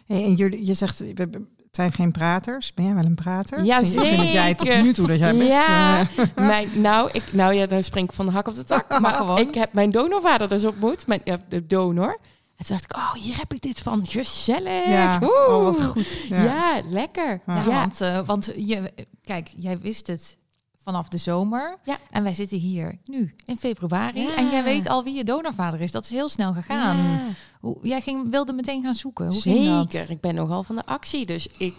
Hey, 0.05 0.23
en 0.23 0.33
jullie, 0.33 0.65
je 0.65 0.73
zegt, 0.73 0.99
het 0.99 1.37
zijn 1.71 1.91
geen 1.91 2.11
praters. 2.11 2.73
Ben 2.73 2.85
jij 2.85 2.93
wel 2.95 3.05
een 3.05 3.15
prater? 3.15 3.63
Ja, 3.63 3.79
je- 3.79 3.85
vind 3.85 4.31
jij 4.31 4.53
tot 4.55 4.67
zeker. 4.67 4.83
nu 4.83 4.93
toe 4.93 5.07
dat 5.07 5.19
jij 5.19 5.37
best... 5.37 5.49
Ja. 5.67 5.99
eh, 5.99 6.35
Mijn, 6.35 6.81
nou, 6.81 7.09
ik, 7.13 7.33
nou 7.33 7.53
ja, 7.53 7.65
dan 7.65 7.83
spring 7.83 8.07
ik 8.09 8.13
van 8.15 8.25
de 8.25 8.31
hak 8.31 8.47
op 8.47 8.53
de 8.55 8.63
tak. 8.63 8.99
Maar 9.01 9.13
Gewoon. 9.13 9.37
ik 9.37 9.53
heb 9.55 9.73
mijn 9.73 9.91
donorvader 9.91 10.49
dus 10.49 10.65
ontmoet. 10.65 11.07
Mijn, 11.07 11.21
ja, 11.23 11.39
de 11.49 11.65
donor. 11.67 12.19
En 12.55 12.65
toen 12.65 12.77
dacht 12.77 12.83
ik, 12.83 12.95
oh, 12.97 13.13
hier 13.13 13.37
heb 13.37 13.53
ik 13.53 13.61
dit 13.61 13.79
van. 13.79 14.05
Gezellig. 14.05 14.87
ja, 14.87 15.19
Oeh. 15.21 15.31
oh, 15.57 15.63
wat 15.63 15.83
goed. 15.85 16.11
Ja, 16.29 16.43
Ja. 16.43 16.81
lekker. 16.85 17.41
Ja. 17.45 17.63
Want, 17.65 18.01
eh, 18.01 18.25
want 18.25 18.51
je, 18.55 18.93
kijk, 19.23 19.51
jij 19.57 19.77
wist 19.77 20.07
het 20.07 20.37
vanaf 20.83 21.07
de 21.07 21.17
zomer. 21.17 21.77
Ja. 21.83 21.97
En 22.11 22.23
wij 22.23 22.33
zitten 22.33 22.57
hier 22.57 22.99
nu 23.05 23.35
in 23.45 23.57
februari. 23.57 24.21
Ja. 24.21 24.35
En 24.35 24.49
jij 24.49 24.63
weet 24.63 24.87
al 24.87 25.03
wie 25.03 25.13
je 25.15 25.23
donorvader 25.23 25.81
is. 25.81 25.91
Dat 25.91 26.03
is 26.03 26.09
heel 26.09 26.29
snel 26.29 26.53
gegaan. 26.53 26.97
Ja. 26.97 27.27
Hoe, 27.59 27.77
jij 27.81 28.01
ging, 28.01 28.29
wilde 28.31 28.53
meteen 28.53 28.83
gaan 28.83 28.95
zoeken. 28.95 29.27
Hoe 29.27 29.41
ging 29.41 29.65
dat? 29.65 29.91
Zeker. 29.91 30.09
Ik 30.11 30.21
ben 30.21 30.35
nogal 30.35 30.63
van 30.63 30.75
de 30.75 30.85
actie. 30.85 31.25
Dus 31.25 31.47
ik 31.47 31.57
Heel 31.57 31.75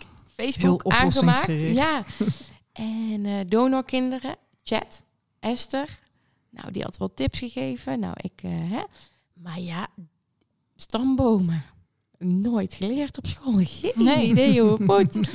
Facebook 0.47 0.85
aangemaakt. 0.85 1.61
Ja. 1.61 2.05
En 2.73 3.27
eh, 3.27 3.33
donorkinderen, 3.47 4.37
chat, 4.63 5.03
Esther. 5.41 5.99
Nou, 6.51 6.71
die 6.71 6.83
had 6.83 6.97
wel 6.97 7.15
tips 7.15 7.39
gegeven. 7.39 8.01
Nou, 8.01 8.15
ik, 8.17 8.41
eh, 8.43 8.51
hè. 8.51 8.83
Maar 9.33 9.61
ja, 9.61 9.87
stambomen. 10.89 11.65
Nooit 12.19 12.75
geleerd 12.75 13.19
op 13.19 13.27
school. 13.27 13.55
Geen 13.59 13.93
Nee. 13.95 14.27
idee 14.29 14.61
hoe 14.61 14.71
het 14.71 14.87
moet. 15.15 15.29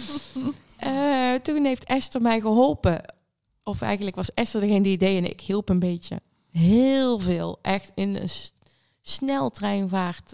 Eh, 0.77 1.33
toen 1.33 1.65
heeft 1.65 1.83
Esther 1.83 2.21
mij 2.21 2.39
geholpen. 2.41 3.15
Of 3.63 3.81
eigenlijk 3.81 4.15
was 4.15 4.33
Esther 4.33 4.61
degene 4.61 4.81
die 4.81 4.91
idee 4.91 5.17
en 5.17 5.29
ik 5.29 5.41
hielp 5.41 5.69
een 5.69 5.79
beetje. 5.79 6.21
Heel 6.51 7.19
veel. 7.19 7.59
Echt 7.61 7.91
in 7.95 8.15
een 8.15 8.29
sneltreinvaart. 9.01 10.33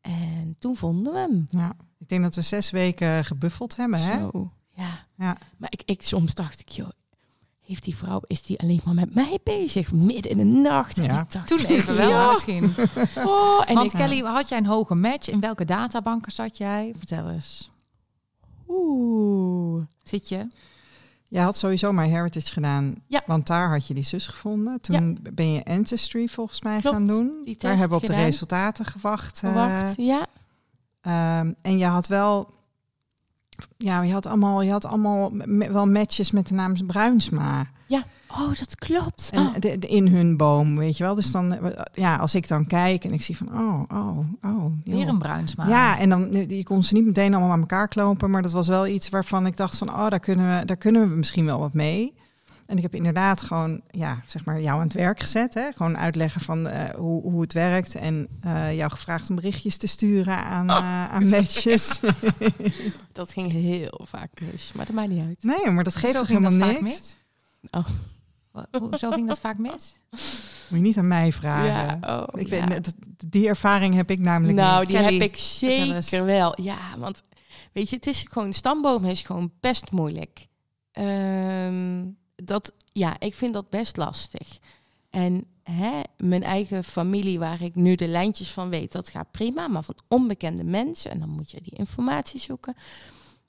En 0.00 0.56
toen 0.58 0.76
vonden 0.76 1.12
we 1.12 1.18
hem. 1.18 1.46
Ja, 1.50 1.76
ik 1.98 2.08
denk 2.08 2.22
dat 2.22 2.34
we 2.34 2.42
zes 2.42 2.70
weken 2.70 3.24
gebuffeld 3.24 3.76
hebben, 3.76 4.00
hè? 4.00 4.18
Zo, 4.18 4.50
ja. 4.74 5.06
Ja. 5.16 5.36
Maar 5.56 5.72
ik, 5.72 5.82
ik, 5.84 6.02
soms 6.02 6.34
dacht 6.34 6.60
ik, 6.60 6.68
joh, 6.68 6.88
heeft 7.64 7.84
die 7.84 7.96
vrouw, 7.96 8.20
is 8.26 8.42
die 8.42 8.60
alleen 8.60 8.80
maar 8.84 8.94
met 8.94 9.14
mij 9.14 9.38
bezig? 9.44 9.92
Midden 9.92 10.30
in 10.30 10.36
de 10.38 10.44
nacht. 10.44 10.98
En 10.98 11.04
Ja. 11.04 11.20
ik 11.20 11.32
dacht, 11.32 11.46
Toen 11.48 11.58
even 11.76 11.96
wel 11.96 12.08
ja. 12.08 12.30
misschien. 12.30 12.74
Oh, 13.26 13.62
en 13.66 13.74
Want 13.74 13.92
ik, 13.92 13.98
Kelly, 13.98 14.20
had 14.20 14.48
jij 14.48 14.58
een 14.58 14.66
hoge 14.66 14.94
match? 14.94 15.28
In 15.30 15.40
welke 15.40 15.64
databanken 15.64 16.32
zat 16.32 16.56
jij? 16.56 16.94
Vertel 16.98 17.28
eens. 17.30 17.70
oeh. 18.68 19.82
Zit 20.02 20.28
je? 20.28 20.48
Je 21.28 21.40
had 21.40 21.56
sowieso 21.56 21.92
My 21.92 22.08
Heritage 22.08 22.52
gedaan, 22.52 22.94
Ja. 23.06 23.22
want 23.26 23.46
daar 23.46 23.70
had 23.70 23.86
je 23.86 23.94
die 23.94 24.04
zus 24.04 24.26
gevonden. 24.26 24.80
Toen 24.80 25.18
ben 25.32 25.52
je 25.52 25.64
Ancestry 25.64 26.26
volgens 26.28 26.62
mij 26.62 26.80
Klopt, 26.80 26.96
gaan 26.96 27.06
doen. 27.06 27.40
die 27.44 27.56
daar 27.58 27.76
hebben 27.76 27.98
we 27.98 28.04
op 28.04 28.10
de 28.10 28.22
resultaten 28.22 28.84
gewacht. 28.84 29.42
eh, 29.42 29.90
ja. 29.96 30.26
ehm, 31.00 31.52
en 31.62 31.78
je 31.78 31.84
had 31.84 32.06
wel, 32.06 32.48
ja, 33.76 34.02
je 34.02 34.12
had 34.12 34.26
allemaal, 34.26 34.62
je 34.62 34.70
had 34.70 34.84
allemaal 34.84 35.32
wel 35.70 35.86
matches 35.86 36.30
met 36.30 36.48
de 36.48 36.54
naam 36.54 36.86
Bruinsma. 36.86 37.66
Oh, 38.40 38.54
dat 38.58 38.74
klopt. 38.76 39.30
En 39.32 39.46
Oh. 39.46 39.54
de, 39.58 39.78
de- 39.78 39.86
in 39.86 40.06
hun 40.08 40.36
boom, 40.36 40.76
weet 40.76 40.96
je 40.96 41.04
wel. 41.04 41.14
Dus 41.14 41.30
dan, 41.30 41.52
eh, 41.52 41.82
ja, 41.92 42.16
als 42.16 42.34
ik 42.34 42.48
dan 42.48 42.66
kijk 42.66 43.04
en 43.04 43.10
ik 43.10 43.22
zie 43.22 43.36
van, 43.36 43.48
oh, 43.54 43.82
oh, 43.92 44.18
oh. 44.18 44.24
joh. 44.42 44.72
Weer 44.84 45.08
een 45.08 45.18
bruinsma. 45.18 45.66
Ja, 45.68 45.98
en 45.98 46.08
dan 46.08 46.44
je 46.48 46.62
kon 46.62 46.84
ze 46.84 46.94
niet 46.94 47.04
meteen 47.06 47.34
allemaal 47.34 47.52
aan 47.52 47.60
elkaar 47.60 47.88
klopen, 47.88 48.30
maar 48.30 48.42
dat 48.42 48.52
was 48.52 48.68
wel 48.68 48.86
iets 48.86 49.08
waarvan 49.08 49.46
ik 49.46 49.56
dacht 49.56 49.78
van, 49.78 49.88
oh, 49.90 50.08
daar 50.08 50.20
kunnen 50.20 50.58
we, 50.58 50.64
daar 50.64 50.76
kunnen 50.76 51.08
we 51.10 51.16
misschien 51.16 51.44
wel 51.44 51.58
wat 51.58 51.72
mee. 51.72 52.14
En 52.66 52.76
ik 52.76 52.82
heb 52.82 52.94
inderdaad 52.94 53.42
gewoon, 53.42 53.80
ja, 53.90 54.22
zeg 54.26 54.44
maar, 54.44 54.60
jou 54.60 54.78
aan 54.80 54.84
het 54.86 54.92
werk 54.96 55.20
gezet. 55.20 55.54
Hè? 55.54 55.72
Gewoon 55.72 55.98
uitleggen 55.98 56.40
van 56.40 56.66
eh, 56.66 56.94
hoe, 56.94 57.22
hoe 57.22 57.40
het 57.40 57.52
werkt. 57.52 57.94
En 57.94 58.28
eh, 58.40 58.76
jou 58.76 58.90
gevraagd 58.90 59.28
om 59.30 59.36
berichtjes 59.36 59.76
te 59.76 59.86
sturen 59.86 60.36
aan, 60.44 60.70
Oh. 60.70 60.76
eh, 60.76 61.12
aan 61.12 61.28
matches. 61.28 62.00
Dat 63.12 63.32
ging 63.32 63.52
heel 63.52 64.00
vaak 64.06 64.30
mis, 64.40 64.72
maar 64.72 64.86
dat 64.86 64.94
maakt 64.94 65.08
niet 65.08 65.26
uit. 65.26 65.42
nee, 65.42 65.70
maar 65.70 65.84
dat 65.84 65.96
geeft 65.96 66.12
Zo 66.12 66.18
toch 66.18 66.26
ging 66.28 66.42
dat 66.42 66.52
helemaal 66.52 66.72
vaak 66.72 66.82
niks? 66.82 66.94
mis? 66.94 67.16
Oh. 67.70 67.86
Hoezo 68.80 69.10
ging 69.10 69.28
dat 69.28 69.38
vaak 69.38 69.58
mis? 69.58 69.94
Moet 70.10 70.20
je 70.68 70.76
niet 70.76 70.98
aan 70.98 71.08
mij 71.08 71.32
vragen. 71.32 71.98
Ja, 72.00 72.18
oh, 72.32 72.40
ik 72.40 72.48
ja. 72.48 72.66
weet, 72.68 72.92
die 73.26 73.48
ervaring 73.48 73.94
heb 73.94 74.10
ik 74.10 74.18
namelijk 74.18 74.58
Nou, 74.58 74.78
niet. 74.78 74.88
die 74.88 74.96
Kelly, 74.96 75.12
heb 75.12 75.22
ik 75.22 75.36
zeker 75.36 76.24
wel. 76.24 76.60
Ja, 76.62 76.78
want 76.98 77.20
weet 77.72 77.90
je, 77.90 77.96
het 77.96 78.06
is 78.06 78.26
gewoon, 78.30 78.52
stamboom 78.52 79.04
is 79.04 79.22
gewoon 79.22 79.52
best 79.60 79.90
moeilijk. 79.90 80.46
Ehm, 80.92 82.02
dat, 82.44 82.72
ja, 82.92 83.20
ik 83.20 83.34
vind 83.34 83.52
dat 83.52 83.70
best 83.70 83.96
lastig. 83.96 84.58
En 85.10 85.44
hè, 85.62 86.00
mijn 86.16 86.42
eigen 86.42 86.84
familie, 86.84 87.38
waar 87.38 87.62
ik 87.62 87.74
nu 87.74 87.94
de 87.94 88.08
lijntjes 88.08 88.52
van 88.52 88.68
weet, 88.68 88.92
dat 88.92 89.08
gaat 89.08 89.30
prima. 89.30 89.68
Maar 89.68 89.82
van 89.82 89.96
onbekende 90.08 90.64
mensen, 90.64 91.10
en 91.10 91.18
dan 91.18 91.28
moet 91.28 91.50
je 91.50 91.60
die 91.62 91.76
informatie 91.76 92.40
zoeken. 92.40 92.74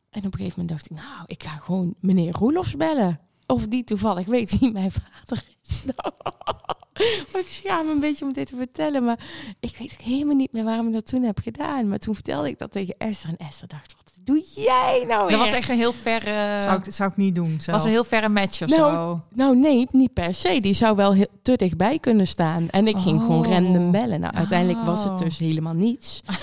En 0.09 0.25
op 0.25 0.33
een 0.33 0.39
gegeven 0.39 0.59
moment 0.59 0.69
dacht 0.69 0.91
ik, 0.91 0.97
nou, 0.97 1.23
ik 1.25 1.43
ga 1.43 1.57
gewoon 1.57 1.95
meneer 1.99 2.33
Roelofs 2.33 2.75
bellen. 2.75 3.19
Of 3.47 3.67
die 3.67 3.83
toevallig 3.83 4.25
weet 4.25 4.59
wie 4.59 4.71
mijn 4.71 4.91
vader 4.91 5.45
is. 5.61 5.85
Ik 7.33 7.47
schaam 7.49 7.85
me 7.85 7.91
een 7.91 7.99
beetje 7.99 8.25
om 8.25 8.33
dit 8.33 8.47
te 8.47 8.55
vertellen, 8.55 9.03
maar 9.03 9.19
ik 9.59 9.75
weet 9.77 9.97
helemaal 9.97 10.35
niet 10.35 10.53
meer 10.53 10.63
waarom 10.63 10.87
ik 10.87 10.93
dat 10.93 11.05
toen 11.05 11.23
heb 11.23 11.39
gedaan. 11.39 11.87
Maar 11.87 11.99
toen 11.99 12.13
vertelde 12.13 12.47
ik 12.47 12.57
dat 12.57 12.71
tegen 12.71 12.95
Esther 12.97 13.29
en 13.29 13.37
Esther 13.37 13.67
dacht, 13.67 13.95
doe 14.25 14.43
jij 14.55 15.05
nou 15.07 15.29
Dat 15.29 15.39
was 15.39 15.51
echt 15.51 15.69
een 15.69 15.77
heel 15.77 15.93
verre... 15.93 16.61
zou, 16.61 16.77
ik, 16.83 16.93
zou 16.93 17.09
ik 17.09 17.17
niet 17.17 17.35
doen 17.35 17.55
zelf. 17.59 17.77
was 17.77 17.85
een 17.85 17.91
heel 17.91 18.03
verre 18.03 18.29
match 18.29 18.61
of 18.61 18.69
Nou, 18.69 18.91
zo. 18.91 19.21
Nou 19.33 19.57
nee, 19.57 19.87
niet 19.91 20.13
per 20.13 20.33
se. 20.33 20.59
Die 20.61 20.73
zou 20.73 20.95
wel 20.95 21.13
heel, 21.13 21.27
te 21.41 21.55
dichtbij 21.55 21.99
kunnen 21.99 22.27
staan. 22.27 22.69
En 22.69 22.87
ik 22.87 22.97
ging 22.97 23.21
gewoon 23.21 23.45
Oh. 23.45 23.51
random 23.51 23.91
bellen. 23.91 24.19
Nou, 24.19 24.33
uiteindelijk 24.33 24.85
was 24.85 25.03
het 25.03 25.11
Oh. 25.13 25.17
dus 25.19 25.37
helemaal 25.37 25.73
niets. 25.73 26.21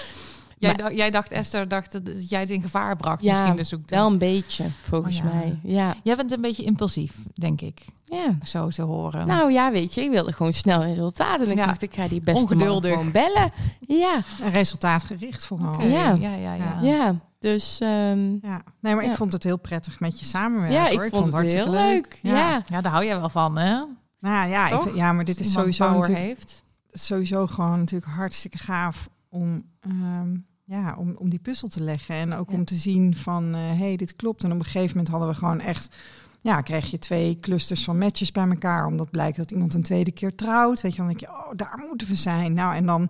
Jij, 0.59 0.71
maar- 0.71 0.83
dacht, 0.83 0.97
jij 0.97 1.11
dacht, 1.11 1.31
Esther, 1.31 1.69
dacht 1.69 1.93
dat 1.93 2.29
jij 2.29 2.41
het 2.41 2.51
in 2.51 2.63
gevaar 2.63 2.97
bracht. 2.97 3.23
Ja, 3.23 3.33
misschien 3.33 3.57
de 3.57 3.63
zoektocht. 3.63 4.01
Wel 4.01 4.11
een 4.11 4.19
beetje, 4.19 4.65
volgens 4.89 5.19
Oh 5.19 5.25
ja. 5.25 5.31
mij. 5.35 5.59
Ja. 5.63 5.95
Jij 6.03 6.17
bent 6.17 6.33
een 6.33 6.41
beetje 6.41 6.63
impulsief, 6.65 7.15
denk 7.35 7.61
ik. 7.61 7.81
ja. 8.05 8.37
Zo 8.43 8.69
te 8.69 8.83
horen. 8.83 9.27
Nou 9.27 9.53
ja, 9.53 9.71
weet 9.71 9.95
je, 9.95 10.01
ik 10.03 10.11
wilde 10.11 10.33
gewoon 10.33 10.53
snel 10.53 10.83
resultaten. 10.83 11.47
En 11.47 11.53
ik 11.53 11.59
Ja. 11.59 11.67
dacht, 11.67 11.83
ik 11.83 11.95
ga 11.95 12.09
die 12.09 12.21
beste 12.21 12.43
man 12.45 12.53
Ongeduldig. 12.53 12.91
gewoon 12.93 13.11
bellen. 13.13 13.53
Ja, 13.87 14.21
En 14.43 14.51
resultaatgericht 14.51 15.45
vooral. 15.47 15.81
Ja, 15.83 16.15
ja, 16.21 16.35
ja. 16.35 16.55
ja. 16.83 17.15
Dus 17.43 17.79
ehm, 17.81 18.31
Ja. 18.43 18.63
Nee, 18.81 18.95
maar 18.95 19.05
Ja. 19.05 19.11
ik 19.11 19.17
vond 19.17 19.33
het 19.33 19.43
heel 19.43 19.59
prettig 19.59 20.01
met 20.01 20.19
je 20.19 20.25
samenwerken. 20.25 20.77
ja, 20.81 20.89
ik 20.89 20.99
hoor. 20.99 21.09
vond 21.09 21.25
het 21.25 21.35
hartstikke 21.35 21.71
heel 21.71 21.79
leuk. 21.81 22.19
Ja. 22.23 22.63
Ja, 22.69 22.81
daar 22.81 22.93
hou 22.93 23.05
jij 23.05 23.19
wel 23.21 23.29
van, 23.29 23.59
hè? 23.59 23.83
Nou 24.21 24.49
ja, 24.49 24.67
ik 24.69 24.73
Toch? 24.73 24.95
ja, 24.95 25.13
maar 25.13 25.25
dit 25.25 25.39
Als 25.39 25.47
is 25.47 25.53
sowieso 25.53 26.03
heeft. 26.03 26.63
sowieso 26.91 27.47
gewoon 27.47 27.79
natuurlijk 27.79 28.13
hartstikke 28.13 28.59
gaaf 28.59 29.09
om, 29.29 29.65
ehm, 29.81 30.37
ja, 30.65 30.95
om, 30.99 31.15
om 31.17 31.29
die 31.29 31.39
puzzel 31.39 31.69
te 31.69 31.83
leggen. 31.83 32.15
En 32.15 32.33
ook 32.35 32.51
Ja. 32.51 32.57
om 32.57 32.65
te 32.65 32.75
zien 32.77 33.17
van, 33.17 33.45
hé, 33.45 33.75
hey, 33.77 33.97
dit 33.97 34.17
klopt. 34.17 34.45
En 34.45 34.53
op 34.53 34.59
een 34.59 34.65
gegeven 34.65 34.89
moment 34.89 35.09
hadden 35.09 35.29
we 35.29 35.35
gewoon 35.35 35.61
echt... 35.61 35.97
Ja, 36.41 36.61
kreeg 36.61 36.91
je 36.91 36.99
twee 36.99 37.37
clusters 37.37 37.85
van 37.85 37.99
matches 37.99 38.33
bij 38.33 38.49
elkaar. 38.49 38.87
Omdat 38.87 39.11
blijkt 39.11 39.37
dat 39.37 39.51
iemand 39.51 39.75
een 39.75 39.83
tweede 39.83 40.13
keer 40.13 40.35
trouwt. 40.35 40.81
Weet 40.81 40.91
je, 40.93 40.99
dan 40.99 41.07
denk 41.07 41.21
je, 41.21 41.29
oh, 41.29 41.51
daar 41.57 41.85
moeten 41.89 42.09
we 42.09 42.15
zijn. 42.15 42.53
Nou, 42.53 42.75
en 42.75 42.87
dan... 42.87 43.09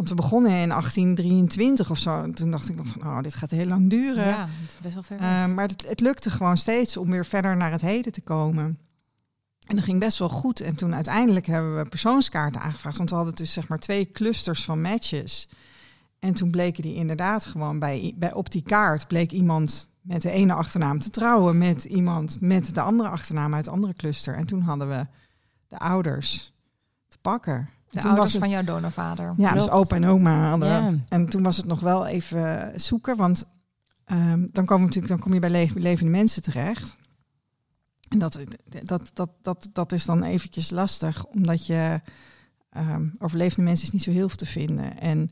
Want 0.00 0.12
we 0.12 0.18
begonnen 0.18 0.50
in 0.50 0.68
1823 0.68 1.90
of 1.90 1.98
zo. 1.98 2.22
En 2.22 2.34
toen 2.34 2.50
dacht 2.50 2.68
ik 2.68 2.76
nog 2.76 2.86
van, 2.86 3.02
oh, 3.02 3.20
dit 3.22 3.34
gaat 3.34 3.50
heel 3.50 3.66
lang 3.66 3.90
duren. 3.90 4.26
Ja, 4.26 4.48
het 4.60 4.70
is 4.70 4.80
best 4.80 4.94
wel 4.94 5.02
ver. 5.02 5.20
Uh, 5.20 5.46
maar 5.54 5.68
het, 5.68 5.88
het 5.88 6.00
lukte 6.00 6.30
gewoon 6.30 6.56
steeds 6.56 6.96
om 6.96 7.10
weer 7.10 7.26
verder 7.26 7.56
naar 7.56 7.70
het 7.70 7.80
heden 7.80 8.12
te 8.12 8.20
komen. 8.20 8.78
En 9.66 9.76
dat 9.76 9.84
ging 9.84 9.98
best 10.00 10.18
wel 10.18 10.28
goed. 10.28 10.60
En 10.60 10.74
toen 10.74 10.94
uiteindelijk 10.94 11.46
hebben 11.46 11.76
we 11.76 11.88
persoonskaarten 11.88 12.60
aangevraagd. 12.60 12.96
Want 12.96 13.10
we 13.10 13.16
hadden 13.16 13.34
dus 13.34 13.52
zeg 13.52 13.68
maar 13.68 13.78
twee 13.78 14.08
clusters 14.08 14.64
van 14.64 14.80
matches. 14.80 15.48
En 16.18 16.34
toen 16.34 16.50
bleken 16.50 16.82
die 16.82 16.94
inderdaad 16.94 17.44
gewoon 17.44 17.78
bij, 17.78 18.14
bij 18.16 18.32
op 18.32 18.50
die 18.50 18.62
kaart 18.62 19.08
bleek 19.08 19.30
iemand 19.30 19.92
met 20.00 20.22
de 20.22 20.30
ene 20.30 20.52
achternaam 20.52 21.00
te 21.00 21.10
trouwen 21.10 21.58
met 21.58 21.84
iemand 21.84 22.40
met 22.40 22.74
de 22.74 22.80
andere 22.80 23.08
achternaam 23.08 23.54
uit 23.54 23.68
andere 23.68 23.94
cluster. 23.94 24.34
En 24.34 24.46
toen 24.46 24.60
hadden 24.60 24.88
we 24.88 25.06
de 25.68 25.78
ouders 25.78 26.52
te 27.08 27.18
pakken. 27.18 27.68
De 27.90 27.98
toen 28.00 28.10
ouders 28.10 28.18
was 28.18 28.32
het- 28.32 28.40
van 28.42 28.50
jouw 28.50 28.62
donorvader. 28.64 29.34
Ja, 29.36 29.52
dus 29.52 29.70
opa 29.70 29.96
en 29.96 30.04
oma. 30.06 30.56
Ja. 30.56 30.94
En 31.08 31.28
toen 31.28 31.42
was 31.42 31.56
het 31.56 31.66
nog 31.66 31.80
wel 31.80 32.06
even 32.06 32.72
zoeken, 32.80 33.16
want 33.16 33.46
ehm, 34.04 34.46
dan, 34.52 34.64
komen 34.64 34.84
natuurlijk, 34.84 35.12
dan 35.12 35.18
kom 35.22 35.32
je 35.34 35.40
bij 35.40 35.50
le- 35.50 35.80
levende 35.80 36.10
mensen 36.10 36.42
terecht. 36.42 36.96
En 38.08 38.18
dat, 38.18 38.38
dat, 38.84 39.10
dat, 39.14 39.30
dat, 39.42 39.68
dat 39.72 39.92
is 39.92 40.04
dan 40.04 40.22
eventjes 40.22 40.70
lastig, 40.70 41.24
omdat 41.26 41.66
je 41.66 42.00
ehm 42.70 43.08
over 43.18 43.36
levende 43.38 43.62
mensen 43.64 43.86
is 43.86 43.92
niet 43.92 44.02
zo 44.02 44.10
heel 44.10 44.28
veel 44.28 44.36
te 44.36 44.46
vinden. 44.46 44.98
En 44.98 45.30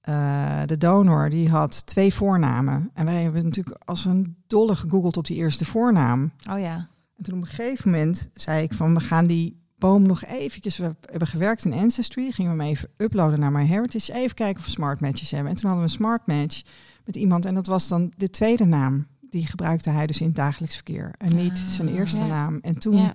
eh, 0.00 0.62
de 0.66 0.78
donor 0.78 1.30
die 1.30 1.48
had 1.50 1.86
twee 1.86 2.14
voornamen. 2.14 2.90
En 2.94 3.04
wij 3.04 3.22
hebben 3.22 3.44
natuurlijk 3.44 3.80
als 3.84 4.04
een 4.04 4.36
dolle 4.46 4.76
gegoogeld 4.76 5.16
op 5.16 5.26
die 5.26 5.36
eerste 5.36 5.64
voornaam. 5.64 6.32
Oh 6.50 6.58
ja. 6.58 6.88
En 7.16 7.22
toen 7.24 7.34
op 7.34 7.40
een 7.40 7.46
gegeven 7.46 7.90
moment 7.90 8.28
zei 8.32 8.62
ik 8.62 8.72
van 8.74 8.94
we 8.94 9.00
gaan 9.00 9.26
die 9.26 9.61
boom 9.82 10.02
nog 10.06 10.24
eventjes, 10.24 10.76
we 10.76 10.94
hebben 11.10 11.28
gewerkt 11.28 11.64
in 11.64 11.72
Ancestry, 11.72 12.30
gingen 12.30 12.56
we 12.56 12.62
hem 12.62 12.72
even 12.72 12.88
uploaden 12.96 13.40
naar 13.40 13.52
MyHeritage, 13.52 14.12
even 14.12 14.34
kijken 14.34 14.58
of 14.60 14.64
we 14.64 14.70
smart 14.70 15.00
matches 15.00 15.30
hebben. 15.30 15.48
En 15.50 15.56
toen 15.56 15.70
hadden 15.70 15.86
we 15.86 15.92
een 15.92 15.98
smart 15.98 16.26
match 16.26 16.62
met 17.04 17.16
iemand 17.16 17.44
en 17.46 17.54
dat 17.54 17.66
was 17.66 17.88
dan 17.88 18.12
de 18.16 18.30
tweede 18.30 18.64
naam. 18.64 19.06
Die 19.20 19.46
gebruikte 19.46 19.90
hij 19.90 20.06
dus 20.06 20.20
in 20.20 20.26
het 20.26 20.36
dagelijks 20.36 20.74
verkeer 20.74 21.14
en 21.18 21.36
niet 21.36 21.50
Ah, 21.66 21.68
zijn 21.72 21.88
eerste 21.96 22.18
ja. 22.20 22.26
naam. 22.26 22.58
En 22.62 22.78
toen, 22.78 22.96
Ja. 22.96 23.14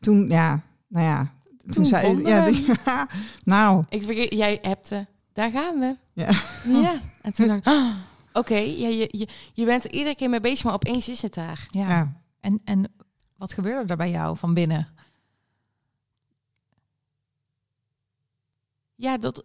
toen 0.00 0.28
ja, 0.28 0.62
nou 0.88 1.04
ja, 1.06 1.32
toen, 1.58 1.70
Toen 1.72 1.84
zei 1.84 2.26
ja, 2.26 2.44
die- 2.50 2.66
nou, 3.44 3.84
Ik 3.88 4.04
vergeet, 4.04 4.32
jij 4.32 4.58
hebt 4.62 4.88
de, 4.88 5.06
daar 5.32 5.50
gaan 5.50 5.78
we. 5.78 5.96
Ja. 6.12 6.30
Ja. 6.66 7.00
En 7.22 7.32
toen 7.34 7.46
dacht 7.46 7.58
ik, 7.58 7.66
ah, 7.66 7.94
oké, 8.32 8.54
ja, 8.56 8.88
je, 8.88 9.08
je, 9.10 9.28
je 9.52 9.64
bent 9.64 9.84
er 9.84 9.92
iedere 9.92 10.14
keer 10.14 10.30
mee 10.30 10.40
bezig, 10.40 10.64
maar 10.64 10.74
opeens 10.74 11.08
is 11.08 11.22
het 11.22 11.34
daar. 11.34 11.66
ja. 11.70 11.88
ja. 11.88 12.12
En, 12.40 12.60
en 12.64 12.92
wat 13.36 13.52
gebeurde 13.52 13.90
er 13.90 13.96
bij 13.96 14.10
jou 14.10 14.36
van 14.36 14.54
binnen? 14.54 14.88
Ja, 19.00 19.18
dat, 19.18 19.44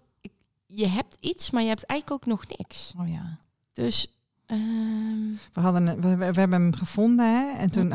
je 0.65 0.87
hebt 0.87 1.17
iets, 1.19 1.51
maar 1.51 1.61
je 1.61 1.67
hebt 1.67 1.85
eigenlijk 1.85 2.23
ook 2.23 2.29
nog 2.33 2.43
niks. 2.57 2.93
Oh 2.99 3.09
ja. 3.09 3.37
Dus, 3.73 4.07
ehm, 4.45 5.27
We, 5.53 5.61
hadden, 5.61 5.85
we, 5.85 6.15
we, 6.15 6.15
we 6.33 6.39
hebben 6.39 6.61
hem 6.61 6.73
gevonden 6.73 7.25
hè? 7.25 7.57
en 7.57 7.69
toen, 7.69 7.91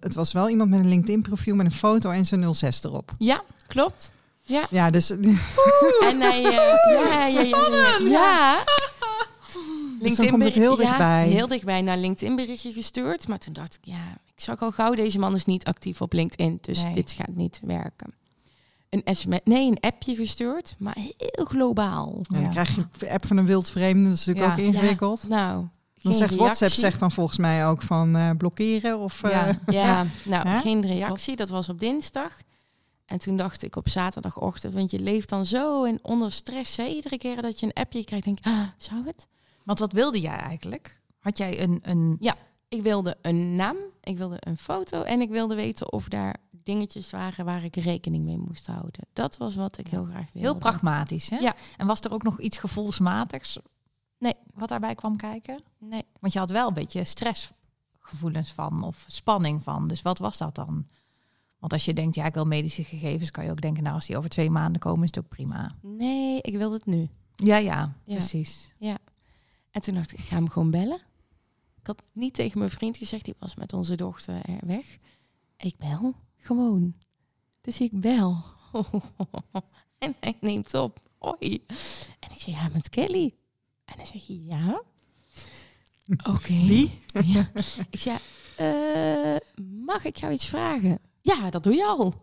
het 0.00 0.14
was 0.14 0.32
wel 0.32 0.48
iemand 0.48 0.70
met 0.70 0.78
een 0.80 0.88
LinkedIn 0.88 1.22
profiel 1.22 1.54
met 1.54 1.66
een 1.66 1.72
foto 1.72 2.10
en 2.10 2.26
zijn 2.26 2.54
06 2.54 2.82
erop. 2.84 3.12
ja, 3.18 3.42
klopt. 3.66 4.12
Ja, 4.70 4.90
dus 4.90 5.10
En 6.10 6.20
hij, 6.20 6.44
eh, 6.44 6.52
ja, 6.52 6.90
ja, 6.90 7.26
ja, 7.26 7.40
ja, 7.42 7.98
ja. 8.00 8.08
ja. 8.08 8.64
Dus 10.00 10.16
komt 10.28 10.44
het 10.44 10.54
heel 10.54 10.76
dichtbij. 10.76 11.28
Ja, 11.28 11.34
heel 11.34 11.48
dichtbij 11.48 11.80
naar 11.82 11.96
LinkedIn 11.98 12.36
berichtje 12.36 12.72
gestuurd. 12.72 13.28
Maar 13.28 13.38
toen 13.38 13.52
dacht 13.52 13.74
ik, 13.74 13.80
ja, 13.82 14.18
ik 14.34 14.40
zag 14.42 14.60
al 14.60 14.70
gauw, 14.72 14.94
deze 14.94 15.18
man 15.18 15.34
is 15.34 15.44
niet 15.44 15.64
actief 15.64 16.00
op 16.00 16.12
LinkedIn. 16.12 16.58
Dus 16.60 16.82
Nee. 16.82 16.94
dit 16.94 17.12
gaat 17.12 17.34
niet 17.34 17.60
werken. 17.64 18.12
Een 18.90 19.14
sms, 19.14 19.38
nee, 19.44 19.66
een 19.70 19.80
appje 19.80 20.14
gestuurd, 20.14 20.74
maar 20.78 20.96
heel 21.16 21.44
globaal. 21.44 22.18
Ja, 22.22 22.36
Ja. 22.36 22.42
dan 22.42 22.50
krijg 22.50 22.74
je 22.74 22.82
de 22.98 23.10
app 23.10 23.26
van 23.26 23.36
een 23.36 23.46
wild 23.46 23.70
vreemde, 23.70 24.08
dat 24.08 24.18
is 24.18 24.24
natuurlijk 24.24 24.56
Ja. 24.58 24.62
ook 24.64 24.72
ingewikkeld. 24.74 25.28
Nou, 25.28 25.66
dan 26.02 26.12
zegt 26.12 26.34
WhatsApp 26.34 26.72
zegt 26.72 27.00
dan 27.00 27.10
volgens 27.10 27.38
mij 27.38 27.66
ook 27.66 27.82
van 27.82 28.16
eh, 28.16 28.30
blokkeren 28.38 28.98
of 28.98 29.22
eh, 29.22 29.30
Ja. 29.46 29.56
Ja, 29.66 30.06
nou, 30.24 30.48
Hè? 30.48 30.60
geen 30.60 30.86
reactie. 30.86 31.36
Dat 31.36 31.48
was 31.48 31.68
op 31.68 31.80
dinsdag. 31.80 32.38
En 33.06 33.18
toen 33.18 33.36
dacht 33.36 33.62
ik 33.62 33.76
op 33.76 33.88
zaterdagochtend, 33.88 34.74
want 34.74 34.90
je 34.90 34.98
leeft 35.00 35.28
dan 35.28 35.46
zo 35.46 35.84
in 35.84 35.98
onder 36.02 36.32
stress. 36.32 36.76
Hè? 36.76 36.84
Iedere 36.84 37.18
keer 37.18 37.42
dat 37.42 37.60
je 37.60 37.66
een 37.66 37.72
appje 37.82 38.04
krijgt, 38.04 38.24
denk 38.24 38.38
ik, 38.38 38.46
ah, 38.46 38.60
zou 38.76 39.06
het? 39.06 39.26
Want 39.64 39.78
wat 39.78 39.92
wilde 39.92 40.20
jij 40.20 40.36
eigenlijk? 40.36 41.00
Had 41.18 41.38
jij 41.38 41.62
een... 41.62 41.78
een... 41.82 42.16
Ik 42.70 42.82
wilde 42.82 43.16
een 43.22 43.56
naam, 43.56 43.76
ik 44.02 44.18
wilde 44.18 44.36
een 44.40 44.56
foto 44.56 45.02
en 45.02 45.20
ik 45.20 45.28
wilde 45.30 45.54
weten 45.54 45.92
of 45.92 46.08
daar 46.08 46.36
dingetjes 46.50 47.10
waren 47.10 47.44
waar 47.44 47.64
ik 47.64 47.76
rekening 47.76 48.24
mee 48.24 48.38
moest 48.38 48.66
houden. 48.66 49.06
Dat 49.12 49.36
was 49.36 49.54
wat 49.54 49.78
ik 49.78 49.86
heel 49.86 50.04
graag 50.04 50.26
wilde. 50.32 50.48
Heel 50.48 50.56
pragmatisch, 50.58 51.30
hè? 51.30 51.36
Ja. 51.36 51.54
En 51.76 51.86
was 51.86 52.00
er 52.00 52.12
ook 52.12 52.22
nog 52.22 52.40
iets 52.40 52.58
gevoelsmatigs? 52.58 53.58
Nee. 54.18 54.34
Wat 54.54 54.68
daarbij 54.68 54.94
kwam 54.94 55.16
kijken? 55.16 55.62
Nee. 55.78 56.02
Want 56.20 56.32
je 56.32 56.38
had 56.38 56.50
wel 56.50 56.68
een 56.68 56.74
beetje 56.74 57.04
stressgevoelens 57.04 58.52
van 58.52 58.82
of 58.82 59.04
spanning 59.08 59.62
van. 59.62 59.88
Dus 59.88 60.02
wat 60.02 60.18
was 60.18 60.38
dat 60.38 60.54
dan? 60.54 60.86
Want 61.58 61.72
als 61.72 61.84
je 61.84 61.92
denkt, 61.92 62.14
ja, 62.14 62.24
ik 62.24 62.34
wil 62.34 62.44
medische 62.44 62.84
gegevens, 62.84 63.30
kan 63.30 63.44
je 63.44 63.50
ook 63.50 63.60
denken, 63.60 63.82
nou, 63.82 63.94
als 63.94 64.06
die 64.06 64.16
over 64.16 64.30
twee 64.30 64.50
maanden 64.50 64.80
komen, 64.80 65.02
is 65.04 65.10
het 65.14 65.24
ook 65.24 65.28
prima. 65.30 65.74
Nee, 65.82 66.40
ik 66.40 66.56
wilde 66.56 66.74
het 66.74 66.86
nu. 66.86 67.08
Ja, 67.36 67.56
ja, 67.56 67.92
Ja. 68.04 68.14
precies. 68.14 68.74
En 69.70 69.82
toen 69.82 69.94
dacht 69.94 70.12
ik, 70.12 70.18
ik 70.18 70.24
ga 70.24 70.34
hem 70.34 70.48
gewoon 70.48 70.70
bellen. 70.70 71.00
Ik 71.80 71.86
had 71.86 72.02
niet 72.12 72.34
tegen 72.34 72.58
mijn 72.58 72.70
vriend 72.70 72.96
gezegd, 72.96 73.24
die 73.24 73.34
was 73.38 73.54
met 73.54 73.72
onze 73.72 73.94
dochter 73.94 74.34
er 74.34 74.66
weg. 74.66 74.98
Ik 75.56 75.76
bel 75.78 76.14
gewoon. 76.36 76.94
Dus 77.60 77.80
ik 77.80 78.00
bel. 78.00 78.44
en 79.98 80.14
hij 80.20 80.36
neemt 80.40 80.74
op. 80.74 81.00
Hoi. 81.18 81.64
En 82.18 82.30
ik 82.30 82.38
zeg, 82.38 82.54
ja, 82.54 82.68
met 82.72 82.88
Kelly. 82.88 83.34
En 83.84 83.96
hij 83.96 84.06
zegt, 84.06 84.26
ja. 84.26 84.82
Oké. 86.28 86.52
Wie? 86.52 87.00
Ja. 87.24 87.50
Ik 87.90 88.00
zei, 88.00 88.18
eh, 88.56 89.36
mag 89.76 90.04
ik 90.04 90.16
jou 90.16 90.32
iets 90.32 90.46
vragen? 90.46 90.98
Ja, 91.22 91.50
dat 91.50 91.62
doe 91.62 91.74
je 91.74 91.84
al. 91.84 92.14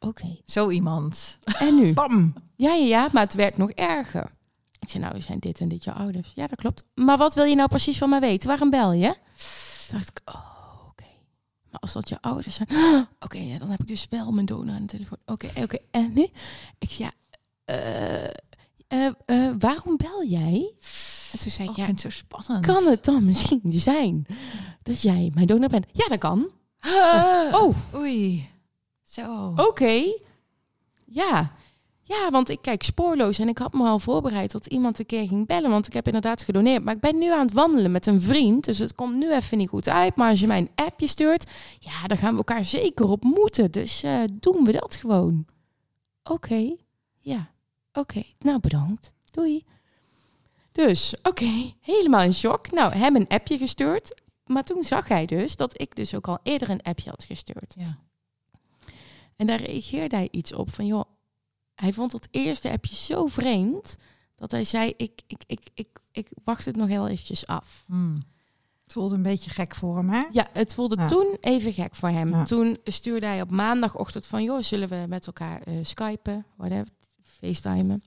Oké. 0.00 0.36
Zo 0.44 0.70
iemand. 0.70 1.38
En 1.58 1.74
nu? 1.74 1.92
Bam! 1.92 2.34
Ja, 2.56 2.74
ja, 2.74 2.86
ja, 2.86 3.08
maar 3.12 3.22
het 3.22 3.34
werd 3.34 3.56
nog 3.56 3.70
erger. 3.70 4.32
Ik 4.82 4.88
zei, 4.90 5.02
nou, 5.04 5.20
zijn 5.20 5.38
dit 5.38 5.60
en 5.60 5.68
dit 5.68 5.84
je 5.84 5.92
ouders? 5.92 6.32
Ja, 6.34 6.46
dat 6.46 6.58
klopt. 6.58 6.84
Maar 6.94 7.18
wat 7.18 7.34
wil 7.34 7.44
je 7.44 7.54
nou 7.54 7.68
precies 7.68 7.98
van 7.98 8.08
mij 8.08 8.20
weten? 8.20 8.48
Waarom 8.48 8.70
bel 8.70 8.92
je? 8.92 9.16
Toen 9.88 9.98
dacht 9.98 10.08
ik, 10.08 10.20
oh, 10.24 10.86
oké. 10.88 11.04
Maar 11.70 11.80
als 11.80 11.92
dat 11.92 12.08
je 12.08 12.18
ouders 12.20 12.54
zijn... 12.54 12.68
Oké, 13.20 13.38
ja, 13.38 13.58
dan 13.58 13.70
heb 13.70 13.80
ik 13.80 13.86
dus 13.86 14.06
wel 14.10 14.32
mijn 14.32 14.46
donor 14.46 14.74
aan 14.74 14.80
de 14.80 14.86
telefoon. 14.86 15.18
Oké, 15.26 15.48
oké. 15.62 15.76
En 15.90 16.12
nu? 16.14 16.28
Ik 16.78 16.90
zei, 16.90 17.08
ja, 17.08 17.12
eh, 17.64 18.24
eh, 18.88 19.12
eh, 19.26 19.54
waarom 19.58 19.96
bel 19.96 20.24
jij? 20.24 20.72
En 21.32 21.38
toen 21.38 21.50
zei 21.50 21.68
Oh, 21.68 21.70
ik, 21.70 21.70
ik 21.70 21.76
ja, 21.76 21.84
vind 21.84 22.02
het 22.02 22.12
zo 22.12 22.18
spannend. 22.18 22.66
kan 22.66 22.84
het 22.86 23.04
dan 23.04 23.24
misschien 23.24 23.60
zijn 23.66 24.26
dat 24.82 25.02
jij 25.02 25.30
mijn 25.34 25.46
donor 25.46 25.68
bent? 25.68 25.86
Ja, 25.92 26.06
dat 26.08 26.18
kan. 26.18 26.48
Oh, 27.52 27.76
Oei. 27.94 28.48
Zo. 29.02 29.52
Oké. 29.56 30.02
Ja. 31.06 31.52
Ja, 32.04 32.30
want 32.30 32.48
ik 32.48 32.58
kijk 32.62 32.82
spoorloos 32.82 33.38
en 33.38 33.48
ik 33.48 33.58
had 33.58 33.72
me 33.72 33.86
al 33.86 33.98
voorbereid 33.98 34.52
dat 34.52 34.66
iemand 34.66 34.98
een 34.98 35.06
keer 35.06 35.28
ging 35.28 35.46
bellen, 35.46 35.70
want 35.70 35.86
ik 35.86 35.92
heb 35.92 36.06
inderdaad 36.06 36.42
gedoneerd. 36.42 36.84
Maar 36.84 36.94
ik 36.94 37.00
ben 37.00 37.18
nu 37.18 37.32
aan 37.32 37.46
het 37.46 37.52
wandelen 37.52 37.90
met 37.90 38.06
een 38.06 38.20
vriend, 38.20 38.64
dus 38.64 38.78
het 38.78 38.94
komt 38.94 39.16
nu 39.16 39.32
even 39.32 39.58
niet 39.58 39.68
goed 39.68 39.88
uit. 39.88 40.16
Maar 40.16 40.30
als 40.30 40.40
je 40.40 40.46
mij 40.46 40.58
een 40.58 40.70
appje 40.74 41.06
stuurt, 41.06 41.50
ja, 41.78 42.06
dan 42.06 42.16
gaan 42.16 42.30
we 42.30 42.36
elkaar 42.36 42.64
zeker 42.64 43.08
ontmoeten. 43.08 43.70
Dus 43.70 44.02
eh, 44.02 44.20
doen 44.40 44.64
we 44.64 44.72
dat 44.72 44.94
gewoon. 44.94 45.46
Oké. 46.22 46.76
Ja. 47.20 47.50
Oké. 47.92 48.22
Nou, 48.38 48.60
bedankt. 48.60 49.12
Doei. 49.30 49.64
Dus, 50.72 51.14
oké. 51.22 51.72
Helemaal 51.80 52.22
in 52.22 52.34
shock. 52.34 52.70
Nou, 52.70 52.94
hem 52.94 53.16
een 53.16 53.28
appje 53.28 53.58
gestuurd. 53.58 54.20
Maar 54.46 54.62
toen 54.62 54.84
zag 54.84 55.08
hij 55.08 55.26
dus 55.26 55.56
dat 55.56 55.80
ik 55.80 55.96
dus 55.96 56.14
ook 56.14 56.28
al 56.28 56.38
eerder 56.42 56.70
een 56.70 56.82
appje 56.82 57.10
had 57.10 57.24
gestuurd. 57.24 57.74
Ja. 57.78 57.98
En 59.36 59.46
daar 59.46 59.62
reageerde 59.62 60.16
hij 60.16 60.28
iets 60.30 60.54
op 60.54 60.70
van, 60.70 60.86
joh, 60.86 61.04
hij 61.82 61.92
vond 61.92 62.12
het 62.12 62.28
eerste 62.30 62.70
appje 62.70 62.94
zo 62.94 63.26
vreemd 63.26 63.96
dat 64.36 64.50
hij 64.50 64.64
zei, 64.64 64.92
ik, 64.96 65.20
ik, 65.26 65.42
ik, 65.46 65.60
ik, 65.74 65.88
ik 66.12 66.28
wacht 66.44 66.64
het 66.64 66.76
nog 66.76 66.88
heel 66.88 67.08
eventjes 67.08 67.46
af. 67.46 67.84
Hmm. 67.86 68.22
Het 68.82 68.92
voelde 68.92 69.14
een 69.14 69.22
beetje 69.22 69.50
gek 69.50 69.74
voor 69.74 69.96
hem, 69.96 70.08
hè? 70.08 70.24
Ja, 70.30 70.48
het 70.52 70.74
voelde 70.74 70.96
Ja. 70.96 71.06
toen 71.08 71.36
even 71.40 71.72
gek 71.72 71.94
voor 71.94 72.08
hem. 72.08 72.28
Ja. 72.28 72.44
Toen 72.44 72.78
stuurde 72.84 73.26
hij 73.26 73.40
op 73.42 73.50
maandagochtend 73.50 74.26
van, 74.26 74.42
joh, 74.42 74.62
zullen 74.62 74.88
we 74.88 75.04
met 75.08 75.26
elkaar 75.26 75.62
eh 75.62 75.74
skypen, 75.82 76.46
whatever, 76.56 76.88
facetimen. 77.22 78.02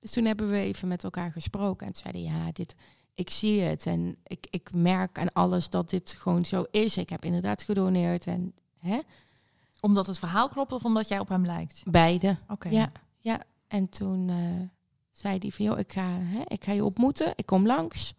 Dus 0.00 0.10
toen 0.12 0.24
hebben 0.24 0.50
we 0.50 0.56
even 0.58 0.88
met 0.88 1.04
elkaar 1.04 1.32
gesproken 1.32 1.86
en 1.86 1.92
toen 1.92 2.02
zei 2.12 2.24
hij, 2.26 2.34
ja, 2.36 2.52
dit, 2.52 2.74
ik 3.14 3.30
zie 3.30 3.60
het 3.60 3.86
en 3.86 4.16
ik, 4.26 4.46
ik 4.50 4.70
merk 4.72 5.18
aan 5.18 5.32
alles 5.32 5.68
dat 5.70 5.90
dit 5.90 6.14
gewoon 6.18 6.44
zo 6.44 6.64
is. 6.70 6.96
Ik 6.96 7.08
heb 7.08 7.24
inderdaad 7.24 7.62
gedoneerd 7.62 8.26
en 8.26 8.54
hè, 8.78 8.98
Omdat 9.80 10.06
het 10.06 10.18
verhaal 10.18 10.48
klopt 10.48 10.72
of 10.72 10.84
omdat 10.84 11.08
jij 11.08 11.18
op 11.18 11.28
hem 11.28 11.46
lijkt? 11.46 11.82
beide. 11.84 12.36
Oké. 12.48 12.68
Ja, 12.68 12.92
ja. 13.20 13.42
En 13.68 13.88
toen 13.88 14.28
eh, 14.28 14.68
zei 15.10 15.38
hij 15.38 15.50
van, 15.50 15.64
joh, 15.64 15.78
ik 15.78 15.92
ga, 15.92 16.18
hè, 16.20 16.42
ik 16.46 16.64
ga 16.64 16.72
je 16.72 16.84
ontmoeten. 16.84 17.32
Ik 17.36 17.46
kom 17.46 17.66
langs. 17.66 18.14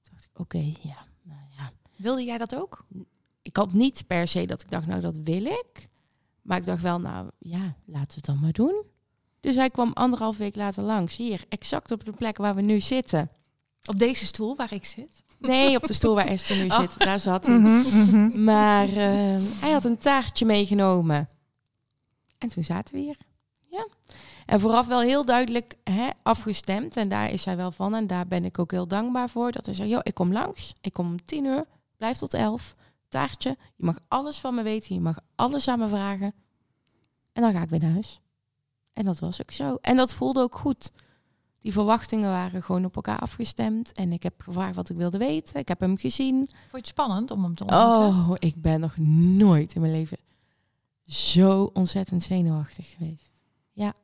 Toen 0.00 0.12
dacht 0.12 0.24
ik, 0.24 0.38
oké, 0.40 0.72
ja, 0.82 1.06
nou 1.22 1.40
ja. 1.56 1.72
Wilde 1.96 2.24
jij 2.24 2.38
dat 2.38 2.54
ook? 2.54 2.86
Ik 3.42 3.56
had 3.56 3.72
niet 3.72 4.06
per 4.06 4.28
se 4.28 4.46
dat 4.46 4.62
ik 4.62 4.70
dacht, 4.70 4.86
nou, 4.86 5.00
dat 5.00 5.16
wil 5.16 5.44
ik. 5.44 5.88
Maar 6.42 6.58
ik 6.58 6.64
dacht 6.64 6.82
wel, 6.82 7.00
nou, 7.00 7.30
ja, 7.38 7.74
laten 7.84 8.08
we 8.08 8.14
het 8.14 8.24
dan 8.24 8.40
maar 8.40 8.52
doen. 8.52 8.84
Dus 9.40 9.54
hij 9.54 9.70
kwam 9.70 9.92
anderhalf 9.92 10.36
week 10.36 10.56
later 10.56 10.82
langs. 10.82 11.16
Hier, 11.16 11.44
exact 11.48 11.90
op 11.90 12.04
de 12.04 12.12
plek 12.12 12.36
waar 12.36 12.54
we 12.54 12.60
nu 12.60 12.80
zitten. 12.80 13.30
Op 13.84 13.98
deze 13.98 14.26
stoel 14.26 14.56
waar 14.56 14.72
ik 14.72 14.84
zit? 14.84 15.22
Nee, 15.38 15.76
op 15.76 15.82
de 15.82 15.92
stoel 15.92 16.14
waar 16.14 16.26
Esther 16.34 16.56
nu 16.56 16.66
Oh. 16.66 16.80
zit. 16.80 16.98
Daar 16.98 17.20
zat 17.20 17.46
hij. 17.46 17.58
Mhm, 17.58 17.80
mhm. 17.80 18.44
Maar 18.44 18.88
eh, 18.88 19.42
hij 19.60 19.70
had 19.70 19.84
een 19.84 19.96
taartje 19.96 20.44
meegenomen. 20.46 21.28
En 22.38 22.48
toen 22.48 22.64
zaten 22.64 22.94
we 22.94 23.00
hier. 23.00 23.16
En 24.50 24.60
vooraf 24.60 24.86
wel 24.86 25.00
heel 25.00 25.24
duidelijk 25.24 25.74
hè, 25.84 26.08
afgestemd. 26.22 26.96
En 26.96 27.08
daar 27.08 27.30
is 27.30 27.44
hij 27.44 27.56
wel 27.56 27.70
van. 27.70 27.94
En 27.94 28.06
daar 28.06 28.26
ben 28.26 28.44
ik 28.44 28.58
ook 28.58 28.70
heel 28.70 28.88
dankbaar 28.88 29.30
voor. 29.30 29.52
Dat 29.52 29.66
hij 29.66 29.74
zei, 29.74 29.88
joh, 29.88 30.00
ik 30.02 30.14
kom 30.14 30.32
langs. 30.32 30.72
Ik 30.80 30.92
kom 30.92 31.06
om 31.06 31.24
tien 31.24 31.44
uur. 31.44 31.64
Blijf 31.96 32.18
tot 32.18 32.34
elf. 32.34 32.74
Taartje. 33.08 33.56
Je 33.76 33.84
mag 33.84 33.98
alles 34.08 34.38
van 34.38 34.54
me 34.54 34.62
weten. 34.62 34.94
Je 34.94 35.00
mag 35.00 35.18
alles 35.34 35.68
aan 35.68 35.78
me 35.78 35.88
vragen. 35.88 36.34
En 37.32 37.42
dan 37.42 37.52
ga 37.52 37.62
ik 37.62 37.68
weer 37.68 37.80
naar 37.80 37.92
huis. 37.92 38.20
En 38.92 39.04
dat 39.04 39.18
was 39.18 39.40
ook 39.40 39.50
zo. 39.50 39.74
En 39.74 39.96
dat 39.96 40.14
voelde 40.14 40.40
ook 40.40 40.56
goed. 40.56 40.90
Die 41.60 41.72
verwachtingen 41.72 42.30
waren 42.30 42.62
gewoon 42.62 42.84
op 42.84 42.96
elkaar 42.96 43.18
afgestemd. 43.18 43.92
En 43.92 44.12
ik 44.12 44.22
heb 44.22 44.40
gevraagd 44.40 44.76
wat 44.76 44.88
ik 44.88 44.96
wilde 44.96 45.18
weten. 45.18 45.60
Ik 45.60 45.68
heb 45.68 45.80
hem 45.80 45.96
gezien. 45.96 46.36
Vond 46.36 46.50
je 46.70 46.76
het 46.76 46.86
spannend 46.86 47.30
om 47.30 47.42
hem 47.42 47.54
te 47.54 47.64
ontmoeten? 47.64 48.04
Oh, 48.04 48.30
ik 48.38 48.62
ben 48.62 48.80
nog 48.80 48.96
nooit 49.36 49.74
in 49.74 49.80
mijn 49.80 49.92
leven 49.92 50.18
zo 51.02 51.70
ontzettend 51.72 52.22
zenuwachtig 52.22 52.90
geweest. 52.90 53.34
Ja. 53.72 53.94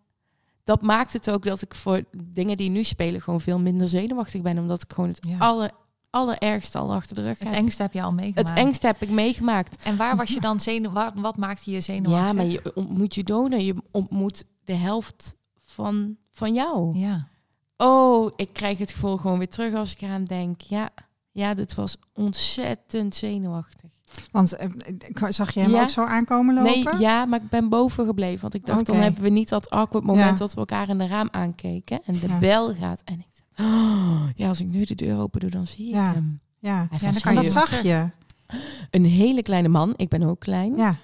Dat 0.66 0.82
maakt 0.82 1.12
het 1.12 1.30
ook 1.30 1.44
dat 1.44 1.62
ik 1.62 1.74
voor 1.74 2.02
dingen 2.16 2.56
die 2.56 2.70
nu 2.70 2.84
spelen 2.84 3.22
gewoon 3.22 3.40
veel 3.40 3.58
minder 3.58 3.88
zenuwachtig 3.88 4.42
ben. 4.42 4.58
Omdat 4.58 4.82
ik 4.82 4.92
gewoon 4.92 5.10
het 5.10 5.26
Ja. 5.28 5.36
alle, 5.38 5.70
allerergste 6.10 6.78
al 6.78 6.94
achter 6.94 7.14
de 7.14 7.22
rug 7.22 7.38
heb. 7.38 7.48
Het 7.48 7.56
engste 7.56 7.82
heb 7.82 7.92
je 7.92 8.02
al 8.02 8.12
meegemaakt. 8.12 8.48
Het 8.48 8.58
engste 8.58 8.86
heb 8.86 9.02
ik 9.02 9.10
meegemaakt. 9.10 9.82
En 9.82 9.96
waar 9.96 10.16
was 10.16 10.34
je 10.34 10.40
dan 10.40 10.60
zenuwachtig? 10.60 11.14
Wat, 11.14 11.22
wat 11.22 11.36
maakte 11.36 11.70
je 11.70 11.80
zenuwachtig? 11.80 12.26
Ja, 12.28 12.32
maar 12.32 12.46
je 12.46 12.74
ontmoet 12.74 13.14
je 13.14 13.22
donor. 13.24 13.60
Je 13.60 13.74
ontmoet 13.90 14.44
de 14.64 14.74
helft 14.74 15.34
van, 15.64 16.16
van 16.32 16.54
jou. 16.54 16.98
Ja. 16.98 17.28
Oh, 17.76 18.32
ik 18.36 18.52
krijg 18.52 18.78
het 18.78 18.92
gevoel 18.92 19.16
gewoon 19.16 19.38
weer 19.38 19.48
terug 19.48 19.74
als 19.74 19.92
ik 19.92 20.00
eraan 20.00 20.24
denk. 20.24 20.60
Ja, 20.60 20.90
ja 21.30 21.54
dit 21.54 21.74
was 21.74 21.96
ontzettend 22.14 23.14
zenuwachtig. 23.14 23.90
Want 24.30 24.52
eh, 24.56 24.68
ik- 25.08 25.26
zag 25.28 25.50
je 25.54 25.60
hem 25.60 25.70
Ja. 25.70 25.82
ook 25.82 25.88
zo 25.90 26.04
aankomen 26.04 26.54
lopen? 26.54 26.70
Nee, 26.72 26.98
ja, 26.98 27.24
maar 27.24 27.42
ik 27.42 27.48
ben 27.48 27.68
boven 27.68 28.06
gebleven. 28.06 28.40
Want 28.40 28.54
ik 28.54 28.66
dacht, 28.66 28.86
dan 28.86 28.96
hebben 28.96 29.22
we 29.22 29.28
niet 29.28 29.48
dat 29.48 29.70
awkward 29.70 30.04
moment 30.04 30.26
Ja. 30.30 30.36
dat 30.36 30.52
we 30.52 30.58
elkaar 30.58 30.88
in 30.88 30.98
de 30.98 31.06
raam 31.06 31.28
aankeken. 31.30 32.00
En 32.04 32.14
de 32.14 32.26
Ja. 32.28 32.38
bel 32.38 32.74
gaat. 32.74 33.00
En 33.04 33.14
ik 33.18 33.26
dacht, 33.56 33.70
oh, 33.70 34.22
ja, 34.36 34.48
als 34.48 34.60
ik 34.60 34.66
nu 34.66 34.84
de 34.84 34.94
deur 34.94 35.18
open 35.18 35.40
doe, 35.40 35.50
dan 35.50 35.66
zie 35.66 35.88
ik 35.88 35.94
hem. 35.94 36.40
Ja, 36.58 36.88
Ja, 36.90 36.98
dan 37.12 37.20
kan 37.20 37.34
je 37.34 37.42
dat 37.42 37.52
zag 37.52 37.82
je. 37.82 38.10
Een 38.90 39.04
hele 39.04 39.42
kleine 39.42 39.68
man. 39.68 39.92
Ik 39.96 40.08
ben 40.08 40.22
ook 40.22 40.40
klein. 40.40 40.76
Ja, 40.76 40.94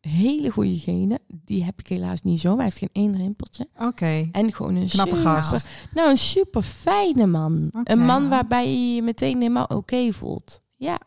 Hele 0.00 0.50
goede 0.50 0.78
genen. 0.78 1.18
Die 1.44 1.64
heb 1.64 1.80
ik 1.80 1.86
helaas 1.86 2.22
niet 2.22 2.40
zo. 2.40 2.48
Maar 2.48 2.56
hij 2.56 2.64
heeft 2.64 2.78
geen 2.78 2.88
één 2.92 3.16
rimpeltje. 3.16 3.68
oké. 3.78 4.28
En 4.32 4.52
gewoon 4.52 4.74
een 4.74 4.88
Knappe 4.88 5.16
super, 5.16 5.30
gast. 5.32 5.66
Nou, 5.94 6.10
een 6.10 6.16
super 6.18 6.62
fijne 6.62 7.26
man. 7.26 7.68
Een 7.84 8.04
man 8.04 8.28
waarbij 8.28 8.68
je 8.72 8.94
je 8.94 9.02
meteen 9.02 9.36
helemaal 9.36 9.64
oké 9.64 10.12
voelt. 10.12 10.60
Ja. 10.76 10.98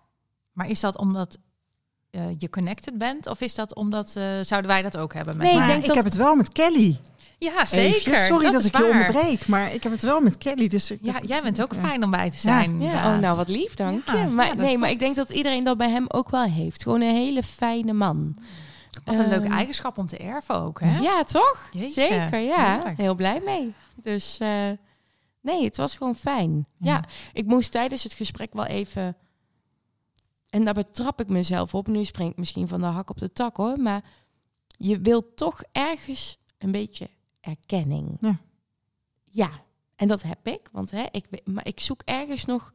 Maar 0.54 0.70
is 0.70 0.80
dat 0.80 0.98
omdat 0.98 1.38
eh, 2.10 2.22
je 2.38 2.50
connected 2.50 2.98
bent? 2.98 3.28
Of 3.28 3.42
is 3.42 3.56
dat 3.56 3.76
omdat, 3.76 4.16
eh, 4.16 4.24
zouden 4.42 4.72
wij 4.72 4.82
dat 4.82 4.98
ook 4.98 5.14
hebben? 5.14 5.38
Met 5.38 5.46
Nee, 5.46 5.54
ik 5.56 5.60
Maar 5.60 5.68
ik, 5.70 5.74
denk 5.76 5.86
dat- 5.88 5.96
heb 5.96 6.06
het 6.06 6.16
wel 6.16 6.36
met 6.36 6.52
Kelly. 6.52 6.98
Ja, 7.40 7.66
zeker. 7.66 8.16
Sorry 8.16 8.52
dat, 8.52 8.66
ik 8.66 8.78
je 8.78 8.86
onderbreek, 8.92 9.48
maar 9.48 9.74
ik 9.74 9.84
heb 9.84 9.92
het 9.92 10.02
wel 10.02 10.22
met 10.22 10.38
Kelly. 10.38 10.68
Dus 10.68 10.92
ik, 10.92 11.00
Ja, 11.02 11.20
jij 11.26 11.42
bent 11.44 11.62
ook 11.62 11.74
Ja. 11.74 11.80
fijn 11.80 12.04
om 12.04 12.12
bij 12.12 12.30
te 12.30 12.38
zijn. 12.38 12.80
Ja, 12.82 12.86
inderdaad. 12.86 13.16
oh, 13.16 13.22
nou 13.22 13.38
wat 13.38 13.48
lief, 13.48 13.74
dank 13.74 14.08
Ja, 14.08 14.14
je. 14.22 14.28
Maar, 14.28 14.46
ja, 14.48 14.54
nee, 14.54 14.78
maar 14.78 14.90
ik 14.90 15.00
denk 15.00 15.16
dat 15.16 15.30
iedereen 15.30 15.64
dat 15.64 15.78
bij 15.78 15.90
hem 15.90 16.06
ook 16.08 16.30
wel 16.30 16.44
heeft. 16.44 16.84
Gewoon 16.84 17.02
een 17.02 17.16
hele 17.16 17.44
fijne 17.44 17.94
man. 17.94 18.36
Wat 19.06 19.18
een 19.20 19.28
leuke 19.30 19.46
Ehm, 19.46 19.54
eigenschap 19.54 19.98
om 19.98 20.08
te 20.08 20.18
erven 20.18 20.56
ook, 20.62 20.80
hè? 20.80 20.98
Ja, 21.00 21.24
toch? 21.24 21.70
Jeetje, 21.72 22.02
Zeker, 22.02 22.40
ja. 22.40 22.74
heerlijk. 22.74 22.98
Heel 22.98 23.16
blij 23.16 23.42
mee. 23.46 23.74
Dus 24.04 24.38
eh, 24.40 24.50
nee, 25.42 25.64
het 25.64 25.78
was 25.78 25.96
gewoon 25.96 26.16
fijn. 26.16 26.66
Ja. 26.78 26.92
Ja. 26.94 27.04
ik 27.34 27.46
moest 27.46 27.72
tijdens 27.72 28.04
het 28.04 28.14
gesprek 28.14 28.54
wel 28.54 28.66
even... 28.66 29.16
En 30.54 30.66
daar 30.66 30.74
betrap 30.74 31.22
ik 31.22 31.30
mezelf 31.30 31.74
op. 31.74 31.88
Nu 31.88 32.06
spring 32.06 32.32
ik 32.32 32.38
misschien 32.38 32.68
van 32.68 32.80
de 32.80 32.86
hak 32.86 33.10
op 33.10 33.18
de 33.18 33.34
tak, 33.34 33.58
hoor. 33.58 33.80
Maar 33.80 34.04
je 34.68 35.00
wilt 35.00 35.38
toch 35.38 35.64
ergens 35.72 36.38
een 36.58 36.72
beetje 36.72 37.10
erkenning. 37.40 38.18
Ja. 38.20 38.40
Ja, 39.24 39.50
en 39.96 40.08
dat 40.08 40.22
heb 40.22 40.48
ik. 40.48 40.70
Want 40.72 40.92
hè, 40.92 41.06
ik, 41.12 41.46
maar 41.46 41.68
ik 41.68 41.80
zoek 41.80 42.02
ergens 42.06 42.46
nog... 42.46 42.74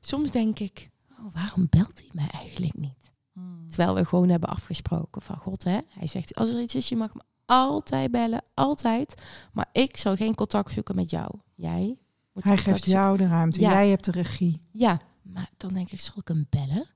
Soms 0.00 0.30
denk 0.30 0.58
ik, 0.58 0.90
oh, 1.10 1.34
waarom 1.34 1.66
belt 1.70 1.98
hij 1.98 2.08
mij 2.12 2.28
eigenlijk 2.30 2.76
niet? 2.76 3.12
Hmm. 3.32 3.68
Terwijl 3.68 3.94
we 3.94 4.04
gewoon 4.04 4.28
hebben 4.28 4.48
afgesproken 4.48 5.22
van 5.22 5.36
God, 5.36 5.64
hè. 5.64 5.78
Hij 5.88 6.06
zegt, 6.06 6.34
als 6.34 6.48
er 6.48 6.60
iets 6.60 6.74
is, 6.74 6.88
je 6.88 6.96
mag 6.96 7.14
me 7.14 7.22
altijd 7.44 8.10
bellen, 8.10 8.44
altijd. 8.54 9.22
Maar 9.52 9.68
ik 9.72 9.96
zal 9.96 10.16
geen 10.16 10.34
contact 10.34 10.72
zoeken 10.72 10.94
met 10.94 11.10
jou. 11.10 11.30
Jij 11.54 11.98
moet 12.32 12.44
hij 12.44 12.56
geeft 12.56 12.84
jou 12.84 13.16
de 13.16 13.26
ruimte. 13.26 13.60
Ja. 13.60 13.70
Jij 13.70 13.88
hebt 13.88 14.04
de 14.04 14.10
regie. 14.10 14.60
Ja, 14.70 15.00
maar 15.22 15.50
dan 15.56 15.72
denk 15.72 15.90
ik, 15.90 16.00
zal 16.00 16.14
ik 16.16 16.28
hem 16.28 16.46
bellen? 16.50 16.94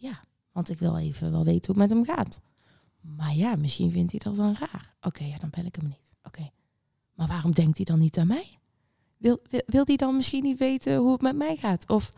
Ja, 0.00 0.20
want 0.52 0.70
ik 0.70 0.78
wil 0.78 0.96
even 0.96 1.30
wel 1.30 1.44
weten 1.44 1.72
hoe 1.74 1.82
het 1.82 1.90
met 1.92 2.06
hem 2.06 2.16
gaat. 2.16 2.40
Maar 3.00 3.34
ja, 3.34 3.56
misschien 3.56 3.90
vindt 3.92 4.10
hij 4.10 4.20
dat 4.24 4.36
dan 4.36 4.56
raar. 4.58 4.94
Oké, 5.00 5.24
ja, 5.24 5.36
dan 5.36 5.50
bel 5.50 5.64
ik 5.64 5.74
hem 5.74 5.84
niet. 5.84 6.12
Oké. 6.22 6.50
Maar 7.14 7.26
waarom 7.26 7.52
denkt 7.52 7.76
hij 7.76 7.84
dan 7.86 7.98
niet 7.98 8.18
aan 8.18 8.26
mij? 8.26 8.58
Wil, 9.16 9.38
wil, 9.50 9.62
wil 9.66 9.84
hij 9.84 9.96
dan 9.96 10.16
misschien 10.16 10.42
niet 10.42 10.58
weten 10.58 10.96
hoe 10.96 11.12
het 11.12 11.20
met 11.20 11.36
mij 11.36 11.56
gaat? 11.56 11.88
Of 11.88 12.12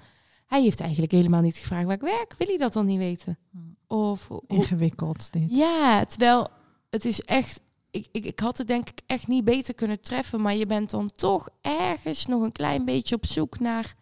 hij 0.47 0.63
heeft 0.63 0.81
eigenlijk 0.81 1.13
helemaal 1.13 1.41
niet 1.41 1.57
gevraagd 1.57 1.85
waar 1.85 1.95
ik 1.95 2.01
werk. 2.01 2.35
Wil 2.39 2.47
hij 2.47 2.57
dat 2.57 2.73
dan 2.73 2.87
niet 2.87 2.99
weten? 2.99 3.39
Of 3.87 4.29
hoe- 4.29 4.43
Ingewikkeld 4.47 5.33
dit. 5.33 5.51
ja, 5.51 6.05
terwijl 6.05 6.49
het 6.91 7.05
is 7.05 7.21
echt. 7.21 7.61
Ik, 7.91 8.09
ik, 8.13 8.25
ik 8.25 8.41
had 8.41 8.59
het 8.59 8.67
denk 8.67 8.89
ik 8.89 9.01
echt 9.07 9.27
niet 9.27 9.45
beter 9.45 9.75
kunnen 9.75 10.01
treffen. 10.01 10.41
Maar 10.41 10.55
je 10.57 10.67
bent 10.67 10.91
dan 10.91 11.11
toch 11.13 11.49
ergens 11.61 12.27
nog 12.27 12.43
een 12.43 12.53
klein 12.53 12.85
beetje 12.85 13.15
op 13.15 13.27
zoek 13.27 13.59
naar. 13.59 13.95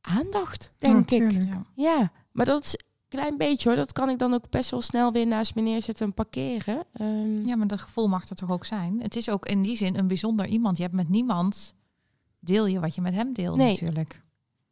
aandacht, 0.00 0.72
denk 0.78 1.10
Ja, 1.10 1.16
ik. 1.16 1.22
tuurlijk. 1.30 1.48
Ja. 1.48 1.64
Ja, 1.74 2.12
maar 2.34 2.46
dat 2.46 2.64
is 2.64 2.72
een 2.72 3.18
klein 3.20 3.36
beetje 3.36 3.68
hoor. 3.68 3.78
Dat 3.78 3.92
kan 3.92 4.08
ik 4.10 4.18
dan 4.18 4.34
ook 4.34 4.50
best 4.50 4.70
wel 4.70 4.80
snel 4.82 5.12
weer 5.12 5.26
naast 5.26 5.54
me 5.54 5.62
neerzetten 5.62 6.06
en 6.06 6.14
parkeren. 6.14 6.84
Ehm, 6.92 7.46
ja, 7.46 7.56
maar 7.56 7.66
dat 7.66 7.80
gevoel 7.80 8.08
mag 8.08 8.28
er 8.28 8.36
toch 8.36 8.50
ook 8.50 8.64
zijn. 8.64 9.00
Het 9.02 9.16
is 9.16 9.28
ook 9.28 9.46
in 9.46 9.62
die 9.62 9.76
zin 9.76 9.96
een 9.98 10.06
bijzonder 10.06 10.46
iemand. 10.46 10.76
Je 10.76 10.82
hebt 10.82 10.94
met 10.94 11.08
niemand 11.08 11.74
deel 12.40 12.66
je 12.66 12.80
wat 12.80 12.94
je 12.94 13.00
met 13.00 13.14
hem 13.14 13.32
deelt 13.32 13.56
Nee. 13.56 13.70
natuurlijk. 13.70 14.22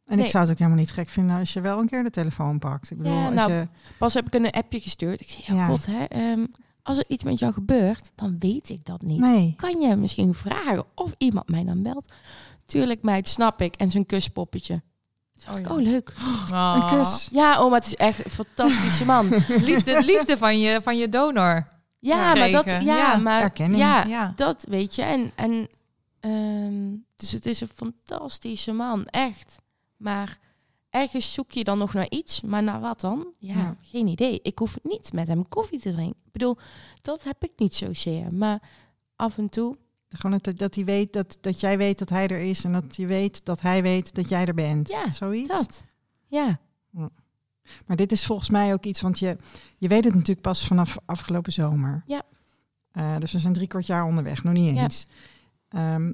En 0.05 0.15
Nee. 0.15 0.25
ik 0.25 0.31
zou 0.31 0.43
het 0.43 0.51
ook 0.53 0.57
helemaal 0.59 0.79
niet 0.79 0.91
gek 0.91 1.09
vinden 1.09 1.37
als 1.39 1.53
je 1.53 1.61
wel 1.61 1.79
een 1.79 1.87
keer 1.87 2.03
de 2.03 2.09
telefoon 2.09 2.59
pakt. 2.59 2.91
Ik 2.91 2.97
bedoel, 2.97 3.13
Ja, 3.13 3.25
als 3.25 3.35
nou, 3.35 3.51
je, 3.51 3.67
Pas 3.97 4.13
heb 4.13 4.25
ik 4.27 4.33
een 4.33 4.51
appje 4.51 4.79
gestuurd. 4.79 5.21
Ik 5.21 5.29
zei, 5.29 5.43
ja, 5.47 5.53
Ja. 5.55 5.67
god 5.67 5.85
hè. 5.85 6.03
ehm, 6.03 6.45
als 6.83 6.97
er 6.97 7.05
iets 7.07 7.23
met 7.23 7.39
jou 7.39 7.53
gebeurt, 7.53 8.11
dan 8.15 8.35
weet 8.39 8.69
ik 8.69 8.85
dat 8.85 9.01
niet. 9.01 9.19
nee, 9.19 9.53
Kan 9.57 9.81
je 9.81 9.95
misschien 9.95 10.33
vragen 10.33 10.85
of 10.95 11.13
iemand 11.17 11.47
mij 11.49 11.63
dan 11.63 11.83
belt? 11.83 12.11
Tuurlijk 12.65 13.01
meid, 13.03 13.27
snap 13.27 13.61
ik. 13.61 13.75
En 13.75 13.91
zijn 13.91 14.05
kuspoppetje. 14.05 14.81
Oh, 15.49 15.71
oh, 15.71 15.81
ja. 15.81 15.89
leuk. 15.91 16.13
een 16.51 16.97
kus. 16.97 17.29
Ja, 17.31 17.57
oma, 17.57 17.75
het 17.75 17.85
is 17.85 17.95
echt 17.95 18.25
een 18.25 18.31
fantastische 18.31 19.05
man. 19.05 19.29
Liefde, 19.69 20.03
liefde 20.05 20.37
van, 20.37 20.59
je, 20.59 20.81
van 20.81 20.97
je 20.97 21.09
donor. 21.09 21.67
Ja, 21.99 22.33
maar 22.35 22.51
dat, 22.51 22.65
ja, 22.69 22.79
Ja, 22.79 23.17
maar 23.17 23.41
erkenning. 23.41 23.81
ja, 23.81 24.05
Ja. 24.05 24.33
dat 24.35 24.65
weet 24.69 24.95
je. 24.95 25.01
En, 25.01 25.31
en 25.35 25.67
ehm, 26.19 26.95
dus 27.15 27.31
het 27.31 27.45
is 27.45 27.61
een 27.61 27.69
fantastische 27.75 28.71
man, 28.71 29.05
echt. 29.05 29.55
Maar 29.97 30.37
ergens 30.89 31.33
zoek 31.33 31.51
je 31.51 31.63
dan 31.63 31.77
nog 31.77 31.93
naar 31.93 32.09
iets, 32.09 32.41
maar 32.41 32.63
naar 32.63 32.79
wat 32.79 33.01
dan? 33.01 33.27
Ja, 33.37 33.53
Ja. 33.53 33.75
geen 33.81 34.07
idee. 34.07 34.39
Ik 34.41 34.59
hoef 34.59 34.77
niet 34.83 35.13
met 35.13 35.27
hem 35.27 35.47
koffie 35.47 35.79
te 35.79 35.91
drinken. 35.91 36.21
Ik 36.25 36.31
bedoel, 36.31 36.57
dat 37.01 37.23
heb 37.23 37.43
ik 37.43 37.51
niet 37.55 37.75
zozeer. 37.75 38.33
Maar 38.33 38.61
af 39.15 39.37
en 39.37 39.49
toe, 39.49 39.75
Gewoon 40.15 40.39
dat, 40.43 40.57
dat, 40.57 40.75
hij 40.75 40.85
weet, 40.85 41.13
dat, 41.13 41.37
dat 41.41 41.59
jij 41.59 41.77
weet 41.77 41.99
dat 41.99 42.09
hij 42.09 42.27
er 42.27 42.41
is 42.41 42.63
en 42.63 42.71
dat 42.71 42.95
je 42.95 43.05
weet 43.07 43.45
dat 43.45 43.61
hij 43.61 43.81
weet 43.81 44.15
dat 44.15 44.29
jij 44.29 44.45
er 44.45 44.53
bent. 44.53 44.89
Ja, 44.89 45.11
Zoiets. 45.11 45.47
dat. 45.47 45.83
Ja, 46.27 46.59
Maar 47.85 47.95
dit 47.97 48.11
is 48.11 48.25
volgens 48.25 48.49
mij 48.49 48.73
ook 48.73 48.85
iets, 48.85 49.01
want 49.01 49.19
je, 49.19 49.37
je 49.77 49.87
weet 49.87 50.03
het 50.03 50.13
natuurlijk 50.13 50.41
pas 50.41 50.67
vanaf 50.67 50.97
afgelopen 51.05 51.51
zomer. 51.51 52.03
Ja. 52.05 52.21
Eh, 52.91 53.17
dus 53.17 53.31
we 53.31 53.39
zijn 53.39 53.53
drie 53.53 53.67
kwart 53.67 53.85
jaar 53.85 54.03
onderweg, 54.03 54.43
nog 54.43 54.53
niet 54.53 54.75
Ja. 54.75 54.83
eens. 54.83 55.05
Ehm, 55.69 56.11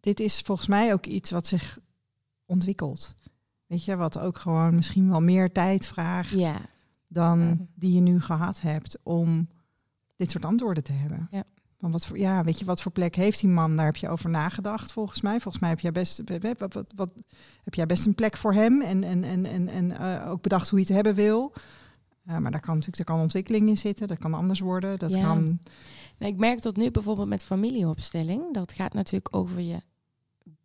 dit 0.00 0.20
is 0.20 0.40
volgens 0.40 0.66
mij 0.68 0.92
ook 0.92 1.06
iets 1.06 1.30
wat 1.30 1.46
zich 1.46 1.78
ontwikkelt. 2.44 3.14
Weet 3.66 3.84
je, 3.84 3.96
wat 3.96 4.18
ook 4.18 4.38
gewoon 4.38 4.74
misschien 4.74 5.10
wel 5.10 5.20
meer 5.20 5.52
tijd 5.52 5.86
vraagt 5.86 6.30
ja. 6.30 6.56
dan 7.08 7.40
Ja. 7.40 7.56
die 7.74 7.94
je 7.94 8.00
nu 8.00 8.20
gehad 8.20 8.60
hebt 8.60 8.98
om 9.02 9.48
dit 10.16 10.30
soort 10.30 10.44
antwoorden 10.44 10.82
te 10.82 10.92
hebben. 10.92 11.28
Ja. 11.30 11.44
Van 11.82 11.90
wat 11.90 12.06
voor, 12.06 12.18
ja, 12.18 12.42
weet 12.44 12.58
je, 12.58 12.64
wat 12.64 12.82
voor 12.82 12.92
plek 12.92 13.14
heeft 13.14 13.40
die 13.40 13.48
man? 13.48 13.76
Daar 13.76 13.84
heb 13.84 13.96
je 13.96 14.08
over 14.08 14.30
nagedacht, 14.30 14.92
volgens 14.92 15.20
mij. 15.20 15.40
Volgens 15.40 15.62
mij 15.62 15.70
heb 15.70 15.80
jij 15.80 15.92
best, 15.92 16.22
wat, 16.58 16.72
wat, 16.74 16.86
wat, 16.96 17.10
heb 17.62 17.74
jij 17.74 17.86
best 17.86 18.06
een 18.06 18.14
plek 18.14 18.36
voor 18.36 18.52
hem 18.54 18.80
en, 18.82 19.04
en, 19.04 19.24
en, 19.24 19.44
en, 19.46 19.68
en 19.68 19.98
eh, 19.98 20.30
ook 20.30 20.42
bedacht 20.42 20.68
hoe 20.68 20.78
je 20.78 20.84
het 20.84 20.94
hebben 20.94 21.14
wil. 21.14 21.52
Eh, 22.24 22.36
maar 22.38 22.50
daar 22.50 22.60
kan 22.60 22.74
natuurlijk 22.74 22.98
er 23.08 23.14
kan 23.14 23.20
ontwikkeling 23.20 23.68
in 23.68 23.76
zitten, 23.78 24.08
dat 24.08 24.18
kan 24.18 24.34
anders 24.34 24.60
worden. 24.60 24.98
Dat 24.98 25.12
Ja. 25.12 25.20
kan. 25.20 25.58
Maar 26.18 26.28
ik 26.28 26.36
merk 26.36 26.62
dat 26.62 26.76
nu 26.76 26.90
bijvoorbeeld 26.90 27.28
met 27.28 27.44
familieopstelling. 27.44 28.54
Dat 28.54 28.72
gaat 28.72 28.92
natuurlijk 28.92 29.36
over 29.36 29.60
je 29.60 29.80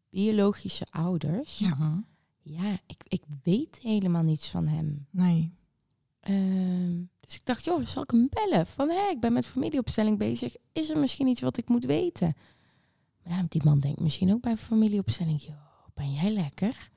biologische 0.09 0.88
ouders. 0.89 1.57
Ja. 1.57 2.03
Ja, 2.41 2.80
ik, 2.88 3.03
ik 3.07 3.24
weet 3.43 3.78
helemaal 3.82 4.24
niets 4.24 4.49
van 4.49 4.68
hem. 4.68 5.05
Nee. 5.11 5.57
Ehm, 6.28 6.95
dus 7.19 7.36
ik 7.36 7.41
dacht, 7.43 7.63
joh, 7.65 7.86
zal 7.86 8.03
ik 8.03 8.11
hem 8.11 8.30
bellen? 8.30 8.67
Van, 8.67 8.89
hé, 8.89 9.09
ik 9.11 9.19
ben 9.19 9.34
met 9.34 9.45
familieopstelling 9.45 10.17
bezig. 10.17 10.55
Is 10.73 10.89
er 10.89 10.97
misschien 10.97 11.28
iets 11.28 11.41
wat 11.41 11.57
ik 11.57 11.69
moet 11.69 11.86
weten? 11.86 12.36
Maar 13.23 13.38
ja, 13.38 13.45
die 13.49 13.63
man 13.63 13.80
denkt 13.80 13.99
misschien 13.99 14.32
ook 14.34 14.41
bij 14.41 14.57
familieopstelling, 14.57 15.43
joh, 15.43 15.55
ben 15.93 16.13
jij 16.13 16.30
lekker? 16.32 16.89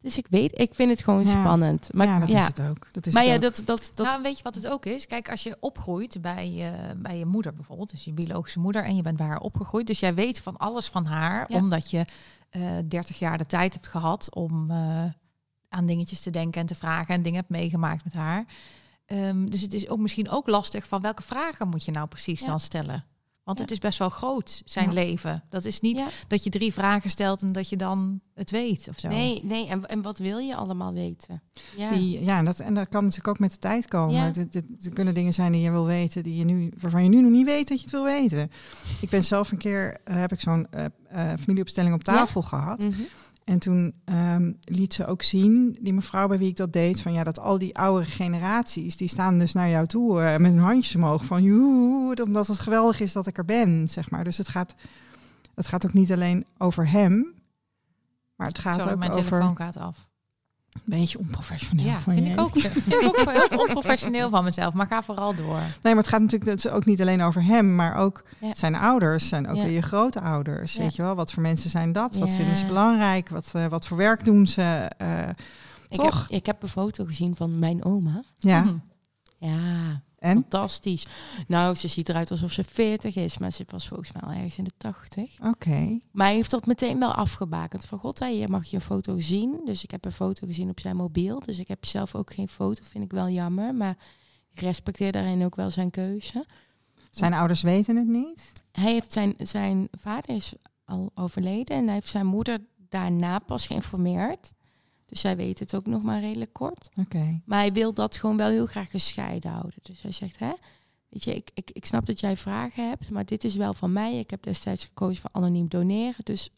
Dus 0.00 0.16
ik 0.18 0.26
weet, 0.30 0.58
ik 0.58 0.74
vind 0.74 0.90
het 0.90 1.02
gewoon 1.02 1.24
Ja. 1.26 1.40
spannend. 1.40 1.88
Maar 1.92 2.06
ja, 2.06 2.18
dat 2.18 2.28
ja, 2.28 2.40
is 2.40 2.46
het 2.46 2.60
ook. 2.60 2.88
Dat 2.92 3.06
is 3.06 3.12
maar 3.12 3.22
het 3.22 3.30
ja, 3.30 3.36
ook. 3.36 3.42
dat, 3.42 3.62
dat, 3.66 3.92
dat, 3.94 4.06
Nou, 4.06 4.22
weet 4.22 4.36
je 4.36 4.42
wat 4.42 4.54
het 4.54 4.66
ook 4.66 4.86
is? 4.86 5.06
Kijk, 5.06 5.30
als 5.30 5.42
je 5.42 5.56
opgroeit 5.60 6.20
bij 6.22 6.50
je, 6.50 6.70
bij 6.96 7.18
je 7.18 7.26
moeder 7.26 7.54
bijvoorbeeld, 7.54 7.90
dus 7.90 8.04
je 8.04 8.12
biologische 8.12 8.58
moeder, 8.60 8.84
en 8.84 8.96
je 8.96 9.02
bent 9.02 9.16
bij 9.16 9.26
haar 9.26 9.40
opgegroeid, 9.40 9.86
dus 9.86 10.00
jij 10.00 10.14
weet 10.14 10.40
van 10.40 10.56
alles 10.56 10.88
van 10.88 11.06
haar, 11.06 11.52
Ja. 11.52 11.56
omdat 11.58 11.90
je 11.90 12.04
eh 12.50 12.62
30 12.88 13.18
jaar 13.18 13.38
de 13.38 13.46
tijd 13.46 13.72
hebt 13.72 13.86
gehad 13.88 14.34
om 14.34 14.70
eh, 14.70 15.04
aan 15.70 15.86
dingetjes 15.86 16.20
te 16.20 16.30
denken 16.30 16.60
en 16.60 16.66
te 16.66 16.74
vragen 16.74 17.14
en 17.14 17.22
dingen 17.22 17.38
hebt 17.38 17.50
meegemaakt 17.50 18.04
met 18.04 18.14
haar. 18.14 18.44
Ehm, 19.06 19.46
dus 19.46 19.60
het 19.60 19.74
is 19.74 19.88
ook 19.88 19.98
misschien 19.98 20.30
ook 20.30 20.46
lastig 20.48 20.88
van 20.88 21.00
welke 21.00 21.22
vragen 21.22 21.68
moet 21.68 21.84
je 21.84 21.90
nou 21.90 22.06
precies 22.08 22.40
Ja. 22.40 22.46
dan 22.46 22.60
stellen? 22.60 23.04
Want 23.44 23.58
Ja. 23.58 23.64
het 23.64 23.72
is 23.72 23.78
best 23.80 23.98
wel 23.98 24.08
groot, 24.08 24.62
zijn 24.64 24.86
Ja. 24.86 24.92
leven. 24.92 25.42
Dat 25.48 25.64
is 25.64 25.80
niet 25.80 26.02
dat 26.28 26.44
je 26.44 26.50
drie 26.50 26.72
vragen 26.72 27.10
stelt 27.10 27.42
en 27.42 27.52
dat 27.52 27.68
je 27.68 27.76
dan 27.76 28.20
het 28.34 28.50
weet 28.50 28.86
of 28.88 28.98
zo. 28.98 29.08
nee, 29.08 29.40
nee, 29.44 29.66
en, 29.68 29.86
en 29.88 30.02
wat 30.02 30.18
wil 30.18 30.38
je 30.38 30.56
allemaal 30.56 30.92
weten? 30.92 31.42
Ja, 31.76 31.90
Die, 31.90 32.24
ja, 32.24 32.42
dat, 32.42 32.58
en 32.60 32.74
dat 32.74 32.88
kan 32.88 33.00
natuurlijk 33.02 33.28
ook 33.28 33.38
met 33.38 33.50
de 33.50 33.58
tijd 33.58 33.88
komen. 33.88 34.34
Er 34.82 34.90
kunnen 34.92 35.14
dingen 35.14 35.32
zijn 35.34 35.52
die 35.52 35.60
je 35.60 35.70
wil 35.70 35.86
weten, 35.86 36.22
die 36.22 36.36
je 36.36 36.44
nu, 36.44 36.72
waarvan 36.78 37.02
je 37.02 37.08
nu 37.08 37.20
nog 37.20 37.30
niet 37.30 37.46
weet 37.46 37.68
dat 37.68 37.76
je 37.76 37.82
het 37.82 37.92
wil 37.92 38.04
weten. 38.04 38.50
Ik 39.00 39.08
ben 39.10 39.24
zelf 39.24 39.52
een 39.52 39.58
keer, 39.58 40.00
eh, 40.04 40.14
heb 40.16 40.32
ik 40.32 40.40
zo'n 40.40 40.66
eh, 40.70 40.84
eh, 41.08 41.38
familieopstelling 41.38 41.94
op 41.94 42.04
tafel 42.04 42.42
gehad. 42.42 42.82
Mhm. 42.82 43.00
En 43.50 43.58
toen 43.58 43.94
ehm, 44.04 44.52
liet 44.64 44.94
ze 44.94 45.06
ook 45.06 45.22
zien, 45.22 45.78
die 45.80 45.92
mevrouw 45.92 46.28
bij 46.28 46.38
wie 46.38 46.48
ik 46.48 46.56
dat 46.56 46.72
deed, 46.72 47.00
van 47.00 47.12
ja, 47.12 47.24
dat 47.24 47.38
al 47.38 47.58
die 47.58 47.76
oudere 47.76 48.10
generaties, 48.10 48.96
die 48.96 49.08
staan 49.08 49.38
dus 49.38 49.52
naar 49.52 49.68
jou 49.68 49.86
toe 49.86 50.20
eh, 50.20 50.36
met 50.36 50.52
hun 50.52 50.60
handjes 50.60 50.96
omhoog 50.96 51.24
van 51.24 51.42
joe, 51.42 52.14
omdat 52.24 52.46
het 52.46 52.58
geweldig 52.58 53.00
is 53.00 53.12
dat 53.12 53.26
ik 53.26 53.38
er 53.38 53.44
ben, 53.44 53.88
zeg 53.88 54.10
maar. 54.10 54.24
Dus 54.24 54.38
het 54.38 54.48
gaat, 54.48 54.74
het 55.54 55.66
gaat 55.66 55.86
ook 55.86 55.92
niet 55.92 56.12
alleen 56.12 56.44
over 56.58 56.88
hem, 56.88 57.34
maar 58.36 58.48
het 58.48 58.58
gaat 58.58 58.76
Sorry, 58.76 58.92
ook 58.92 58.98
mijn 58.98 59.10
over 59.10 59.24
telefoon 59.24 59.56
gaat 59.56 59.76
af. 59.76 60.09
Een 60.74 60.80
beetje 60.84 61.18
onprofessioneel. 61.18 61.84
Ja, 61.86 61.98
van 61.98 62.12
vind 62.14 62.26
je. 62.26 62.32
ik 62.32 62.40
ook, 62.40 62.58
vind 62.60 62.92
ik 62.92 63.02
ook 63.04 63.30
heel 63.48 63.58
onprofessioneel 63.58 64.28
van 64.28 64.44
mezelf. 64.44 64.74
Maar 64.74 64.86
ga 64.86 65.02
vooral 65.02 65.34
door. 65.34 65.58
Nee, 65.58 65.94
maar 65.94 65.96
het 66.02 66.08
gaat 66.08 66.20
natuurlijk 66.20 66.62
dus 66.62 66.72
ook 66.72 66.84
niet 66.84 67.00
alleen 67.00 67.22
over 67.22 67.44
hem, 67.44 67.74
maar 67.74 67.94
ook 67.96 68.22
Ja. 68.38 68.54
zijn 68.54 68.74
ouders 68.76 69.28
zijn 69.28 69.48
ook 69.48 69.56
Ja. 69.56 69.62
weer 69.62 69.72
je 69.72 69.82
grootouders. 69.82 70.72
Ja. 70.74 70.82
Weet 70.82 70.96
je 70.96 71.02
wel, 71.02 71.14
wat 71.14 71.32
voor 71.32 71.42
mensen 71.42 71.70
zijn 71.70 71.92
dat? 71.92 72.16
Wat 72.16 72.30
Ja. 72.30 72.36
vinden 72.36 72.56
ze 72.56 72.64
belangrijk? 72.64 73.28
Wat, 73.28 73.50
eh, 73.54 73.66
wat 73.66 73.86
voor 73.86 73.96
werk 73.96 74.24
doen 74.24 74.46
ze? 74.46 74.90
Eh, 74.96 75.28
Ik, 75.88 75.96
Toch? 75.96 76.20
heb, 76.22 76.30
ik 76.38 76.46
heb 76.46 76.62
een 76.62 76.68
foto 76.68 77.04
gezien 77.04 77.36
van 77.36 77.58
mijn 77.58 77.84
oma. 77.84 78.22
ja, 78.36 78.60
Mhm. 78.62 78.74
Ja, 79.38 80.00
en? 80.20 80.32
fantastisch. 80.32 81.06
Nou, 81.46 81.74
ze 81.74 81.88
ziet 81.88 82.08
eruit 82.08 82.30
alsof 82.30 82.52
ze 82.52 82.64
40 82.64 83.16
is, 83.16 83.38
maar 83.38 83.52
ze 83.52 83.64
was 83.68 83.88
volgens 83.88 84.12
mij 84.12 84.22
al 84.22 84.30
ergens 84.30 84.58
in 84.58 84.64
de 84.64 84.72
80. 84.76 85.38
Oké. 85.42 86.00
Maar 86.10 86.26
hij 86.26 86.34
heeft 86.34 86.50
dat 86.50 86.66
meteen 86.66 86.98
wel 86.98 87.12
afgebakend. 87.12 87.84
Van 87.84 87.98
god, 87.98 88.18
hè, 88.18 88.28
hier 88.28 88.50
mag 88.50 88.66
je 88.66 88.76
een 88.76 88.82
foto 88.82 89.20
zien. 89.20 89.60
Dus 89.64 89.82
ik 89.82 89.90
heb 89.90 90.04
een 90.04 90.12
foto 90.12 90.46
gezien 90.46 90.70
op 90.70 90.80
zijn 90.80 90.96
mobiel. 90.96 91.40
Dus 91.40 91.58
ik 91.58 91.68
heb 91.68 91.84
zelf 91.84 92.14
ook 92.14 92.32
geen 92.32 92.48
foto, 92.48 92.82
vind 92.84 93.04
ik 93.04 93.10
wel 93.10 93.28
jammer. 93.28 93.74
Maar 93.74 93.96
ik 94.52 94.60
respecteer 94.60 95.12
daarin 95.12 95.44
ook 95.44 95.56
wel 95.56 95.70
zijn 95.70 95.90
keuze. 95.90 96.46
Zijn 97.10 97.34
ouders 97.34 97.62
weten 97.62 97.96
het 97.96 98.06
niet? 98.06 98.52
Hij 98.72 98.92
heeft 98.92 99.12
zijn, 99.12 99.34
zijn 99.38 99.88
vader 99.90 100.36
is 100.36 100.52
al 100.84 101.10
overleden 101.14 101.76
en 101.76 101.84
hij 101.84 101.94
heeft 101.94 102.08
zijn 102.08 102.26
moeder 102.26 102.58
daarna 102.88 103.38
pas 103.38 103.66
geïnformeerd. 103.66 104.52
Dus 105.10 105.20
zij 105.20 105.36
weet 105.36 105.58
het 105.58 105.74
ook 105.74 105.86
nog 105.86 106.02
maar 106.02 106.20
redelijk 106.20 106.52
kort. 106.52 106.88
Oké. 106.96 107.40
Maar 107.44 107.58
hij 107.58 107.72
wil 107.72 107.94
dat 107.94 108.16
gewoon 108.16 108.36
wel 108.36 108.48
heel 108.48 108.66
graag 108.66 108.90
gescheiden 108.90 109.50
houden. 109.50 109.78
Dus 109.82 110.02
hij 110.02 110.12
zegt, 110.12 110.38
hè, 110.38 110.52
weet 111.08 111.24
je, 111.24 111.34
ik, 111.34 111.50
ik, 111.54 111.70
ik 111.70 111.86
snap 111.86 112.06
dat 112.06 112.20
jij 112.20 112.36
vragen 112.36 112.88
hebt, 112.88 113.10
maar 113.10 113.24
dit 113.24 113.44
is 113.44 113.54
wel 113.54 113.74
van 113.74 113.92
mij. 113.92 114.18
Ik 114.18 114.30
heb 114.30 114.42
destijds 114.42 114.84
gekozen 114.84 115.20
voor 115.20 115.30
anoniem 115.32 115.68
doneren. 115.68 116.24
Dus 116.24 116.50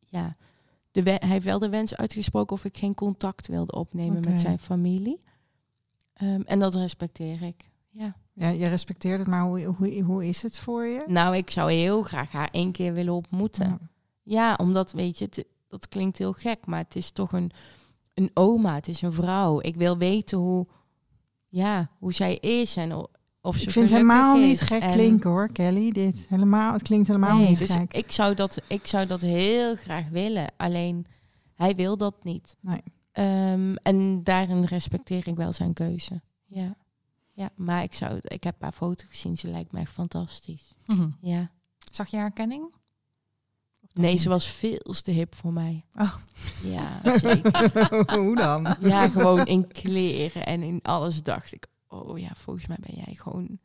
ja, 0.00 0.36
de 0.90 1.00
hij 1.02 1.28
heeft 1.28 1.44
wel 1.44 1.58
de 1.58 1.68
wens 1.68 1.96
uitgesproken 1.96 2.56
of 2.56 2.64
ik 2.64 2.76
geen 2.76 2.94
contact 2.94 3.46
wilde 3.46 3.72
opnemen 3.72 4.20
met 4.20 4.40
zijn 4.40 4.58
familie. 4.58 5.18
Ehm, 6.12 6.40
en 6.40 6.58
dat 6.58 6.74
respecteer 6.74 7.42
ik. 7.42 7.70
Ja. 7.90 8.16
Ja, 8.32 8.48
je 8.48 8.66
respecteert 8.66 9.18
het, 9.18 9.28
maar 9.28 9.42
hoe, 9.42 9.64
hoe, 9.64 10.00
hoe 10.00 10.26
is 10.26 10.42
het 10.42 10.58
voor 10.58 10.84
je? 10.84 11.04
Nou, 11.06 11.36
ik 11.36 11.50
zou 11.50 11.72
heel 11.72 12.02
graag 12.02 12.30
haar 12.30 12.48
één 12.52 12.72
keer 12.72 12.92
willen 12.92 13.14
ontmoeten. 13.14 13.66
Ja. 13.66 13.78
Ja, 14.22 14.54
omdat, 14.54 14.92
weet 14.92 15.18
je, 15.18 15.24
het, 15.24 15.44
dat 15.68 15.88
klinkt 15.88 16.18
heel 16.18 16.32
gek, 16.32 16.66
maar 16.66 16.78
het 16.78 16.96
is 16.96 17.10
toch 17.10 17.32
een, 17.32 17.50
een 18.16 18.30
oma, 18.34 18.74
het 18.74 18.88
is 18.88 19.02
een 19.02 19.12
vrouw. 19.12 19.60
Ik 19.60 19.76
wil 19.76 19.98
weten 19.98 20.38
hoe, 20.38 20.66
ja, 21.48 21.90
hoe 21.98 22.12
zij 22.14 22.36
is 22.36 22.76
en 22.76 22.92
of 23.40 23.56
ze 23.56 23.62
Ik 23.62 23.70
vind 23.70 23.90
helemaal 23.90 24.36
niet 24.36 24.60
gek 24.60 24.82
En- 24.82 24.90
klinken 24.90 25.30
hoor, 25.30 25.52
Kelly. 25.52 25.90
Dit 25.90 26.26
helemaal, 26.28 26.72
het 26.72 26.82
klinkt 26.82 27.06
helemaal 27.06 27.36
Nee, 27.36 27.48
niet 27.48 27.58
dus 27.58 27.70
gek. 27.70 27.92
ik 27.94 28.12
zou, 28.12 28.34
dat, 28.34 28.58
ik 28.66 28.86
zou 28.86 29.06
dat 29.06 29.20
heel 29.20 29.76
graag 29.76 30.08
willen. 30.08 30.52
Alleen, 30.56 31.06
hij 31.54 31.74
wil 31.74 31.96
dat 31.96 32.24
niet. 32.24 32.56
Nee. 32.60 32.82
Ehm, 33.12 33.74
en 33.82 34.22
daarin 34.24 34.64
respecteer 34.64 35.26
ik 35.28 35.36
wel 35.36 35.52
zijn 35.52 35.72
keuze. 35.72 36.20
Ja. 36.46 36.74
Ja, 37.32 37.50
maar 37.56 37.82
ik, 37.82 37.94
zou, 37.94 38.18
ik 38.22 38.44
heb 38.44 38.62
haar 38.62 38.72
foto 38.72 39.04
gezien. 39.08 39.36
Ze 39.38 39.50
lijkt 39.50 39.74
echt 39.74 39.92
fantastisch. 39.92 40.74
Mhm. 40.86 41.08
Ja. 41.20 41.50
Zag 41.92 42.08
je 42.10 42.16
herkenning? 42.16 42.74
Nee, 43.96 44.16
ze 44.16 44.28
was 44.28 44.46
veel 44.46 44.94
te 45.02 45.10
hip 45.10 45.34
voor 45.34 45.52
mij. 45.52 45.84
Oh. 45.94 46.14
Ja, 46.62 47.00
zeker. 47.18 48.18
hoe 48.18 48.36
dan? 48.36 48.76
Ja, 48.80 49.08
gewoon 49.08 49.46
in 49.46 49.68
kleren 49.68 50.46
en 50.46 50.62
in 50.62 50.80
alles 50.82 51.22
dacht 51.22 51.52
ik, 51.52 51.66
oh 51.88 52.18
ja, 52.18 52.30
volgens 52.34 52.66
mij 52.66 52.78
ben 52.80 52.94
jij 53.04 53.14
gewoon 53.14 53.58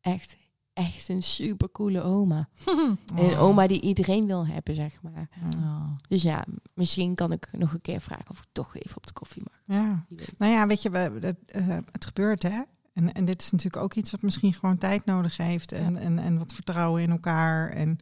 echt 0.00 0.36
echt 0.78 1.08
een 1.08 1.22
super 1.22 1.70
coole 1.70 2.02
oma. 2.02 2.48
Oh. 3.16 3.30
Een 3.30 3.36
oma 3.36 3.66
die 3.66 3.80
iedereen 3.80 4.26
wil 4.26 4.46
hebben, 4.46 4.74
zeg 4.74 5.02
maar. 5.02 5.28
Oh. 5.54 5.90
Dus 6.08 6.22
ja, 6.22 6.44
misschien 6.74 7.14
kan 7.14 7.32
ik 7.32 7.48
nog 7.52 7.72
een 7.72 7.80
keer 7.80 8.00
vragen 8.00 8.30
of 8.30 8.38
ik 8.38 8.46
toch 8.52 8.76
even 8.76 8.96
op 8.96 9.06
de 9.06 9.12
koffie 9.12 9.42
mag. 9.50 9.78
Ja. 9.78 10.06
Nou 10.38 10.52
ja, 10.52 10.66
weet 10.66 10.82
je, 10.82 10.90
we, 10.90 10.98
het, 10.98 11.36
eh, 11.46 11.78
het 11.92 12.04
gebeurt 12.04 12.42
hè. 12.42 12.62
En, 12.92 13.12
en 13.12 13.24
dit 13.24 13.42
is 13.42 13.50
natuurlijk 13.50 13.82
ook 13.82 13.94
iets 13.94 14.10
wat 14.10 14.22
misschien 14.22 14.52
gewoon 14.52 14.78
tijd 14.78 15.04
nodig 15.04 15.36
heeft. 15.36 15.72
En, 15.72 15.96
en, 15.96 16.18
en 16.18 16.38
wat 16.38 16.52
vertrouwen 16.52 17.02
in 17.02 17.10
elkaar. 17.10 17.70
En 17.70 17.98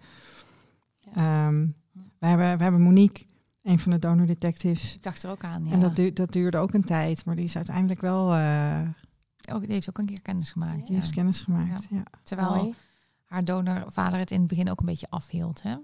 Ja. 1.15 1.47
ehm, 1.47 1.67
we, 2.19 2.27
hebben, 2.27 2.57
we 2.57 2.63
hebben 2.63 2.83
Monique, 2.83 3.25
een 3.63 3.79
van 3.79 3.93
de 3.93 3.99
donor 3.99 4.27
detectives. 4.27 4.95
Ik 4.95 5.03
dacht 5.03 5.23
er 5.23 5.31
ook 5.31 5.45
aan. 5.45 5.65
Ja. 5.67 5.73
En 5.73 5.81
dat, 5.81 5.97
du- 5.97 6.13
dat 6.13 6.33
duurde 6.33 6.59
ook 6.59 6.73
een 6.75 6.85
tijd, 6.85 7.25
maar 7.25 7.35
die 7.37 7.45
is 7.45 7.57
uiteindelijk 7.57 8.01
wel, 8.01 8.35
eh, 8.35 8.81
oh, 9.53 9.61
die 9.61 9.73
heeft 9.73 9.89
ook 9.89 9.99
een 9.99 10.07
keer 10.07 10.23
kennis 10.23 10.51
gemaakt. 10.51 10.87
die 10.87 10.95
ja. 10.95 11.01
heeft 11.01 11.13
kennis 11.15 11.41
gemaakt. 11.41 11.87
Ja. 11.91 12.03
Terwijl 12.23 12.55
Mooi. 12.55 12.75
haar 13.25 13.45
donorvader 13.45 14.19
het 14.19 14.31
in 14.31 14.39
het 14.39 14.49
begin 14.49 14.71
ook 14.71 14.81
een 14.81 14.87
beetje 14.87 15.11
afhield. 15.11 15.63
Hè? 15.63 15.77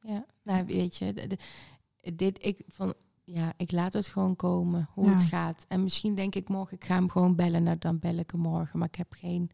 Ja, 0.00 0.24
nou 0.42 0.64
weet 0.66 0.96
je, 0.96 1.12
de- 1.12 1.26
de- 1.26 2.14
dit, 2.16 2.44
ik, 2.44 2.62
van, 2.68 2.94
ja, 3.24 3.52
ik 3.56 3.72
laat 3.72 3.92
het 3.92 4.06
gewoon 4.06 4.36
komen, 4.36 4.88
hoe 4.92 5.04
Ja. 5.06 5.12
het 5.12 5.22
gaat. 5.24 5.64
En 5.68 5.82
misschien 5.82 6.14
denk 6.14 6.34
ik 6.34 6.48
morgen, 6.48 6.76
ik 6.76 6.84
ga 6.84 6.94
hem 6.94 7.10
gewoon 7.10 7.34
bellen, 7.34 7.62
nou 7.62 7.78
dan 7.78 7.98
bel 7.98 8.16
ik 8.16 8.30
hem 8.30 8.40
morgen. 8.40 8.78
Maar 8.78 8.88
ik 8.88 8.94
heb 8.94 9.12
geen, 9.12 9.50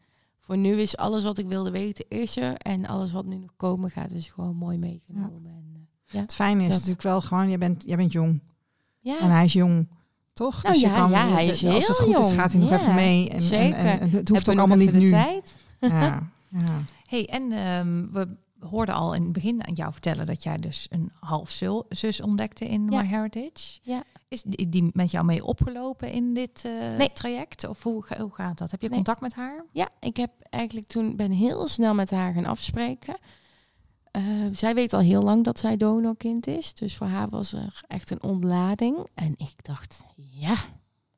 voor 0.49 0.57
nu 0.57 0.81
is 0.81 0.97
alles 0.97 1.23
wat 1.23 1.37
ik 1.37 1.47
wilde 1.47 1.71
weten, 1.71 2.05
is 2.07 2.37
er. 2.37 2.53
En 2.55 2.85
alles 2.85 3.11
wat 3.11 3.25
nu 3.25 3.37
nog 3.37 3.53
komen 3.57 3.91
gaat, 3.91 4.11
is 4.11 4.27
gewoon 4.27 4.55
mooi 4.55 4.77
meegenomen. 4.77 5.45
En, 5.45 5.87
eh, 6.11 6.19
Het 6.21 6.35
fijne 6.35 6.59
is 6.61 6.67
Dat- 6.67 6.75
natuurlijk 6.77 7.01
wel 7.01 7.21
gewoon, 7.21 7.49
jij 7.49 7.57
bent, 7.57 7.83
jij 7.85 7.95
bent 7.97 8.11
jong 8.11 8.39
ja, 8.99 9.19
en 9.19 9.29
hij 9.29 9.45
is 9.45 9.53
jong. 9.53 9.87
Toch? 10.33 10.61
Nou 10.63 10.73
dus 10.73 10.83
je 10.83 10.89
ja, 10.89 10.95
kan, 10.95 11.09
ja, 11.11 11.27
je- 11.27 11.33
hij 11.33 11.45
is 11.45 11.49
als 11.51 11.61
het 11.87 11.97
heel 11.97 12.15
goed 12.15 12.25
is, 12.25 12.31
gaat 12.31 12.51
hij 12.51 12.61
nog 12.61 12.69
Ja, 12.69 12.79
even 12.79 12.95
mee. 12.95 13.29
En, 13.29 13.41
zeker. 13.41 13.77
en, 13.77 13.99
en 13.99 14.09
het 14.09 14.29
hoeft 14.29 14.49
ook 14.49 14.57
allemaal 14.57 14.77
niet 14.77 14.91
nu. 14.93 15.09
tijd? 15.09 15.55
Ja, 15.79 16.31
ja. 16.49 16.59
Hey, 17.09 17.29
en 17.29 17.51
ehm, 17.51 18.11
we 18.11 18.27
hoorden 18.59 18.95
al 18.95 19.13
in 19.13 19.21
het 19.23 19.31
begin 19.31 19.67
aan 19.67 19.73
jou 19.73 19.91
vertellen 19.91 20.25
dat 20.25 20.43
jij 20.43 20.57
dus 20.57 20.87
een 20.89 21.11
half 21.19 21.49
zul- 21.49 21.85
zus 21.89 22.21
ontdekte 22.21 22.65
in 22.65 22.91
Ja. 22.91 23.01
MyHeritage. 23.01 23.79
Ja. 23.81 24.03
Is 24.27 24.41
die 24.43 24.69
die 24.69 24.89
met 24.93 25.11
jou 25.11 25.25
mee 25.25 25.45
opgelopen 25.45 26.11
in 26.11 26.33
dit 26.33 26.61
eh, 26.65 26.97
Nee. 26.97 27.11
traject? 27.13 27.67
Of 27.67 27.83
hoe, 27.83 28.03
ga- 28.03 28.19
hoe 28.21 28.33
gaat 28.33 28.57
dat? 28.57 28.71
Heb 28.71 28.81
je 28.81 28.87
Nee. 28.87 28.95
contact 28.95 29.21
met 29.21 29.33
haar? 29.33 29.65
Ja, 29.71 29.89
ik 29.99 30.17
heb 30.17 30.31
eigenlijk 30.49 30.87
toen 30.87 31.15
ben 31.15 31.31
heel 31.31 31.67
snel 31.67 31.93
met 31.93 32.09
haar 32.11 32.33
gaan 32.33 32.45
afspreken. 32.45 33.17
Eh, 34.11 34.23
zij 34.51 34.73
weet 34.75 34.93
al 34.93 34.99
heel 34.99 35.21
lang 35.21 35.43
dat 35.43 35.59
zij 35.59 35.77
donorkind 35.77 36.47
is. 36.47 36.73
Dus 36.73 36.95
voor 36.95 37.07
haar 37.07 37.29
was 37.29 37.53
er 37.53 37.81
echt 37.87 38.11
een 38.11 38.23
ontlading. 38.23 38.97
En 39.13 39.33
ik 39.37 39.53
dacht, 39.65 40.03
ja, 40.29 40.55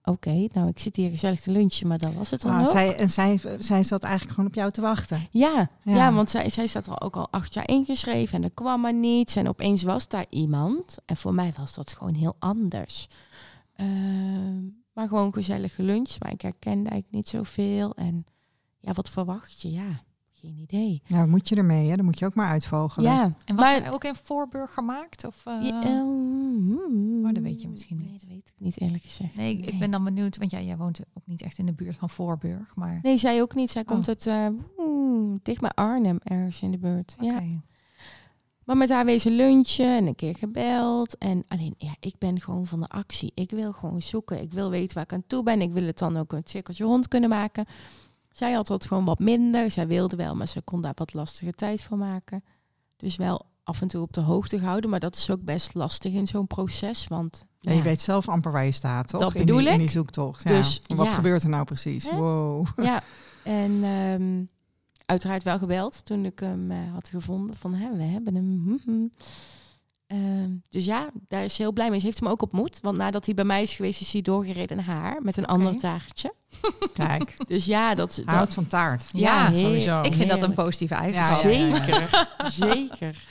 oké, 0.03 0.47
nou 0.51 0.67
ik 0.67 0.79
zit 0.79 0.95
hier 0.95 1.09
gezellig 1.09 1.41
te 1.41 1.51
lunchen, 1.51 1.87
maar 1.87 1.97
dat 1.97 2.13
was 2.13 2.29
het 2.29 2.41
dan 2.41 2.51
Ah, 2.51 2.61
ook. 2.61 2.71
zij, 2.71 2.95
en 2.95 3.09
zij, 3.09 3.39
zij 3.59 3.83
zat 3.83 4.03
eigenlijk 4.03 4.33
gewoon 4.33 4.49
op 4.49 4.55
jou 4.55 4.71
te 4.71 4.81
wachten. 4.81 5.27
Ja, 5.31 5.69
Ja. 5.83 5.95
ja. 5.95 6.13
want 6.13 6.29
zij, 6.29 6.49
zij 6.49 6.67
staat 6.67 6.87
er 6.87 7.01
ook 7.01 7.15
al 7.15 7.27
acht 7.31 7.53
jaar 7.53 7.67
ingeschreven 7.67 8.37
en 8.37 8.43
er 8.43 8.51
kwam 8.51 8.81
maar 8.81 8.93
niets. 8.93 9.35
En 9.35 9.47
opeens 9.47 9.83
was 9.83 10.07
daar 10.07 10.25
iemand. 10.29 10.97
En 11.05 11.17
voor 11.17 11.33
mij 11.33 11.53
was 11.57 11.73
dat 11.73 11.93
gewoon 11.93 12.13
heel 12.13 12.35
anders. 12.39 13.07
Ehm, 13.75 14.61
maar 14.93 15.07
gewoon 15.07 15.33
gezellig 15.33 15.75
geluncht. 15.75 16.17
Maar 16.23 16.31
ik 16.31 16.41
herkende 16.41 16.89
eigenlijk 16.89 17.11
niet 17.11 17.27
zoveel. 17.27 17.95
En 17.95 18.25
ja, 18.79 18.91
wat 18.93 19.09
verwacht 19.09 19.61
je? 19.61 19.71
Ja, 19.71 20.01
geen 20.33 20.57
idee. 20.57 21.01
Nou, 21.07 21.21
wat 21.21 21.29
moet 21.29 21.49
je 21.49 21.55
ermee? 21.55 21.89
Hè? 21.89 21.95
Dan 21.95 22.05
moet 22.05 22.19
je 22.19 22.25
ook 22.25 22.35
maar 22.35 22.49
uitvogelen. 22.49 23.11
Ja, 23.11 23.23
En 23.23 23.55
was 23.55 23.65
maar, 23.65 23.75
zij 23.81 23.91
ook 23.91 24.03
in 24.03 24.15
Voorburg 24.23 24.73
gemaakt? 24.73 25.25
Of, 25.25 25.45
eh, 25.45 25.57
Ja, 25.61 25.83
ehm, 25.83 26.30
dat 27.33 27.43
weet 27.43 27.61
je 27.61 27.69
misschien 27.69 27.97
Nee, 27.97 28.05
niet. 28.11 28.19
dat 28.19 28.29
weet 28.29 28.47
ik 28.47 28.53
niet 28.57 28.79
eerlijk 28.81 29.03
gezegd. 29.03 29.35
nee, 29.35 29.57
ik, 29.57 29.65
ik 29.65 29.79
ben 29.79 29.91
dan 29.91 30.03
benieuwd, 30.03 30.37
want 30.37 30.51
ja, 30.51 30.61
jij 30.61 30.77
woont 30.77 30.99
ook 31.13 31.25
niet 31.27 31.41
echt 31.41 31.57
in 31.57 31.65
de 31.65 31.73
buurt 31.73 31.95
van 31.95 32.09
Voorburg. 32.09 32.75
Maar 32.75 32.99
Nee, 33.01 33.17
zij 33.17 33.41
ook 33.41 33.55
niet. 33.55 33.69
Zij 33.69 33.83
komt 33.83 34.01
Oh. 34.01 34.07
uit 34.07 34.27
eh, 34.27 34.47
oeh, 34.77 35.39
dicht 35.43 35.61
bij 35.61 35.69
Arnhem, 35.69 36.17
ergens 36.23 36.61
in 36.61 36.71
de 36.71 36.77
buurt. 36.77 37.15
Ja. 37.19 37.41
Maar 38.65 38.77
met 38.77 38.89
haar 38.89 39.05
wezen 39.05 39.31
lunchen 39.31 39.97
en 39.97 40.07
een 40.07 40.15
keer 40.15 40.35
gebeld. 40.35 41.17
En 41.17 41.43
alleen, 41.47 41.73
ja, 41.77 41.95
ik 41.99 42.15
ben 42.17 42.41
gewoon 42.41 42.67
van 42.67 42.79
de 42.79 42.87
actie. 42.87 43.31
Ik 43.35 43.51
wil 43.51 43.73
gewoon 43.73 44.01
zoeken. 44.01 44.41
Ik 44.41 44.51
wil 44.53 44.69
weten 44.69 44.95
waar 44.95 45.03
ik 45.03 45.13
aan 45.13 45.23
toe 45.27 45.43
ben. 45.43 45.61
Ik 45.61 45.73
wil 45.73 45.83
het 45.83 45.97
dan 45.97 46.17
ook 46.17 46.31
een 46.33 46.41
cirkeltje 46.45 46.83
rond 46.83 47.07
kunnen 47.07 47.29
maken. 47.29 47.65
Zij 48.31 48.51
had 48.51 48.67
dat 48.67 48.85
gewoon 48.85 49.05
wat 49.05 49.19
minder. 49.19 49.71
Zij 49.71 49.87
wilde 49.87 50.15
wel, 50.15 50.35
maar 50.35 50.47
ze 50.47 50.61
kon 50.61 50.81
daar 50.81 50.91
wat 50.95 51.13
lastige 51.13 51.51
tijd 51.51 51.81
voor 51.81 51.97
maken. 51.97 52.43
Dus 52.97 53.15
wel 53.15 53.45
af 53.71 53.81
en 53.81 53.87
toe 53.87 54.01
op 54.01 54.13
de 54.13 54.21
hoogte 54.21 54.59
gehouden. 54.59 54.89
Maar 54.89 54.99
dat 54.99 55.15
is 55.15 55.29
ook 55.29 55.43
best 55.43 55.73
lastig 55.73 56.13
in 56.13 56.27
zo'n 56.27 56.47
proces. 56.47 57.07
Want 57.07 57.45
Ja, 57.59 57.71
je 57.71 57.81
weet 57.81 58.01
zelf 58.01 58.29
amper 58.29 58.51
waar 58.51 58.65
je 58.65 58.71
staat, 58.71 59.07
toch? 59.07 59.21
Dat 59.21 59.35
in, 59.35 59.45
die, 59.45 59.45
bedoel 59.45 59.67
in 59.67 59.73
ik. 59.73 59.79
die 59.79 59.89
zoektocht. 59.89 60.43
Ja. 60.43 60.49
Dus, 60.49 60.81
wat 60.87 61.09
ja. 61.09 61.13
gebeurt 61.15 61.43
er 61.43 61.49
nou 61.49 61.65
precies? 61.65 62.09
Hè? 62.09 62.15
Wow. 62.17 62.67
Ja, 62.89 63.03
en 63.43 63.83
ehm, 63.83 64.43
uiteraard 65.05 65.43
wel 65.43 65.57
gebeld 65.57 66.05
toen 66.05 66.25
ik 66.25 66.39
hem 66.39 66.71
eh, 66.71 66.77
had 66.93 67.09
gevonden. 67.09 67.55
Van, 67.57 67.73
hè, 67.73 67.95
we 67.97 68.03
hebben 68.03 68.35
hem. 68.35 68.79
hm, 68.85 68.91
hm. 68.91 69.07
Ehm, 70.11 70.49
dus 70.69 70.85
ja, 70.85 71.09
daar 71.27 71.43
is 71.43 71.55
ze 71.55 71.61
heel 71.61 71.71
blij 71.71 71.89
mee. 71.89 71.99
Ze 71.99 72.05
heeft 72.05 72.19
hem 72.19 72.29
ook 72.29 72.41
ontmoet. 72.41 72.79
Want 72.81 72.97
nadat 72.97 73.25
hij 73.25 73.33
bij 73.33 73.45
mij 73.45 73.61
is 73.61 73.73
geweest, 73.73 74.01
is 74.01 74.11
hij 74.11 74.21
doorgereden 74.21 74.77
naar 74.77 74.85
haar. 74.85 75.21
Met 75.21 75.37
een 75.37 75.45
ander 75.45 75.77
taartje. 75.77 76.33
Kijk, 76.93 77.33
Dus 77.47 77.65
ja, 77.65 77.95
dat... 77.95 78.15
dat 78.15 78.35
hout 78.35 78.53
van 78.53 78.67
taart. 78.67 79.05
Ja, 79.13 79.53
sowieso. 79.53 80.01
Ik 80.01 80.13
vind 80.13 80.29
dat 80.29 80.41
een 80.41 80.53
positieve 80.53 80.95
eigenschap. 80.95 81.39
Zeker, 81.39 82.27
zeker. 82.47 83.23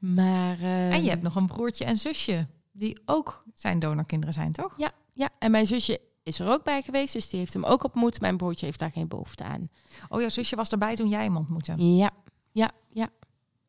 Maar... 0.00 0.54
ehm, 0.56 0.92
En 0.92 1.02
je 1.02 1.08
hebt 1.10 1.22
nog 1.22 1.34
een 1.36 1.46
broertje 1.46 1.84
en 1.84 1.98
zusje 1.98 2.46
die 2.72 3.00
ook 3.04 3.44
zijn 3.54 3.78
donorkinderen 3.78 4.34
zijn, 4.34 4.52
toch? 4.52 4.74
Ja, 4.78 4.92
ja, 5.12 5.28
en 5.38 5.50
mijn 5.50 5.66
zusje 5.66 6.00
is 6.22 6.38
er 6.38 6.48
ook 6.48 6.64
bij 6.64 6.82
geweest. 6.82 7.12
Dus 7.12 7.28
die 7.28 7.38
heeft 7.38 7.52
hem 7.52 7.64
ook 7.64 7.84
ontmoet. 7.84 8.20
Mijn 8.20 8.36
broertje 8.36 8.66
heeft 8.66 8.78
daar 8.78 8.90
geen 8.90 9.08
behoefte 9.08 9.44
aan. 9.44 9.68
Oh, 10.08 10.20
jouw 10.20 10.28
zusje 10.28 10.56
was 10.56 10.70
erbij 10.70 10.96
toen 10.96 11.08
jij 11.08 11.22
hem 11.24 11.36
ontmoette. 11.36 11.74
Ja, 11.76 12.10
ja, 12.52 12.70
ja. 12.92 13.08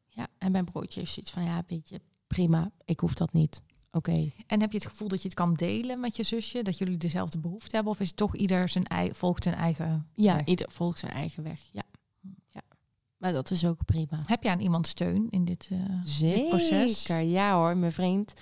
Ja, 0.08 0.28
en 0.38 0.52
mijn 0.52 0.66
broertje 0.66 1.00
heeft 1.00 1.12
zoiets 1.14 1.32
van, 1.32 1.44
ja, 1.44 1.64
weet 1.68 1.90
je, 1.90 2.02
prima, 2.28 2.72
ik 2.86 3.00
hoef 3.00 3.14
dat 3.14 3.34
niet. 3.34 3.62
Oké. 3.92 4.32
En 4.48 4.62
heb 4.62 4.72
je 4.72 4.78
het 4.78 4.88
gevoel 4.88 5.08
dat 5.08 5.22
je 5.22 5.28
het 5.28 5.38
kan 5.38 5.54
delen 5.54 6.00
met 6.00 6.16
je 6.16 6.24
zusje? 6.24 6.62
Dat 6.64 6.78
jullie 6.78 6.98
dezelfde 6.98 7.38
behoefte 7.38 7.76
hebben? 7.76 7.94
Of 7.94 8.00
is 8.00 8.08
het 8.08 8.18
toch 8.18 8.36
ieder 8.36 8.70
zijn 8.70 8.86
eigen, 8.86 9.16
volgt 9.16 9.44
zijn 9.44 9.56
eigen 9.56 10.08
Ja, 10.14 10.36
weg? 10.36 10.46
ieder 10.46 10.72
volgt 10.72 11.00
zijn 11.00 11.12
eigen 11.12 11.44
weg, 11.44 11.60
ja. 11.72 11.82
ja. 11.91 11.91
Maar 13.22 13.34
dat 13.34 13.52
is 13.52 13.66
ook 13.66 13.86
prima. 13.86 14.20
Heb 14.26 14.44
je 14.44 14.50
aan 14.50 14.60
iemand 14.60 14.88
steun 14.88 15.28
in 15.30 15.46
dit, 15.46 15.70
eh, 15.72 16.20
dit 16.20 16.50
proces? 16.50 17.04
Zeker, 17.04 17.22
ja 17.22 17.56
hoor. 17.56 17.78
Mijn 17.78 17.92
vriend, 17.92 18.34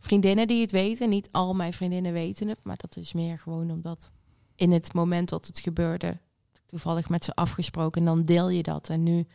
vriendinnen 0.00 0.46
die 0.46 0.60
het 0.60 0.70
weten. 0.70 1.08
Niet 1.08 1.28
al 1.32 1.54
mijn 1.54 1.72
vriendinnen 1.72 2.12
weten 2.12 2.48
het, 2.48 2.58
maar 2.62 2.76
dat 2.76 2.96
is 2.96 3.12
meer 3.12 3.38
gewoon 3.38 3.70
omdat 3.70 4.10
in 4.54 4.72
het 4.72 4.92
moment 4.92 5.28
dat 5.28 5.46
het 5.46 5.58
gebeurde, 5.58 6.18
toevallig 6.66 7.08
met 7.08 7.24
ze 7.24 7.34
afgesproken 7.34 8.00
en 8.00 8.06
dan 8.06 8.24
deel 8.24 8.48
je 8.48 8.62
dat. 8.62 8.88
En 8.88 9.02
nu 9.02 9.26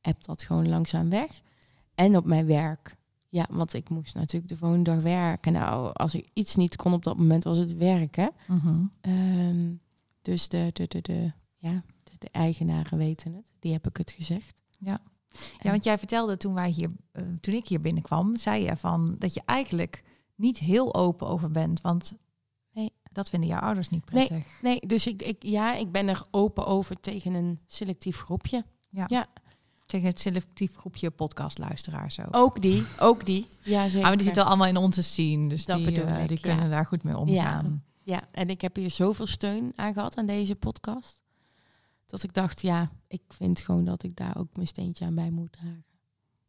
heb 0.00 0.24
dat 0.24 0.42
gewoon 0.42 0.68
langzaam 0.68 1.10
weg. 1.10 1.40
En 1.94 2.16
op 2.16 2.24
mijn 2.24 2.46
werk. 2.46 2.96
Ja, 3.28 3.46
want 3.50 3.74
ik 3.74 3.88
moest 3.88 4.14
natuurlijk 4.14 4.52
de 4.52 4.56
volgende 4.56 4.90
dag 4.90 5.02
werken. 5.02 5.52
Nou, 5.52 5.92
als 5.92 6.14
ik 6.14 6.30
iets 6.32 6.56
niet 6.56 6.76
kon 6.76 6.92
op 6.92 7.04
dat 7.04 7.16
moment, 7.16 7.44
was 7.44 7.58
het 7.58 7.76
werken. 7.76 8.30
Mhm. 8.46 8.84
Ehm, 9.00 9.70
dus 10.22 10.48
de, 10.48 10.70
de, 10.72 10.88
de, 10.88 11.00
de, 11.00 11.32
ja, 11.56 11.82
de, 12.22 12.28
eigenaren 12.30 12.98
weten 12.98 13.34
het. 13.34 13.50
Die 13.58 13.72
heb 13.72 13.86
ik 13.86 13.96
het 13.96 14.10
gezegd. 14.10 14.54
Ja, 14.78 15.00
want 15.62 15.84
jij 15.84 15.98
vertelde 15.98 16.36
toen 16.36 16.54
wij 16.54 16.70
hier, 16.70 16.90
eh, 17.12 17.22
toen 17.40 17.54
ik 17.54 17.66
hier 17.68 17.80
binnenkwam, 17.80 18.36
zei 18.36 18.64
je 18.64 18.76
van 18.76 19.14
dat 19.18 19.34
je 19.34 19.42
eigenlijk 19.44 20.02
niet 20.34 20.58
heel 20.58 20.94
open 20.94 21.26
over 21.28 21.50
bent, 21.50 21.80
want 21.80 22.14
Nee. 22.72 22.92
dat 23.12 23.28
vinden 23.30 23.48
jouw 23.48 23.60
ouders 23.60 23.88
niet 23.88 24.04
prettig. 24.04 24.44
Nee, 24.62 24.80
dus 24.86 25.06
ik, 25.06 25.22
ik, 25.22 25.42
ja, 25.42 25.74
ik 25.74 25.92
ben 25.92 26.08
er 26.08 26.22
open 26.30 26.66
over 26.66 27.00
tegen 27.00 27.34
een 27.34 27.60
selectief 27.66 28.18
groepje. 28.18 28.64
Tegen 29.86 30.06
het 30.08 30.20
selectief 30.20 30.76
groepje 30.76 31.10
podcastluisteraars 31.10 32.20
ook. 32.20 32.36
Ook 32.36 32.62
die, 32.62 32.84
ook 32.98 33.26
die. 33.26 33.46
Ja, 33.62 33.82
zeker. 33.82 33.98
Ah, 33.98 34.04
maar 34.04 34.16
die 34.16 34.26
zitten 34.26 34.44
allemaal 34.44 34.66
in 34.66 34.76
onze 34.76 35.02
scene, 35.02 35.48
dus 35.48 35.64
Dat 35.64 35.76
die, 35.76 35.86
bedoel 35.86 36.04
eh, 36.06 36.22
ik, 36.22 36.28
die 36.28 36.38
ja. 36.40 36.48
kunnen 36.48 36.70
daar 36.70 36.86
goed 36.86 37.02
mee 37.02 37.16
omgaan. 37.16 37.84
Ja, 38.04 38.22
en 38.30 38.50
ik 38.50 38.60
heb 38.60 38.76
hier 38.76 38.90
zoveel 38.90 39.26
steun 39.26 39.72
aan 39.76 39.92
gehad 39.92 40.16
aan 40.16 40.26
deze 40.26 40.54
podcast. 40.54 41.21
Dat 42.12 42.22
ik 42.22 42.34
dacht, 42.34 42.60
ja, 42.62 42.90
ik 43.08 43.22
vind 43.28 43.60
gewoon 43.60 43.84
dat 43.84 44.02
ik 44.02 44.16
daar 44.16 44.36
ook 44.36 44.48
mijn 44.54 44.66
steentje 44.66 45.04
aan 45.04 45.14
bij 45.14 45.30
moet 45.30 45.52
dragen. 45.52 45.84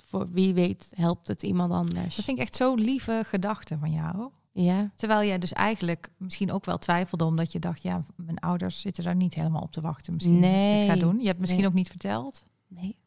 Voor 0.03 0.29
wie 0.31 0.53
weet 0.53 0.91
helpt 0.95 1.27
het 1.27 1.43
iemand 1.43 1.71
anders. 1.71 2.15
Dat 2.15 2.25
vind 2.25 2.37
ik 2.37 2.43
echt 2.43 2.55
zo 2.55 2.75
lieve 2.75 3.23
gedachte 3.25 3.77
van 3.77 3.91
jou. 3.91 4.29
Ja, 4.51 4.91
Terwijl 4.95 5.27
jij 5.27 5.39
dus 5.39 5.53
eigenlijk 5.53 6.11
misschien 6.17 6.51
ook 6.51 6.65
wel 6.65 6.77
twijfelde 6.77 7.25
omdat 7.25 7.51
je 7.51 7.59
dacht, 7.59 7.81
ja, 7.81 8.03
mijn 8.15 8.39
ouders 8.39 8.79
zitten 8.79 9.03
daar 9.03 9.15
niet 9.15 9.33
helemaal 9.33 9.61
op 9.61 9.71
te 9.71 9.81
wachten. 9.81 10.13
Misschien 10.13 10.41
dat 10.41 10.49
ik 10.49 10.55
dit 10.55 10.61
Nee. 10.63 10.87
ga 10.87 10.95
doen. 10.95 11.19
Je 11.19 11.27
hebt 11.27 11.39
misschien 11.39 11.61
Nee. 11.61 11.69
ook 11.69 11.75
niet 11.75 11.89
verteld, 11.89 12.45
nee, 12.67 12.97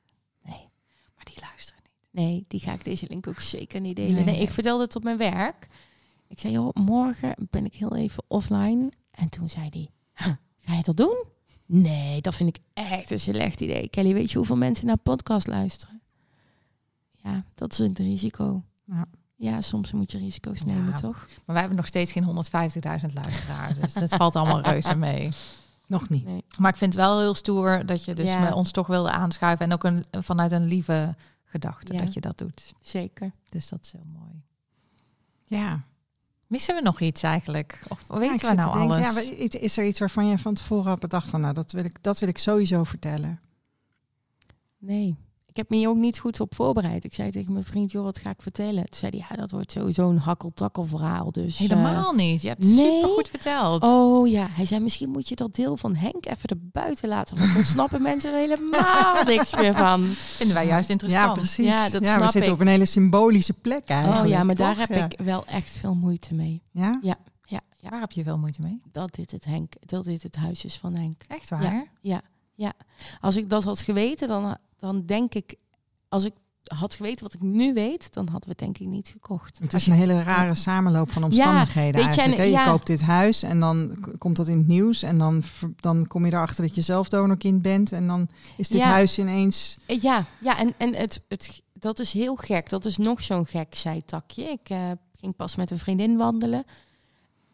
nee. 0.42 0.68
maar 1.16 1.24
die 1.24 1.38
luisteren 1.40 1.82
niet. 1.82 2.24
Nee, 2.24 2.44
die 2.48 2.60
ga 2.60 2.72
ik 2.72 2.84
deze 2.84 3.06
link 3.08 3.26
ook 3.26 3.40
zeker 3.40 3.80
niet 3.80 3.96
delen. 3.96 4.14
Nee. 4.14 4.24
Nee, 4.24 4.40
ik 4.40 4.50
vertelde 4.50 4.84
het 4.84 4.96
op 4.96 5.02
mijn 5.02 5.18
werk. 5.18 5.68
Ik 6.28 6.38
zei, 6.38 6.52
joh, 6.52 6.74
morgen 6.74 7.34
ben 7.50 7.64
ik 7.64 7.74
heel 7.74 7.96
even 7.96 8.24
offline. 8.28 8.92
En 9.10 9.28
toen 9.28 9.48
zei 9.48 9.68
hij, 9.70 9.88
"Huh, 10.14 10.34
ga 10.58 10.74
je 10.74 10.82
dat 10.82 10.96
doen? 10.96 11.24
Nee, 11.66 12.20
dat 12.20 12.34
vind 12.34 12.56
ik 12.56 12.62
echt 12.72 13.10
een 13.10 13.20
slecht 13.20 13.60
idee. 13.60 13.88
Kelly, 13.88 14.12
weet 14.14 14.30
je 14.30 14.36
hoeveel 14.36 14.56
mensen 14.56 14.86
naar 14.86 14.96
podcast 14.96 15.46
luisteren? 15.46 16.00
Ja, 17.10 17.44
dat 17.54 17.72
is 17.72 17.78
het 17.78 17.98
risico. 17.98 18.62
Ja. 18.84 19.04
Ja, 19.38 19.60
soms 19.60 19.92
moet 19.92 20.12
je 20.12 20.18
risico's 20.18 20.62
nemen, 20.64 20.90
Ja. 20.90 20.96
toch? 21.00 21.16
Maar 21.26 21.42
wij 21.46 21.58
hebben 21.58 21.76
nog 21.76 21.86
steeds 21.86 22.12
geen 22.12 22.24
150.000 22.24 23.12
luisteraars, 23.14 23.78
dus 23.78 23.92
dat 23.92 24.14
valt 24.14 24.36
allemaal 24.36 24.60
reuze 24.60 24.94
mee. 24.94 25.28
Nog 25.86 26.08
niet. 26.08 26.24
Nee. 26.24 26.44
Maar 26.58 26.70
ik 26.70 26.76
vind 26.76 26.92
het 26.94 27.02
wel 27.02 27.20
heel 27.20 27.34
stoer 27.34 27.86
dat 27.86 28.04
je 28.04 28.14
dus 28.14 28.26
Ja. 28.26 28.40
met 28.40 28.52
ons 28.52 28.70
toch 28.70 28.86
wilde 28.86 29.10
aanschuiven. 29.10 29.66
En 29.66 29.72
ook 29.72 29.84
een, 29.84 30.04
vanuit 30.10 30.52
een 30.52 30.64
lieve 30.64 31.14
gedachte 31.44 31.96
dat 31.96 32.14
je 32.14 32.20
dat 32.20 32.38
doet. 32.38 32.72
Zeker. 32.80 33.32
Dus 33.48 33.68
dat 33.68 33.78
is 33.84 33.92
heel 33.92 34.06
mooi. 34.18 34.42
Ja. 35.44 35.82
Missen 36.46 36.74
we 36.74 36.80
nog 36.80 37.00
iets 37.00 37.22
eigenlijk? 37.22 37.80
Of 37.88 38.04
Ja, 38.08 38.18
weten 38.18 38.48
we 38.48 38.54
nou 38.54 38.78
denken, 38.78 38.96
alles? 38.96 39.26
Ja, 39.26 39.60
is 39.60 39.76
er 39.76 39.86
iets 39.86 39.98
waarvan 39.98 40.26
je 40.26 40.38
van 40.38 40.54
tevoren 40.54 40.88
had 40.88 41.00
bedacht 41.00 41.28
van, 41.28 41.40
nou, 41.40 41.54
dat 41.54 41.72
wil 41.72 41.84
ik, 41.84 42.02
dat 42.02 42.18
wil 42.18 42.28
ik 42.28 42.38
sowieso 42.38 42.84
vertellen? 42.84 43.40
Nee. 44.78 45.16
Ik 45.56 45.62
heb 45.62 45.70
me 45.70 45.76
hier 45.76 45.88
ook 45.88 45.96
niet 45.96 46.18
goed 46.18 46.40
op 46.40 46.54
voorbereid. 46.54 47.04
Ik 47.04 47.14
zei 47.14 47.30
tegen 47.30 47.52
mijn 47.52 47.64
vriend, 47.64 47.90
joh, 47.90 48.04
wat 48.04 48.18
ga 48.18 48.30
ik 48.30 48.42
vertellen? 48.42 48.74
Toen 48.74 48.98
zei 48.98 49.10
hij, 49.18 49.26
ja, 49.30 49.36
dat 49.36 49.50
wordt 49.50 49.72
sowieso 49.72 50.08
een 50.10 50.18
hakkeltakkel 50.18 50.84
verhaal. 50.84 51.32
Dus, 51.32 51.54
eh, 51.60 51.68
Helemaal 51.68 52.12
niet. 52.12 52.42
Je 52.42 52.48
hebt 52.48 52.62
het 52.62 52.72
nee. 52.72 52.94
super 52.94 53.08
goed 53.14 53.28
verteld. 53.28 53.82
Oh 53.82 54.28
ja, 54.28 54.46
hij 54.50 54.66
zei 54.66 54.80
misschien 54.80 55.10
moet 55.10 55.28
je 55.28 55.34
dat 55.34 55.54
deel 55.54 55.76
van 55.76 55.94
Henk 55.94 56.26
even 56.26 56.48
erbuiten 56.48 57.08
laten, 57.08 57.38
want 57.38 57.54
dan 57.54 57.64
snappen 57.64 58.02
mensen 58.10 58.30
er 58.32 58.38
helemaal 58.38 59.24
niks 59.24 59.54
meer 59.54 59.74
van. 59.74 60.06
Vinden 60.06 60.54
wij 60.56 60.66
juist 60.66 60.90
interessant. 60.90 61.26
Ja, 61.26 61.32
precies. 61.32 61.66
Ja, 61.66 61.88
dat 61.88 62.02
we 62.02 62.06
snap 62.08 62.22
zitten 62.22 62.42
ik. 62.42 62.50
op 62.52 62.60
een 62.60 62.66
hele 62.66 62.84
symbolische 62.84 63.52
plek 63.52 63.84
eigenlijk. 63.88 64.20
oh 64.22 64.28
ja, 64.28 64.42
maar 64.42 64.54
daar 64.54 64.78
heb 64.78 64.88
Ja. 64.90 65.04
ik 65.04 65.20
wel 65.24 65.44
echt 65.46 65.70
veel 65.76 65.94
moeite 65.94 66.34
mee. 66.34 66.62
Ja? 66.70 66.98
Ja, 67.02 67.14
ja, 67.42 67.60
Daar 67.90 68.00
heb 68.00 68.12
je 68.12 68.22
wel 68.24 68.38
moeite 68.38 68.60
mee. 68.60 68.80
dat 68.92 69.14
dit 69.14 69.30
het 69.30 69.44
Henk, 69.44 69.72
dat 69.80 70.04
dit 70.04 70.22
het 70.22 70.36
huis 70.36 70.64
is 70.64 70.76
van 70.76 70.94
Henk. 70.94 71.22
Echt 71.28 71.48
waar? 71.50 71.86
Als 73.20 73.36
ik 73.36 73.50
dat 73.50 73.64
had 73.64 73.80
geweten, 73.80 74.28
dan, 74.28 74.56
dan 74.78 75.06
denk 75.06 75.34
ik, 75.34 75.54
als 76.08 76.24
ik 76.24 76.32
had 76.66 76.94
geweten 76.94 77.24
wat 77.24 77.34
ik 77.34 77.40
nu 77.42 77.74
weet, 77.74 78.12
dan 78.12 78.24
hadden 78.28 78.42
we 78.44 78.48
het 78.50 78.58
denk 78.58 78.78
ik 78.78 78.86
niet 78.86 79.08
gekocht. 79.08 79.58
Het 79.58 79.72
is 79.72 79.86
een 79.86 79.92
hele 79.92 80.22
rare 80.22 80.54
samenloop 80.54 81.10
van 81.10 81.24
omstandigheden 81.24 81.92
weet 82.04 82.14
je, 82.14 82.20
eigenlijk. 82.20 82.36
en- 82.36 82.38
hè? 82.38 82.58
Je 82.58 82.64
ja. 82.64 82.70
koopt 82.70 82.86
dit 82.86 83.02
huis 83.02 83.42
en 83.42 83.60
dan 83.60 84.04
komt 84.18 84.36
dat 84.36 84.48
in 84.48 84.58
het 84.58 84.66
nieuws. 84.66 85.02
En 85.02 85.18
dan, 85.18 85.42
dan 85.76 86.06
kom 86.06 86.26
je 86.26 86.32
erachter 86.32 86.64
dat 86.66 86.74
je 86.74 86.80
zelf 86.80 87.08
donorkind 87.08 87.62
bent. 87.62 87.92
En 87.92 88.06
dan 88.06 88.28
is 88.56 88.68
dit 88.68 88.80
Ja. 88.80 88.86
huis 88.86 89.18
ineens... 89.18 89.78
Eh, 89.86 90.00
Ja, 90.02 90.24
ja 90.40 90.58
en, 90.58 90.74
en 90.76 90.94
het, 90.94 91.20
het, 91.28 91.62
dat 91.72 91.98
is 91.98 92.12
heel 92.12 92.36
gek. 92.36 92.68
Dat 92.68 92.84
is 92.84 92.96
nog 92.96 93.20
zo'n 93.22 93.46
gek 93.46 93.74
zijtakje. 93.74 94.42
Ik 94.44 94.68
eh, 94.68 94.90
ging 95.20 95.36
pas 95.36 95.56
met 95.56 95.70
een 95.70 95.78
vriendin 95.78 96.16
wandelen. 96.16 96.64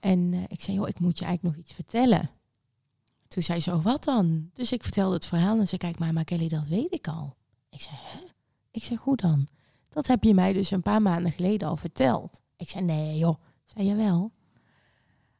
En 0.00 0.28
eh, 0.32 0.40
ik 0.48 0.61
zei, 0.61 0.76
joh, 0.76 0.88
ik 0.88 0.98
moet 1.00 1.18
je 1.18 1.24
eigenlijk 1.24 1.57
nog 1.57 1.64
iets 1.64 1.74
vertellen. 1.74 2.30
Toen 3.32 3.42
zei 3.42 3.60
ze, 3.60 3.72
oh, 3.72 3.84
wat 3.84 4.04
dan? 4.04 4.50
Dus 4.52 4.72
ik 4.72 4.82
vertelde 4.82 5.14
het 5.14 5.26
verhaal 5.26 5.58
en 5.58 5.68
ze 5.68 5.76
kijk 5.76 5.98
maar, 5.98 6.24
Kelly, 6.24 6.48
dat 6.48 6.66
weet 6.66 6.94
ik 6.94 7.08
al. 7.08 7.36
Ik 7.70 7.80
zei, 7.80 7.96
hè? 7.98 8.18
Ik 8.70 8.82
zeg, 8.82 8.98
hoe 8.98 9.16
dan? 9.16 9.48
Dat 9.88 10.06
heb 10.06 10.22
je 10.22 10.34
mij 10.34 10.52
dus 10.52 10.70
een 10.70 10.82
paar 10.82 11.02
maanden 11.02 11.32
geleden 11.32 11.68
al 11.68 11.76
verteld. 11.76 12.40
Ik 12.56 12.68
zei, 12.68 12.84
nee 12.84 13.18
joh. 13.18 13.40
Zei 13.64 13.86
je 13.86 13.94
wel? 13.94 14.32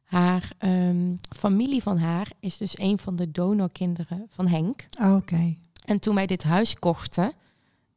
Haar 0.03 0.51
ehm, 0.57 1.15
familie 1.37 1.81
van 1.81 1.97
haar 1.97 2.31
is 2.39 2.57
dus 2.57 2.79
een 2.79 2.99
van 2.99 3.15
de 3.15 3.31
donorkinderen 3.31 4.27
van 4.29 4.47
Henk. 4.47 4.85
Oh, 5.01 5.15
Oké. 5.15 5.57
En 5.85 5.99
toen 5.99 6.15
wij 6.15 6.25
dit 6.27 6.43
huis 6.43 6.79
kochten, 6.79 7.33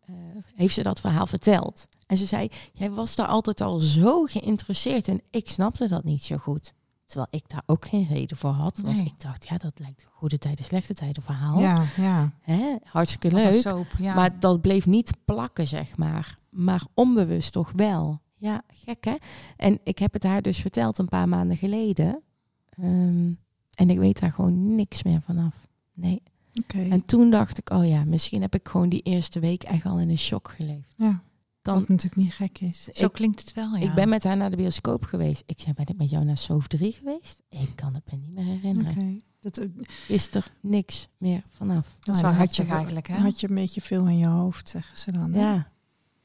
eh, 0.01 0.15
heeft 0.55 0.75
ze 0.75 0.83
dat 0.83 1.01
verhaal 1.01 1.27
verteld. 1.27 1.89
En 2.07 2.17
ze 2.17 2.27
zei, 2.27 2.49
jij 2.73 2.91
was 2.91 3.15
daar 3.15 3.27
altijd 3.27 3.61
al 3.61 3.79
zo 3.79 4.25
geïnteresseerd 4.25 5.09
en 5.09 5.21
ik 5.31 5.49
snapte 5.49 5.89
dat 5.89 6.05
niet 6.05 6.23
zo 6.23 6.37
goed. 6.37 6.75
Terwijl 7.07 7.29
ik 7.31 7.49
daar 7.49 7.63
ook 7.67 7.87
geen 7.87 8.07
reden 8.07 8.37
voor 8.37 8.51
had. 8.51 8.79
Want 8.79 8.97
Nee. 8.97 9.07
ik 9.07 9.21
dacht, 9.21 9.49
ja, 9.49 9.57
dat 9.57 9.79
lijkt 9.79 10.07
goede 10.11 10.39
tijden, 10.39 10.65
slechte 10.65 10.95
tijden 10.95 11.23
verhaal. 11.23 11.61
Ja, 11.61 11.85
ja. 11.97 12.33
Hè? 12.41 12.77
Hartstikke 12.85 13.33
leuk. 13.33 13.53
soap, 13.61 13.87
ja. 13.99 14.15
Maar 14.15 14.39
dat 14.41 14.61
bleef 14.61 14.87
niet 14.87 15.13
plakken, 15.25 15.67
zeg 15.67 15.97
maar. 15.97 16.39
Maar 16.51 16.83
onbewust 16.95 17.53
toch 17.53 17.73
wel. 17.77 18.21
Ja, 18.37 18.63
gek 18.69 19.05
hè? 19.05 19.15
En 19.57 19.79
ik 19.85 19.99
heb 19.99 20.13
het 20.13 20.23
haar 20.23 20.43
dus 20.43 20.59
verteld 20.59 20.99
een 20.99 21.09
paar 21.09 21.29
maanden 21.29 21.57
geleden. 21.57 22.23
Ehm, 22.71 23.31
en 23.75 23.91
ik 23.91 23.99
weet 23.99 24.21
daar 24.21 24.33
gewoon 24.33 24.75
niks 24.75 25.03
meer 25.03 25.21
vanaf. 25.23 25.67
Nee. 25.95 26.23
Oké. 26.55 26.79
En 26.89 27.05
toen 27.05 27.31
dacht 27.31 27.59
ik, 27.59 27.71
oh 27.71 27.87
ja, 27.89 28.05
misschien 28.05 28.41
heb 28.41 28.55
ik 28.55 28.69
gewoon 28.69 28.89
die 28.89 29.03
eerste 29.03 29.41
week 29.41 29.63
echt 29.63 29.85
al 29.85 29.99
in 29.99 30.09
een 30.09 30.19
shock 30.19 30.55
geleefd. 30.57 30.93
Ja, 30.97 31.23
Dan, 31.67 31.79
wat 31.79 31.89
natuurlijk 31.89 32.17
niet 32.17 32.35
gek 32.35 32.59
is. 32.61 32.85
Zo 32.85 33.05
ik- 33.05 33.13
klinkt 33.13 33.41
het 33.41 33.53
wel, 33.53 33.77
ja. 33.77 33.89
Ik 33.89 33.95
ben 33.95 34.09
met 34.09 34.25
haar 34.25 34.37
naar 34.37 34.51
de 34.51 34.57
bioscoop 34.57 35.05
geweest. 35.05 35.43
Ik 35.47 35.61
zei, 35.61 35.73
ben 35.75 35.87
ik 35.87 35.97
met 35.97 36.11
jou 36.11 36.25
naar 36.25 36.39
Sof 36.39 36.67
3 36.67 36.93
geweest? 36.93 37.43
Ik 37.49 37.73
kan 37.75 37.95
het 37.95 38.11
me 38.11 38.17
niet 38.19 38.33
meer 38.33 38.45
herinneren. 38.45 38.91
Oké. 38.91 39.21
Dat, 39.41 39.59
eh, 39.59 39.69
Is 40.09 40.35
er 40.35 40.53
niks 40.61 41.09
meer 41.19 41.43
vanaf. 41.49 41.97
Dat 42.01 42.15
is 42.17 42.21
nou, 42.23 42.35
wel 42.35 42.45
had 42.45 42.57
je, 42.57 42.65
eigenlijk, 42.65 43.09
hè? 43.09 43.15
had 43.15 43.41
je 43.41 43.49
een 43.49 43.55
beetje 43.55 43.81
veel 43.81 44.07
in 44.07 44.19
je 44.19 44.27
hoofd, 44.27 44.69
zeggen 44.69 44.99
ze 44.99 45.13
dan. 45.13 45.33
hè? 45.33 45.41
Ja. 45.41 45.71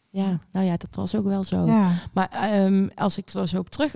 Ja, 0.10 0.39
nou 0.52 0.66
ja, 0.66 0.78
dat 0.78 0.96
was 0.96 1.16
ook 1.16 1.24
wel 1.26 1.44
zo. 1.44 1.66
Ja. 1.66 1.92
Maar 2.14 2.30
ehm, 2.30 2.88
als 2.96 3.18
ik 3.18 3.30
er 3.30 3.48
zo 3.48 3.60
op 3.60 3.70
terug... 3.70 3.96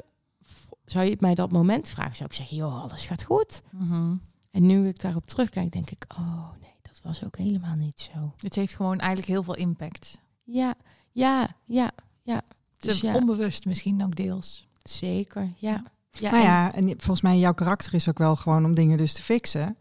Zou 0.85 1.05
je 1.05 1.17
mij 1.19 1.35
dat 1.35 1.51
moment 1.51 1.89
vragen, 1.89 2.15
zou 2.15 2.29
ik 2.29 2.35
zeggen, 2.35 2.57
joh, 2.57 2.81
alles 2.81 3.05
gaat 3.05 3.23
goed. 3.23 3.61
Mhm. 3.71 4.15
En 4.51 4.65
nu 4.65 4.87
ik 4.87 4.99
daarop 4.99 5.25
terugkijk, 5.25 5.71
denk 5.71 5.89
ik, 5.89 6.05
oh 6.17 6.51
nee, 6.61 6.75
dat 6.81 7.01
was 7.03 7.23
ook 7.23 7.37
helemaal 7.37 7.75
niet 7.75 8.09
zo. 8.13 8.33
Het 8.37 8.55
heeft 8.55 8.75
gewoon 8.75 8.97
eigenlijk 8.97 9.27
heel 9.27 9.43
veel 9.43 9.55
impact. 9.55 10.19
Ja, 10.43 10.75
ja, 11.15 11.55
ja, 11.65 11.91
ja. 12.21 12.41
Dus 12.77 13.01
ja, 13.01 13.15
Onbewust 13.15 13.65
misschien 13.65 14.03
ook 14.03 14.15
deels. 14.15 14.67
zeker, 14.83 15.53
ja. 15.57 15.83
ja 16.11 16.31
Nou 16.31 16.43
ja, 16.43 16.73
en 16.73 16.87
volgens 16.87 17.21
mij 17.21 17.37
jouw 17.37 17.53
karakter 17.53 17.93
is 17.93 18.09
ook 18.09 18.17
wel 18.17 18.35
gewoon 18.35 18.65
om 18.65 18.73
dingen 18.73 18.97
dus 18.97 19.13
te 19.13 19.21
fixen. 19.21 19.77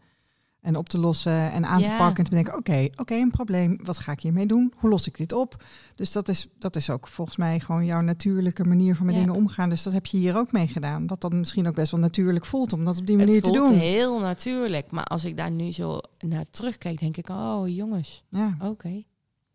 En 0.61 0.75
op 0.77 0.89
te 0.89 0.97
lossen 0.99 1.51
en 1.51 1.65
aan 1.65 1.83
te 1.83 1.95
pakken 1.97 2.17
en 2.17 2.23
te 2.23 2.29
bedenken, 2.29 2.57
oké, 2.57 2.87
oké, 2.95 3.13
een 3.13 3.31
probleem. 3.31 3.79
Wat 3.83 3.97
ga 3.97 4.11
ik 4.11 4.19
hiermee 4.19 4.45
doen? 4.45 4.73
Hoe 4.77 4.89
los 4.89 5.07
ik 5.07 5.17
dit 5.17 5.33
op? 5.33 5.63
Dus 5.95 6.11
dat 6.11 6.27
is, 6.29 6.47
dat 6.59 6.75
is 6.75 6.89
ook 6.89 7.07
volgens 7.07 7.37
mij 7.37 7.59
gewoon 7.59 7.85
jouw 7.85 8.01
natuurlijke 8.01 8.63
manier 8.63 8.95
van 8.95 9.05
met 9.05 9.15
Ja. 9.15 9.21
dingen 9.21 9.35
omgaan. 9.35 9.69
Dus 9.69 9.83
dat 9.83 9.93
heb 9.93 10.05
je 10.05 10.17
hier 10.17 10.37
ook 10.37 10.51
mee 10.51 10.67
gedaan. 10.67 11.07
Wat 11.07 11.21
dan 11.21 11.39
misschien 11.39 11.67
ook 11.67 11.75
best 11.75 11.91
wel 11.91 11.99
natuurlijk 11.99 12.45
voelt 12.45 12.73
om 12.73 12.85
dat 12.85 12.97
op 12.97 13.07
die 13.07 13.17
manier 13.17 13.33
het 13.33 13.43
te 13.43 13.49
voelt 13.49 13.69
doen. 13.69 13.77
heel 13.77 14.19
natuurlijk. 14.19 14.91
Maar 14.91 15.03
als 15.03 15.25
ik 15.25 15.37
daar 15.37 15.51
nu 15.51 15.71
zo 15.71 15.99
naar 16.19 16.45
terugkijk, 16.51 16.99
denk 16.99 17.17
ik, 17.17 17.29
oh 17.29 17.67
jongens, 17.67 18.23
Ja, 18.29 18.57
oké. 18.61 19.03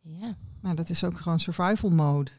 Ja, 0.02 0.36
nou 0.60 0.74
dat 0.76 0.90
is 0.90 1.04
ook 1.04 1.20
gewoon 1.20 1.38
survival 1.38 1.90
mode. 1.90 2.30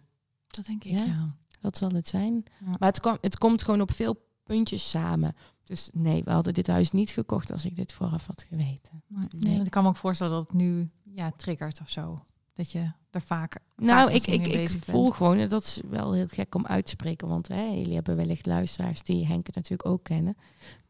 Dat 0.47 0.65
denk 0.65 0.83
ik, 0.83 0.91
Ja. 0.91 1.03
ja. 1.03 1.35
dat 1.59 1.77
zal 1.77 1.91
het 1.91 2.07
zijn. 2.07 2.43
Ja. 2.59 2.75
Maar 2.79 2.89
het, 2.89 2.99
kwam, 2.99 3.17
het 3.21 3.37
komt 3.37 3.63
gewoon 3.63 3.81
op 3.81 3.91
veel 3.91 4.15
puntjes 4.43 4.89
samen. 4.89 5.35
Dus 5.63 5.89
nee, 5.93 6.23
we 6.23 6.31
hadden 6.31 6.53
dit 6.53 6.67
huis 6.67 6.91
niet 6.91 7.09
gekocht 7.09 7.51
als 7.51 7.65
ik 7.65 7.75
dit 7.75 7.93
vooraf 7.93 8.25
had 8.25 8.45
geweten. 8.49 9.03
Nee. 9.07 9.53
Want 9.53 9.65
ik 9.65 9.71
kan 9.71 9.83
me 9.83 9.89
ook 9.89 9.97
voorstellen 9.97 10.33
dat 10.33 10.43
het 10.43 10.53
nu 10.53 10.89
ja, 11.03 11.31
triggert 11.37 11.81
of 11.81 11.89
zo. 11.89 12.23
Dat 12.53 12.71
je 12.71 12.91
er 13.09 13.21
vaak. 13.21 13.59
Nou, 13.75 14.07
vaak 14.07 14.15
ik, 14.15 14.27
ik, 14.27 14.47
ik 14.47 14.83
voel 14.83 15.03
bent. 15.03 15.15
gewoon, 15.15 15.37
en 15.37 15.49
dat 15.49 15.63
is 15.63 15.81
wel 15.89 16.13
heel 16.13 16.27
gek 16.27 16.55
om 16.55 16.65
uit 16.65 16.85
te 16.85 16.91
spreken, 16.91 17.27
want 17.27 17.47
hè, 17.47 17.63
jullie 17.63 17.93
hebben 17.93 18.15
wellicht 18.15 18.45
luisteraars 18.45 19.01
die 19.01 19.25
Henk 19.25 19.55
natuurlijk 19.55 19.89
ook 19.89 20.03
kennen. 20.03 20.35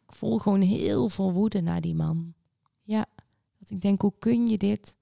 Ik 0.07 0.15
voel 0.15 0.37
gewoon 0.37 0.61
heel 0.61 1.09
veel 1.09 1.31
woede 1.31 1.61
naar 1.61 1.81
die 1.81 1.95
man. 1.95 2.33
Ja, 2.83 3.05
dat 3.59 3.69
ik 3.69 3.81
denk, 3.81 4.01
hoe 4.01 4.13
kun 4.19 4.47
je 4.47 4.57
dit 4.57 4.95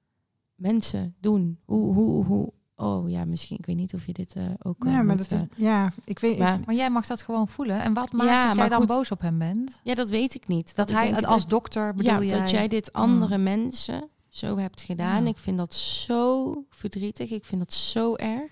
mensen 0.59 1.15
doen? 1.19 1.59
Hoe, 1.65 1.93
hoe, 1.93 2.25
hoe? 2.25 2.51
Oh 2.75 3.09
ja, 3.09 3.25
misschien, 3.25 3.57
ik 3.57 3.65
weet 3.65 3.75
niet 3.75 3.93
of 3.93 4.05
je 4.05 4.13
dit 4.13 4.33
eh, 4.35 4.43
ook 4.63 4.83
Ja, 4.83 4.89
eh, 4.89 4.95
maar 4.95 5.05
moet, 5.05 5.17
dat 5.29 5.31
is, 5.31 5.39
eh, 5.41 5.47
ja, 5.55 5.91
ik 6.03 6.19
weet, 6.19 6.37
maar- 6.37 6.59
Maar 6.65 6.75
jij 6.75 6.89
mag 6.89 7.05
dat 7.07 7.21
gewoon 7.21 7.47
voelen. 7.47 7.81
En 7.81 7.93
wat 7.93 8.11
maakt 8.11 8.29
Ja, 8.29 8.47
dat 8.47 8.55
jij 8.55 8.69
dan 8.69 8.77
goed. 8.79 8.87
boos 8.87 9.11
op 9.11 9.21
hem 9.21 9.37
bent? 9.37 9.79
Ja, 9.83 9.95
dat 9.95 10.09
weet 10.09 10.35
ik 10.35 10.47
niet. 10.47 10.75
Dat 10.75 10.89
ik 10.89 10.95
hij 10.95 11.11
denk 11.11 11.25
als 11.25 11.41
dat- 11.41 11.49
dokter 11.49 11.93
bedoel 11.93 12.11
ja, 12.21 12.23
jij? 12.23 12.39
dat 12.39 12.49
jij 12.49 12.67
dit 12.67 12.93
andere 12.93 13.37
Mm. 13.37 13.43
mensen 13.43 14.09
zo 14.29 14.57
hebt 14.57 14.81
gedaan. 14.81 15.23
Ja. 15.23 15.29
Ik 15.29 15.37
vind 15.37 15.57
dat 15.57 15.73
zo 15.73 16.53
verdrietig. 16.69 17.31
Ik 17.31 17.45
vind 17.45 17.61
dat 17.61 17.73
zo 17.73 18.15
erg. 18.15 18.51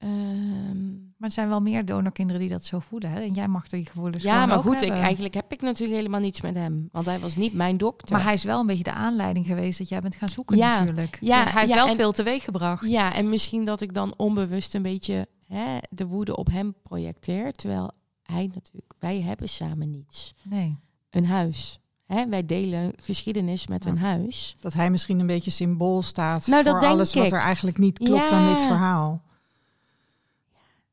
Ehm, 0.00 0.88
Maar 1.16 1.28
er 1.28 1.34
zijn 1.34 1.48
wel 1.48 1.60
meer 1.60 1.84
donorkinderen 1.84 2.40
die 2.40 2.50
dat 2.50 2.64
zo 2.64 2.78
voelen. 2.78 3.10
Hè? 3.10 3.20
En 3.20 3.32
jij 3.32 3.48
mag 3.48 3.68
die 3.68 3.86
gevoelens 3.86 4.22
ja, 4.22 4.46
maar 4.46 4.56
ook 4.56 4.62
goed, 4.62 4.82
ik, 4.82 4.90
eigenlijk 4.90 5.34
heb 5.34 5.52
ik 5.52 5.60
natuurlijk 5.60 5.96
helemaal 5.98 6.20
niets 6.20 6.40
met 6.40 6.54
hem. 6.54 6.88
Want 6.92 7.06
hij 7.06 7.18
was 7.18 7.36
niet 7.36 7.52
mijn 7.52 7.76
dokter. 7.76 8.16
Maar 8.16 8.24
hij 8.24 8.34
is 8.34 8.44
wel 8.44 8.60
een 8.60 8.66
beetje 8.66 8.82
de 8.82 8.92
aanleiding 8.92 9.46
geweest 9.46 9.78
dat 9.78 9.88
jij 9.88 10.00
bent 10.00 10.14
gaan 10.14 10.28
zoeken 10.28 10.56
Ja, 10.56 10.78
natuurlijk. 10.78 11.18
ja, 11.20 11.42
hij 11.44 11.52
heeft 11.60 11.68
ja, 11.68 11.74
wel 11.74 11.86
en- 11.88 11.96
veel 11.96 12.12
teweeg 12.12 12.44
gebracht. 12.44 12.88
Ja, 12.88 13.14
en 13.14 13.28
misschien 13.28 13.64
dat 13.64 13.80
ik 13.80 13.94
dan 13.94 14.14
onbewust 14.16 14.74
een 14.74 14.82
beetje 14.82 15.26
hè, 15.46 15.78
de 15.90 16.06
woede 16.06 16.36
op 16.36 16.46
hem 16.50 16.74
projecteer. 16.82 17.52
Terwijl 17.52 17.90
hij 18.22 18.50
natuurlijk, 18.54 18.92
wij 18.98 19.20
hebben 19.20 19.48
samen 19.48 19.90
niets. 19.90 20.34
Nee. 20.42 20.78
Een 21.10 21.26
huis. 21.26 21.78
Hè, 22.06 22.28
wij 22.28 22.46
delen 22.46 22.92
geschiedenis 23.02 23.66
met 23.66 23.84
Ja. 23.84 23.90
een 23.90 23.98
huis. 23.98 24.56
dat 24.60 24.72
hij 24.72 24.90
misschien 24.90 25.20
een 25.20 25.26
beetje 25.26 25.50
symbool 25.50 26.02
staat 26.02 26.46
Nou, 26.46 26.62
dat 26.62 26.72
voor 26.72 26.80
denk 26.80 26.92
alles 26.92 27.14
wat 27.14 27.32
er 27.32 27.38
eigenlijk 27.40 27.78
niet 27.78 27.98
klopt 27.98 28.30
aan 28.32 28.48
dit 28.48 28.60
Ja. 28.60 28.66
verhaal. 28.66 29.22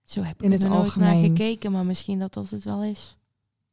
Zo 0.07 0.21
heb 0.21 0.35
ik 0.35 0.41
In 0.41 0.51
er 0.51 0.59
het 0.59 0.67
nooit 0.67 0.79
algemeen. 0.81 1.07
naar 1.21 1.23
gekeken, 1.23 1.71
maar 1.71 1.85
misschien 1.85 2.19
dat 2.19 2.33
dat 2.33 2.49
het 2.49 2.63
wel 2.63 2.83
is. 2.83 3.17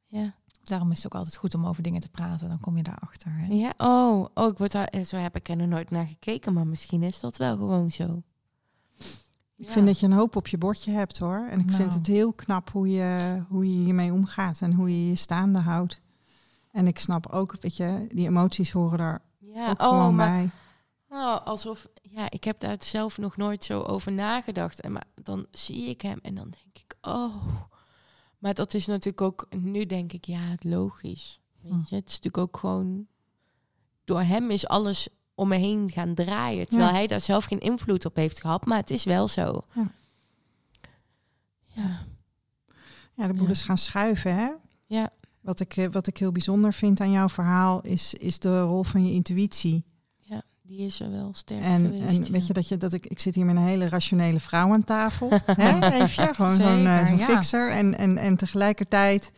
Ja. 0.06 0.34
Daarom 0.62 0.90
is 0.90 0.96
het 0.96 1.06
ook 1.06 1.14
altijd 1.14 1.36
goed 1.36 1.54
om 1.54 1.66
over 1.66 1.82
dingen 1.82 2.00
te 2.00 2.08
praten. 2.08 2.48
Dan 2.48 2.60
kom 2.60 2.76
je 2.76 2.82
daarachter. 2.82 3.32
Hè? 3.34 3.46
Ja, 3.54 3.72
oh, 3.76 4.26
oh 4.34 4.48
ik 4.50 4.58
word 4.58 4.72
daar, 4.72 4.86
eh, 4.86 5.04
zo 5.04 5.16
heb 5.16 5.36
ik 5.36 5.48
er 5.48 5.56
nog 5.56 5.68
nooit 5.68 5.90
naar 5.90 6.06
gekeken, 6.06 6.52
maar 6.52 6.66
misschien 6.66 7.02
is 7.02 7.20
dat 7.20 7.36
wel 7.36 7.56
gewoon 7.56 7.92
zo. 7.92 8.22
Ik 9.56 9.70
vind 9.70 9.86
dat 9.86 9.98
je 10.00 10.06
een 10.06 10.12
hoop 10.12 10.36
op 10.36 10.46
je 10.46 10.58
bordje 10.58 10.90
hebt 10.90 11.18
hoor. 11.18 11.46
En 11.50 11.60
ik 11.60 11.68
vind 11.70 11.78
Nou. 11.88 11.98
het 11.98 12.06
heel 12.06 12.32
knap 12.32 12.70
hoe 12.70 12.90
je, 12.90 13.42
hoe 13.48 13.66
je 13.78 13.84
hiermee 13.84 14.12
omgaat 14.12 14.60
en 14.60 14.72
hoe 14.72 14.90
je 14.90 15.08
je 15.08 15.14
staande 15.16 15.58
houdt. 15.58 16.00
En 16.70 16.86
ik 16.86 16.98
snap 16.98 17.26
ook, 17.26 17.56
weet 17.60 17.76
je, 17.76 18.06
die 18.14 18.26
emoties 18.28 18.72
horen 18.72 18.98
daar 18.98 19.22
ja, 19.38 19.70
ook 19.70 19.80
oh, 19.80 19.88
gewoon 19.88 20.14
maar 20.14 20.30
bij. 20.30 20.50
Oh, 21.14 21.46
alsof, 21.46 21.86
ja, 22.02 22.30
ik 22.30 22.44
heb 22.44 22.60
daar 22.60 22.76
zelf 22.80 23.18
nog 23.18 23.36
nooit 23.36 23.64
zo 23.64 23.80
over 23.80 24.12
nagedacht. 24.12 24.80
En 24.80 24.92
maar 24.92 25.04
dan 25.22 25.46
zie 25.50 25.88
ik 25.88 26.00
hem 26.00 26.18
en 26.22 26.34
dan 26.34 26.50
denk 26.50 26.78
ik, 26.84 26.96
oh. 27.00 27.34
Maar 28.38 28.54
dat 28.54 28.74
is 28.74 28.86
natuurlijk 28.86 29.20
ook, 29.20 29.46
nu 29.50 29.86
denk 29.86 30.12
ik, 30.12 30.24
ja, 30.24 30.38
het 30.40 30.64
logisch. 30.64 31.40
Weet 31.60 31.88
je, 31.88 31.94
het 31.94 32.08
is 32.08 32.14
natuurlijk 32.14 32.38
ook 32.38 32.56
gewoon... 32.56 33.06
Door 34.04 34.20
hem 34.20 34.50
is 34.50 34.68
alles 34.68 35.08
om 35.34 35.48
me 35.48 35.56
heen 35.56 35.90
gaan 35.90 36.14
draaien. 36.14 36.68
Terwijl 36.68 36.90
Ja. 36.90 36.94
hij 36.96 37.06
daar 37.06 37.20
zelf 37.20 37.44
geen 37.44 37.60
invloed 37.60 38.04
op 38.04 38.16
heeft 38.16 38.40
gehad. 38.40 38.64
Maar 38.66 38.78
het 38.78 38.90
is 38.90 39.04
wel 39.04 39.28
zo. 39.28 39.64
Ja. 39.74 39.90
Ja. 41.66 42.06
Ja, 43.14 43.26
de 43.26 43.34
boeders 43.34 43.62
gaan 43.62 43.78
schuiven, 43.78 44.34
hè? 44.36 44.50
Ja. 44.86 45.10
Wat 45.40 45.60
ik, 45.60 45.76
eh, 45.76 45.86
wat 45.90 46.06
ik 46.06 46.18
heel 46.18 46.32
bijzonder 46.32 46.72
vind 46.72 47.00
aan 47.00 47.10
jouw 47.10 47.28
verhaal 47.28 47.80
is, 47.80 48.14
is 48.14 48.38
de 48.38 48.62
rol 48.62 48.82
van 48.82 49.06
je 49.06 49.12
intuïtie. 49.12 49.84
Die 50.66 50.78
is 50.86 51.00
er 51.00 51.10
wel 51.10 51.30
sterk 51.34 51.62
En, 51.62 51.84
geweest. 51.84 52.04
en 52.18 52.24
ja. 52.24 52.30
weet 52.30 52.46
je 52.46 52.52
dat 52.52 52.68
je 52.68 52.76
dat 52.76 52.92
ik, 52.92 53.06
ik 53.06 53.18
zit 53.18 53.34
hier 53.34 53.44
met 53.44 53.56
een 53.56 53.62
hele 53.62 53.88
rationele 53.88 54.40
vrouw 54.40 54.72
aan 54.72 54.84
tafel. 54.84 55.28
hè? 55.46 55.90
Even, 56.02 56.34
gewoon 56.34 56.54
zo'n 56.54 56.86
eh, 56.86 57.06
zo'n 57.06 57.16
ja. 57.18 57.24
fixer. 57.26 57.70
En, 57.72 57.98
en, 57.98 58.16
en 58.16 58.36
tegelijkertijd, 58.36 59.30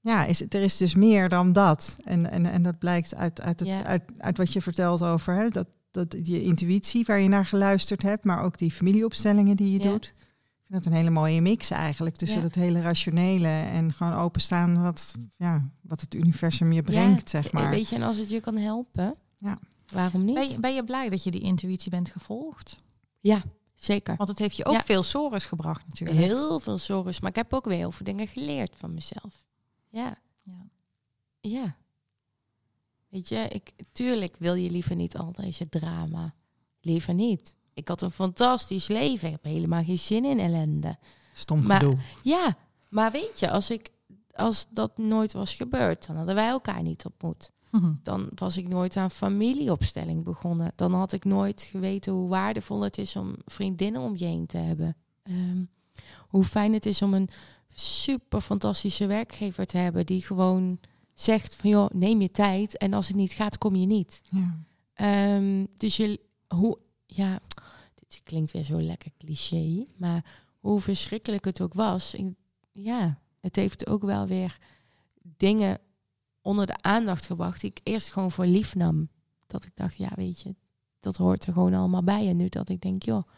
ja, 0.00 0.24
is, 0.24 0.40
het- 0.40 0.54
er 0.54 0.62
is 0.62 0.76
dus 0.76 0.94
meer 0.94 1.28
dan 1.28 1.52
dat. 1.52 1.96
En, 2.04 2.30
en, 2.30 2.46
en 2.46 2.62
dat 2.62 2.78
blijkt 2.78 3.14
uit, 3.14 3.40
uit, 3.40 3.60
het, 3.60 3.68
Ja. 3.68 3.82
uit, 3.84 4.02
uit 4.18 4.36
wat 4.36 4.52
je 4.52 4.62
vertelt 4.62 5.02
over 5.02 5.34
hè? 5.34 5.48
Dat, 5.48 5.66
dat, 5.90 6.16
je 6.22 6.42
intuïtie 6.42 7.04
waar 7.04 7.20
je 7.20 7.28
naar 7.28 7.46
geluisterd 7.46 8.02
hebt, 8.02 8.24
maar 8.24 8.42
ook 8.42 8.58
die 8.58 8.70
familieopstellingen 8.72 9.56
die 9.56 9.72
je 9.72 9.78
doet. 9.78 10.04
Ik 10.04 10.68
vind 10.68 10.84
dat 10.84 10.86
een 10.92 10.98
hele 10.98 11.10
mooie 11.10 11.40
mix 11.40 11.70
eigenlijk 11.70 12.16
tussen 12.16 12.42
dat 12.42 12.54
hele 12.54 12.80
rationele 12.80 13.48
en 13.48 13.92
gewoon 13.92 14.12
openstaan 14.14 14.82
wat, 14.82 15.14
ja, 15.36 15.68
wat 15.80 16.00
het 16.00 16.14
universum 16.14 16.72
je 16.72 16.82
brengt, 16.82 17.30
zeg 17.30 17.52
maar. 17.52 17.70
Weet 17.70 17.88
je, 17.88 17.96
en 17.96 18.02
als 18.02 18.16
het 18.18 18.28
je 18.30 18.40
kan 18.40 18.56
helpen, 18.56 19.14
Ja. 19.38 19.58
Waarom 19.92 20.24
niet? 20.24 20.34
Ben 20.34 20.48
je, 20.50 20.60
ben 20.60 20.74
je 20.74 20.84
blij 20.84 21.08
dat 21.08 21.22
je 21.22 21.30
die 21.30 21.40
intuïtie 21.40 21.90
bent 21.90 22.10
gevolgd? 22.10 22.76
Ja, 23.20 23.42
zeker. 23.74 24.16
Want 24.16 24.28
het 24.28 24.38
heeft 24.38 24.56
je 24.56 24.64
ook 24.64 24.74
Ja. 24.74 24.82
veel 24.82 25.02
sores 25.02 25.44
gebracht 25.44 25.86
natuurlijk. 25.86 26.18
Heel 26.20 26.60
veel 26.60 26.78
zorgen, 26.78 27.14
maar 27.20 27.30
ik 27.30 27.36
heb 27.36 27.52
ook 27.52 27.64
weer 27.64 27.76
heel 27.76 27.92
veel 27.92 28.06
dingen 28.06 28.26
geleerd 28.26 28.76
van 28.76 28.94
mezelf. 28.94 29.46
Ja, 29.88 30.16
Ja. 30.42 30.66
ja. 31.40 31.76
Weet 33.08 33.28
je, 33.28 33.48
ik, 33.48 33.72
tuurlijk 33.92 34.36
wil 34.38 34.54
je 34.54 34.70
liever 34.70 34.96
niet 34.96 35.16
al 35.16 35.32
deze 35.32 35.68
drama. 35.68 36.34
Liever 36.80 37.14
niet. 37.14 37.56
Ik 37.74 37.88
had 37.88 38.02
een 38.02 38.10
fantastisch 38.10 38.88
leven. 38.88 39.26
Ik 39.28 39.32
heb 39.34 39.44
helemaal 39.44 39.84
geen 39.84 39.98
zin 39.98 40.24
in 40.24 40.38
ellende. 40.38 40.96
Stom 41.32 41.62
Maar- 41.66 41.80
gedoe. 41.80 41.98
Ja, 42.22 42.56
maar 42.88 43.10
weet 43.12 43.38
je, 43.40 43.50
als, 43.50 43.70
ik, 43.70 43.88
als 44.34 44.66
dat 44.70 44.98
nooit 44.98 45.32
was 45.32 45.54
gebeurd, 45.54 46.06
dan 46.06 46.16
hadden 46.16 46.34
wij 46.34 46.48
elkaar 46.48 46.82
niet 46.82 47.04
ontmoet. 47.04 47.50
Mhm. 47.72 47.92
Dan 48.02 48.28
was 48.34 48.56
ik 48.56 48.68
nooit 48.68 48.96
aan 48.96 49.10
familieopstelling 49.10 50.24
begonnen. 50.24 50.72
Dan 50.76 50.94
had 50.94 51.12
ik 51.12 51.24
nooit 51.24 51.62
geweten 51.62 52.12
hoe 52.12 52.28
waardevol 52.28 52.80
het 52.80 52.98
is 52.98 53.16
om 53.16 53.34
vriendinnen 53.44 54.00
om 54.02 54.16
je 54.16 54.24
heen 54.24 54.46
te 54.46 54.56
hebben. 54.58 54.96
Ehm, 55.22 55.64
hoe 56.28 56.44
fijn 56.44 56.72
het 56.72 56.86
is 56.86 57.02
om 57.02 57.14
een 57.14 57.28
super 57.74 58.40
fantastische 58.40 59.06
werkgever 59.06 59.66
te 59.66 59.76
hebben 59.76 60.06
die 60.06 60.22
gewoon 60.22 60.78
zegt 61.14 61.56
van 61.56 61.70
joh, 61.70 61.90
neem 61.92 62.20
je 62.20 62.30
tijd 62.30 62.76
en 62.78 62.92
als 62.92 63.06
het 63.08 63.16
niet 63.16 63.32
gaat, 63.32 63.58
kom 63.58 63.74
je 63.76 63.86
niet. 63.86 64.22
Ja. 64.24 64.60
Ehm, 64.94 65.66
dus 65.76 65.96
je, 65.96 66.20
hoe, 66.48 66.78
ja, 67.06 67.40
dit 67.94 68.20
klinkt 68.24 68.50
weer 68.50 68.64
zo 68.64 68.82
lekker 68.82 69.10
cliché, 69.18 69.84
maar 69.96 70.24
hoe 70.60 70.80
verschrikkelijk 70.80 71.44
het 71.44 71.60
ook 71.60 71.74
was, 71.74 72.14
ik- 72.14 72.34
ja, 72.72 73.18
het 73.40 73.56
heeft 73.56 73.86
ook 73.86 74.02
wel 74.02 74.26
weer 74.26 74.58
dingen 75.36 75.78
onder 76.42 76.66
de 76.66 76.82
aandacht 76.82 77.26
gebracht 77.26 77.60
die 77.60 77.70
ik 77.70 77.80
eerst 77.82 78.10
gewoon 78.12 78.30
voor 78.30 78.46
lief 78.46 78.74
nam. 78.74 79.08
Dat 79.46 79.64
ik 79.64 79.70
dacht, 79.74 79.96
ja, 79.96 80.10
weet 80.14 80.40
je, 80.40 80.54
dat 81.00 81.16
hoort 81.16 81.46
er 81.46 81.52
gewoon 81.52 81.74
allemaal 81.74 82.02
bij. 82.02 82.28
En 82.28 82.36
nu 82.36 82.48
dat 82.48 82.68
ik 82.68 82.80
denk, 82.80 83.02
joh, 83.02 83.28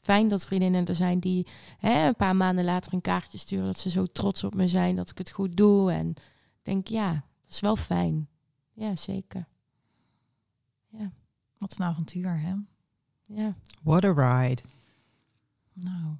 fijn 0.00 0.28
dat 0.28 0.44
vriendinnen 0.44 0.86
er 0.86 0.94
zijn 0.94 1.20
die 1.20 1.46
hè, 1.78 2.06
een 2.06 2.16
paar 2.16 2.36
maanden 2.36 2.64
later 2.64 2.94
een 2.94 3.00
kaartje 3.00 3.38
sturen 3.38 3.66
dat 3.66 3.78
ze 3.78 3.90
zo 3.90 4.06
trots 4.06 4.44
op 4.44 4.54
me 4.54 4.68
zijn 4.68 4.96
dat 4.96 5.10
ik 5.10 5.18
het 5.18 5.30
goed 5.30 5.56
doe. 5.56 5.92
En 5.92 6.08
ik 6.08 6.62
denk, 6.62 6.86
ja, 6.86 7.12
dat 7.12 7.50
is 7.50 7.60
wel 7.60 7.76
fijn. 7.76 8.28
Ja, 8.72 8.96
zeker. 8.96 9.46
Ja. 10.88 11.12
Wat 11.58 11.78
een 11.78 11.84
avontuur, 11.84 12.40
hè? 12.40 12.54
Ja, 13.22 13.56
What 13.82 14.04
a 14.04 14.12
ride. 14.12 14.62
Nou. 15.72 16.16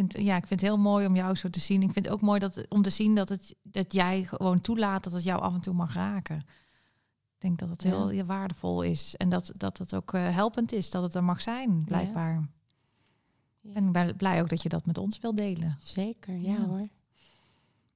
Ik 0.00 0.10
vind, 0.12 0.24
ja, 0.26 0.36
ik 0.36 0.46
vind 0.46 0.60
het 0.60 0.68
heel 0.70 0.78
mooi 0.78 1.06
om 1.06 1.14
jou 1.16 1.34
zo 1.34 1.50
te 1.50 1.60
zien. 1.60 1.82
Ik 1.82 1.92
vind 1.92 2.04
het 2.04 2.14
ook 2.14 2.20
mooi 2.20 2.38
dat, 2.38 2.68
om 2.68 2.82
te 2.82 2.90
zien 2.90 3.14
dat, 3.14 3.28
het, 3.28 3.54
dat 3.62 3.92
jij 3.92 4.24
gewoon 4.24 4.60
toelaat 4.60 5.04
dat 5.04 5.12
het 5.12 5.22
jou 5.22 5.40
af 5.40 5.54
en 5.54 5.60
toe 5.60 5.74
mag 5.74 5.94
raken. 5.94 6.36
Ik 6.36 7.46
denk 7.46 7.58
dat 7.58 7.68
het 7.68 7.82
heel 7.82 8.10
ja, 8.10 8.24
waardevol 8.24 8.82
is. 8.82 9.16
En 9.16 9.28
dat, 9.30 9.52
dat 9.56 9.78
het 9.78 9.94
ook 9.94 10.12
eh, 10.14 10.34
helpend 10.34 10.72
is 10.72 10.90
dat 10.90 11.02
het 11.02 11.14
er 11.14 11.24
mag 11.24 11.42
zijn, 11.42 11.84
blijkbaar. 11.84 12.32
Ja. 13.60 13.74
En 13.74 13.86
ik 13.86 13.92
ben 13.92 14.16
blij 14.16 14.42
ook 14.42 14.48
dat 14.48 14.62
je 14.62 14.68
dat 14.68 14.86
met 14.86 14.98
ons 14.98 15.18
wil 15.18 15.34
delen. 15.34 15.76
zeker. 15.82 16.34
Ja, 16.36 16.52
Ja. 16.52 16.64
hoor. 16.64 16.82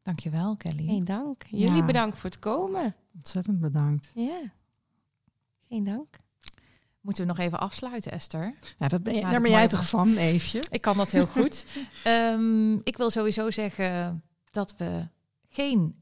Dankjewel, 0.02 0.57
Kelly. 0.57 0.84
Geen 0.86 1.05
dank. 1.05 1.42
Jullie 1.48 1.76
Ja. 1.76 1.86
bedankt 1.86 2.18
voor 2.18 2.30
het 2.30 2.38
komen. 2.38 2.94
Ontzettend 3.14 3.61
bedankt. 3.61 4.11
Ja. 4.14 4.40
Geen 5.68 5.84
dank. 5.84 6.16
Moeten 7.05 7.22
we 7.26 7.28
nog 7.28 7.38
even 7.38 7.61
afsluiten, 7.61 8.12
Esther? 8.12 8.55
Ja, 8.78 8.88
dat 8.88 9.02
ben 9.02 9.14
je, 9.14 9.20
daar 9.20 9.40
ben 9.40 9.50
jij 9.50 9.68
toch 9.68 9.88
van, 9.88 10.16
Eefje? 10.16 10.62
Ik 10.70 10.80
kan 10.80 10.96
dat 10.96 11.11
heel 11.11 11.26
goed. 11.26 11.64
Ehm, 12.05 12.72
ik 12.74 12.96
wil 12.96 13.11
sowieso 13.11 13.50
zeggen 13.50 14.22
dat 14.50 14.74
we 14.76 15.09
geen 15.48 15.94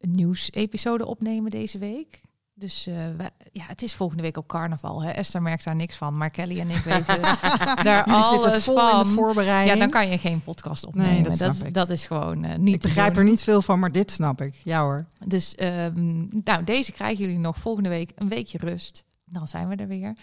nieuwsepisode 0.00 1.06
opnemen 1.06 1.50
deze 1.50 1.78
week. 1.78 2.20
Dus 2.54 2.86
eh, 2.86 2.94
we- 3.16 3.30
ja, 3.52 3.64
het 3.66 3.82
is 3.82 3.94
volgende 3.94 4.22
week 4.22 4.36
op 4.36 4.46
carnaval. 4.46 5.02
Hè? 5.02 5.10
Esther 5.10 5.42
merkt 5.42 5.64
daar 5.64 5.76
niks 5.76 5.96
van, 5.96 6.16
maar 6.16 6.30
Kelly 6.30 6.60
en 6.60 6.70
ik 6.70 6.76
weten 6.82 7.22
daar 7.88 8.06
Jullie 8.08 8.22
alles 8.22 8.64
vol 8.64 8.74
in 8.74 8.80
van. 8.90 9.02
de 9.04 9.10
voorbereiding. 9.14 9.72
Ja, 9.74 9.80
dan 9.80 9.90
kan 9.90 10.08
je 10.08 10.18
geen 10.18 10.42
podcast 10.42 10.86
opnemen. 10.86 11.12
Nee, 11.22 11.36
dat 11.36 11.66
dat, 11.72 11.90
is 11.90 12.06
gewoon 12.06 12.44
eh, 12.44 12.58
niet 12.58 12.74
ik 12.74 12.80
begrijp 12.80 13.16
er 13.16 13.24
niet 13.24 13.42
veel 13.42 13.62
van, 13.62 13.78
maar 13.78 13.92
dit 13.92 14.10
snap 14.10 14.40
ik. 14.40 14.54
Ja 14.64 14.80
hoor. 14.82 15.06
Dus 15.26 15.54
ehm, 15.54 16.24
nou, 16.44 16.64
deze 16.64 16.92
krijgen 16.92 17.24
jullie 17.24 17.38
nog 17.38 17.58
volgende 17.58 17.88
week 17.88 18.10
een 18.14 18.28
weekje 18.28 18.58
rust. 18.58 19.04
Dan 19.32 19.48
zijn 19.48 19.68
we 19.68 19.76
er 19.76 19.88
weer. 19.88 20.14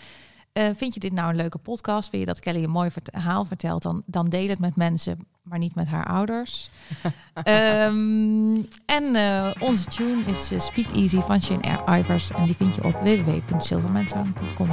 Eh, 0.54 0.68
vind 0.76 0.94
je 0.94 1.00
dit 1.00 1.12
nou 1.12 1.30
een 1.30 1.36
leuke 1.36 1.58
podcast? 1.58 2.10
Wil 2.10 2.20
je 2.20 2.26
dat 2.26 2.40
Kelly 2.40 2.64
een 2.64 2.70
mooi 2.70 2.90
verhaal 2.92 3.46
vertelt? 3.46 3.84
Dan, 3.84 4.04
dan 4.06 4.30
deel 4.30 4.48
het 4.48 4.60
met 4.60 4.76
mensen, 4.76 5.20
maar 5.44 5.60
niet 5.60 5.76
met 5.76 5.88
haar 5.88 6.06
ouders. 6.06 6.70
Ehm, 7.44 8.56
en 8.86 9.16
eh, 9.16 9.52
onze 9.60 9.86
tune 9.86 10.22
is 10.26 10.52
eh, 10.52 10.60
Speak 10.60 10.96
Easy 10.96 11.20
van 11.20 11.42
Shane 11.42 12.00
Ivers. 12.00 12.32
En 12.32 12.46
die 12.46 12.56
vind 12.56 12.76
je 12.76 12.84
op 12.84 12.94
www.silvermansound.com. 12.94 14.70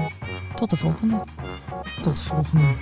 Tot 0.54 0.70
de 0.70 0.76
volgende. 0.76 1.22
Tot 2.02 2.16
de 2.16 2.22
volgende. 2.22 2.74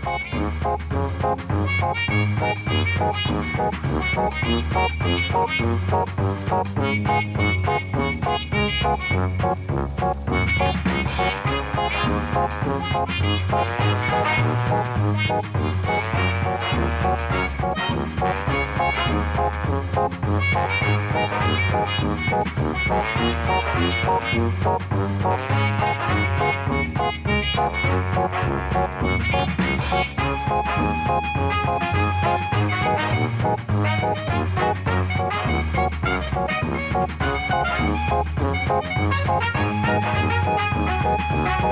Thank 39.27 39.74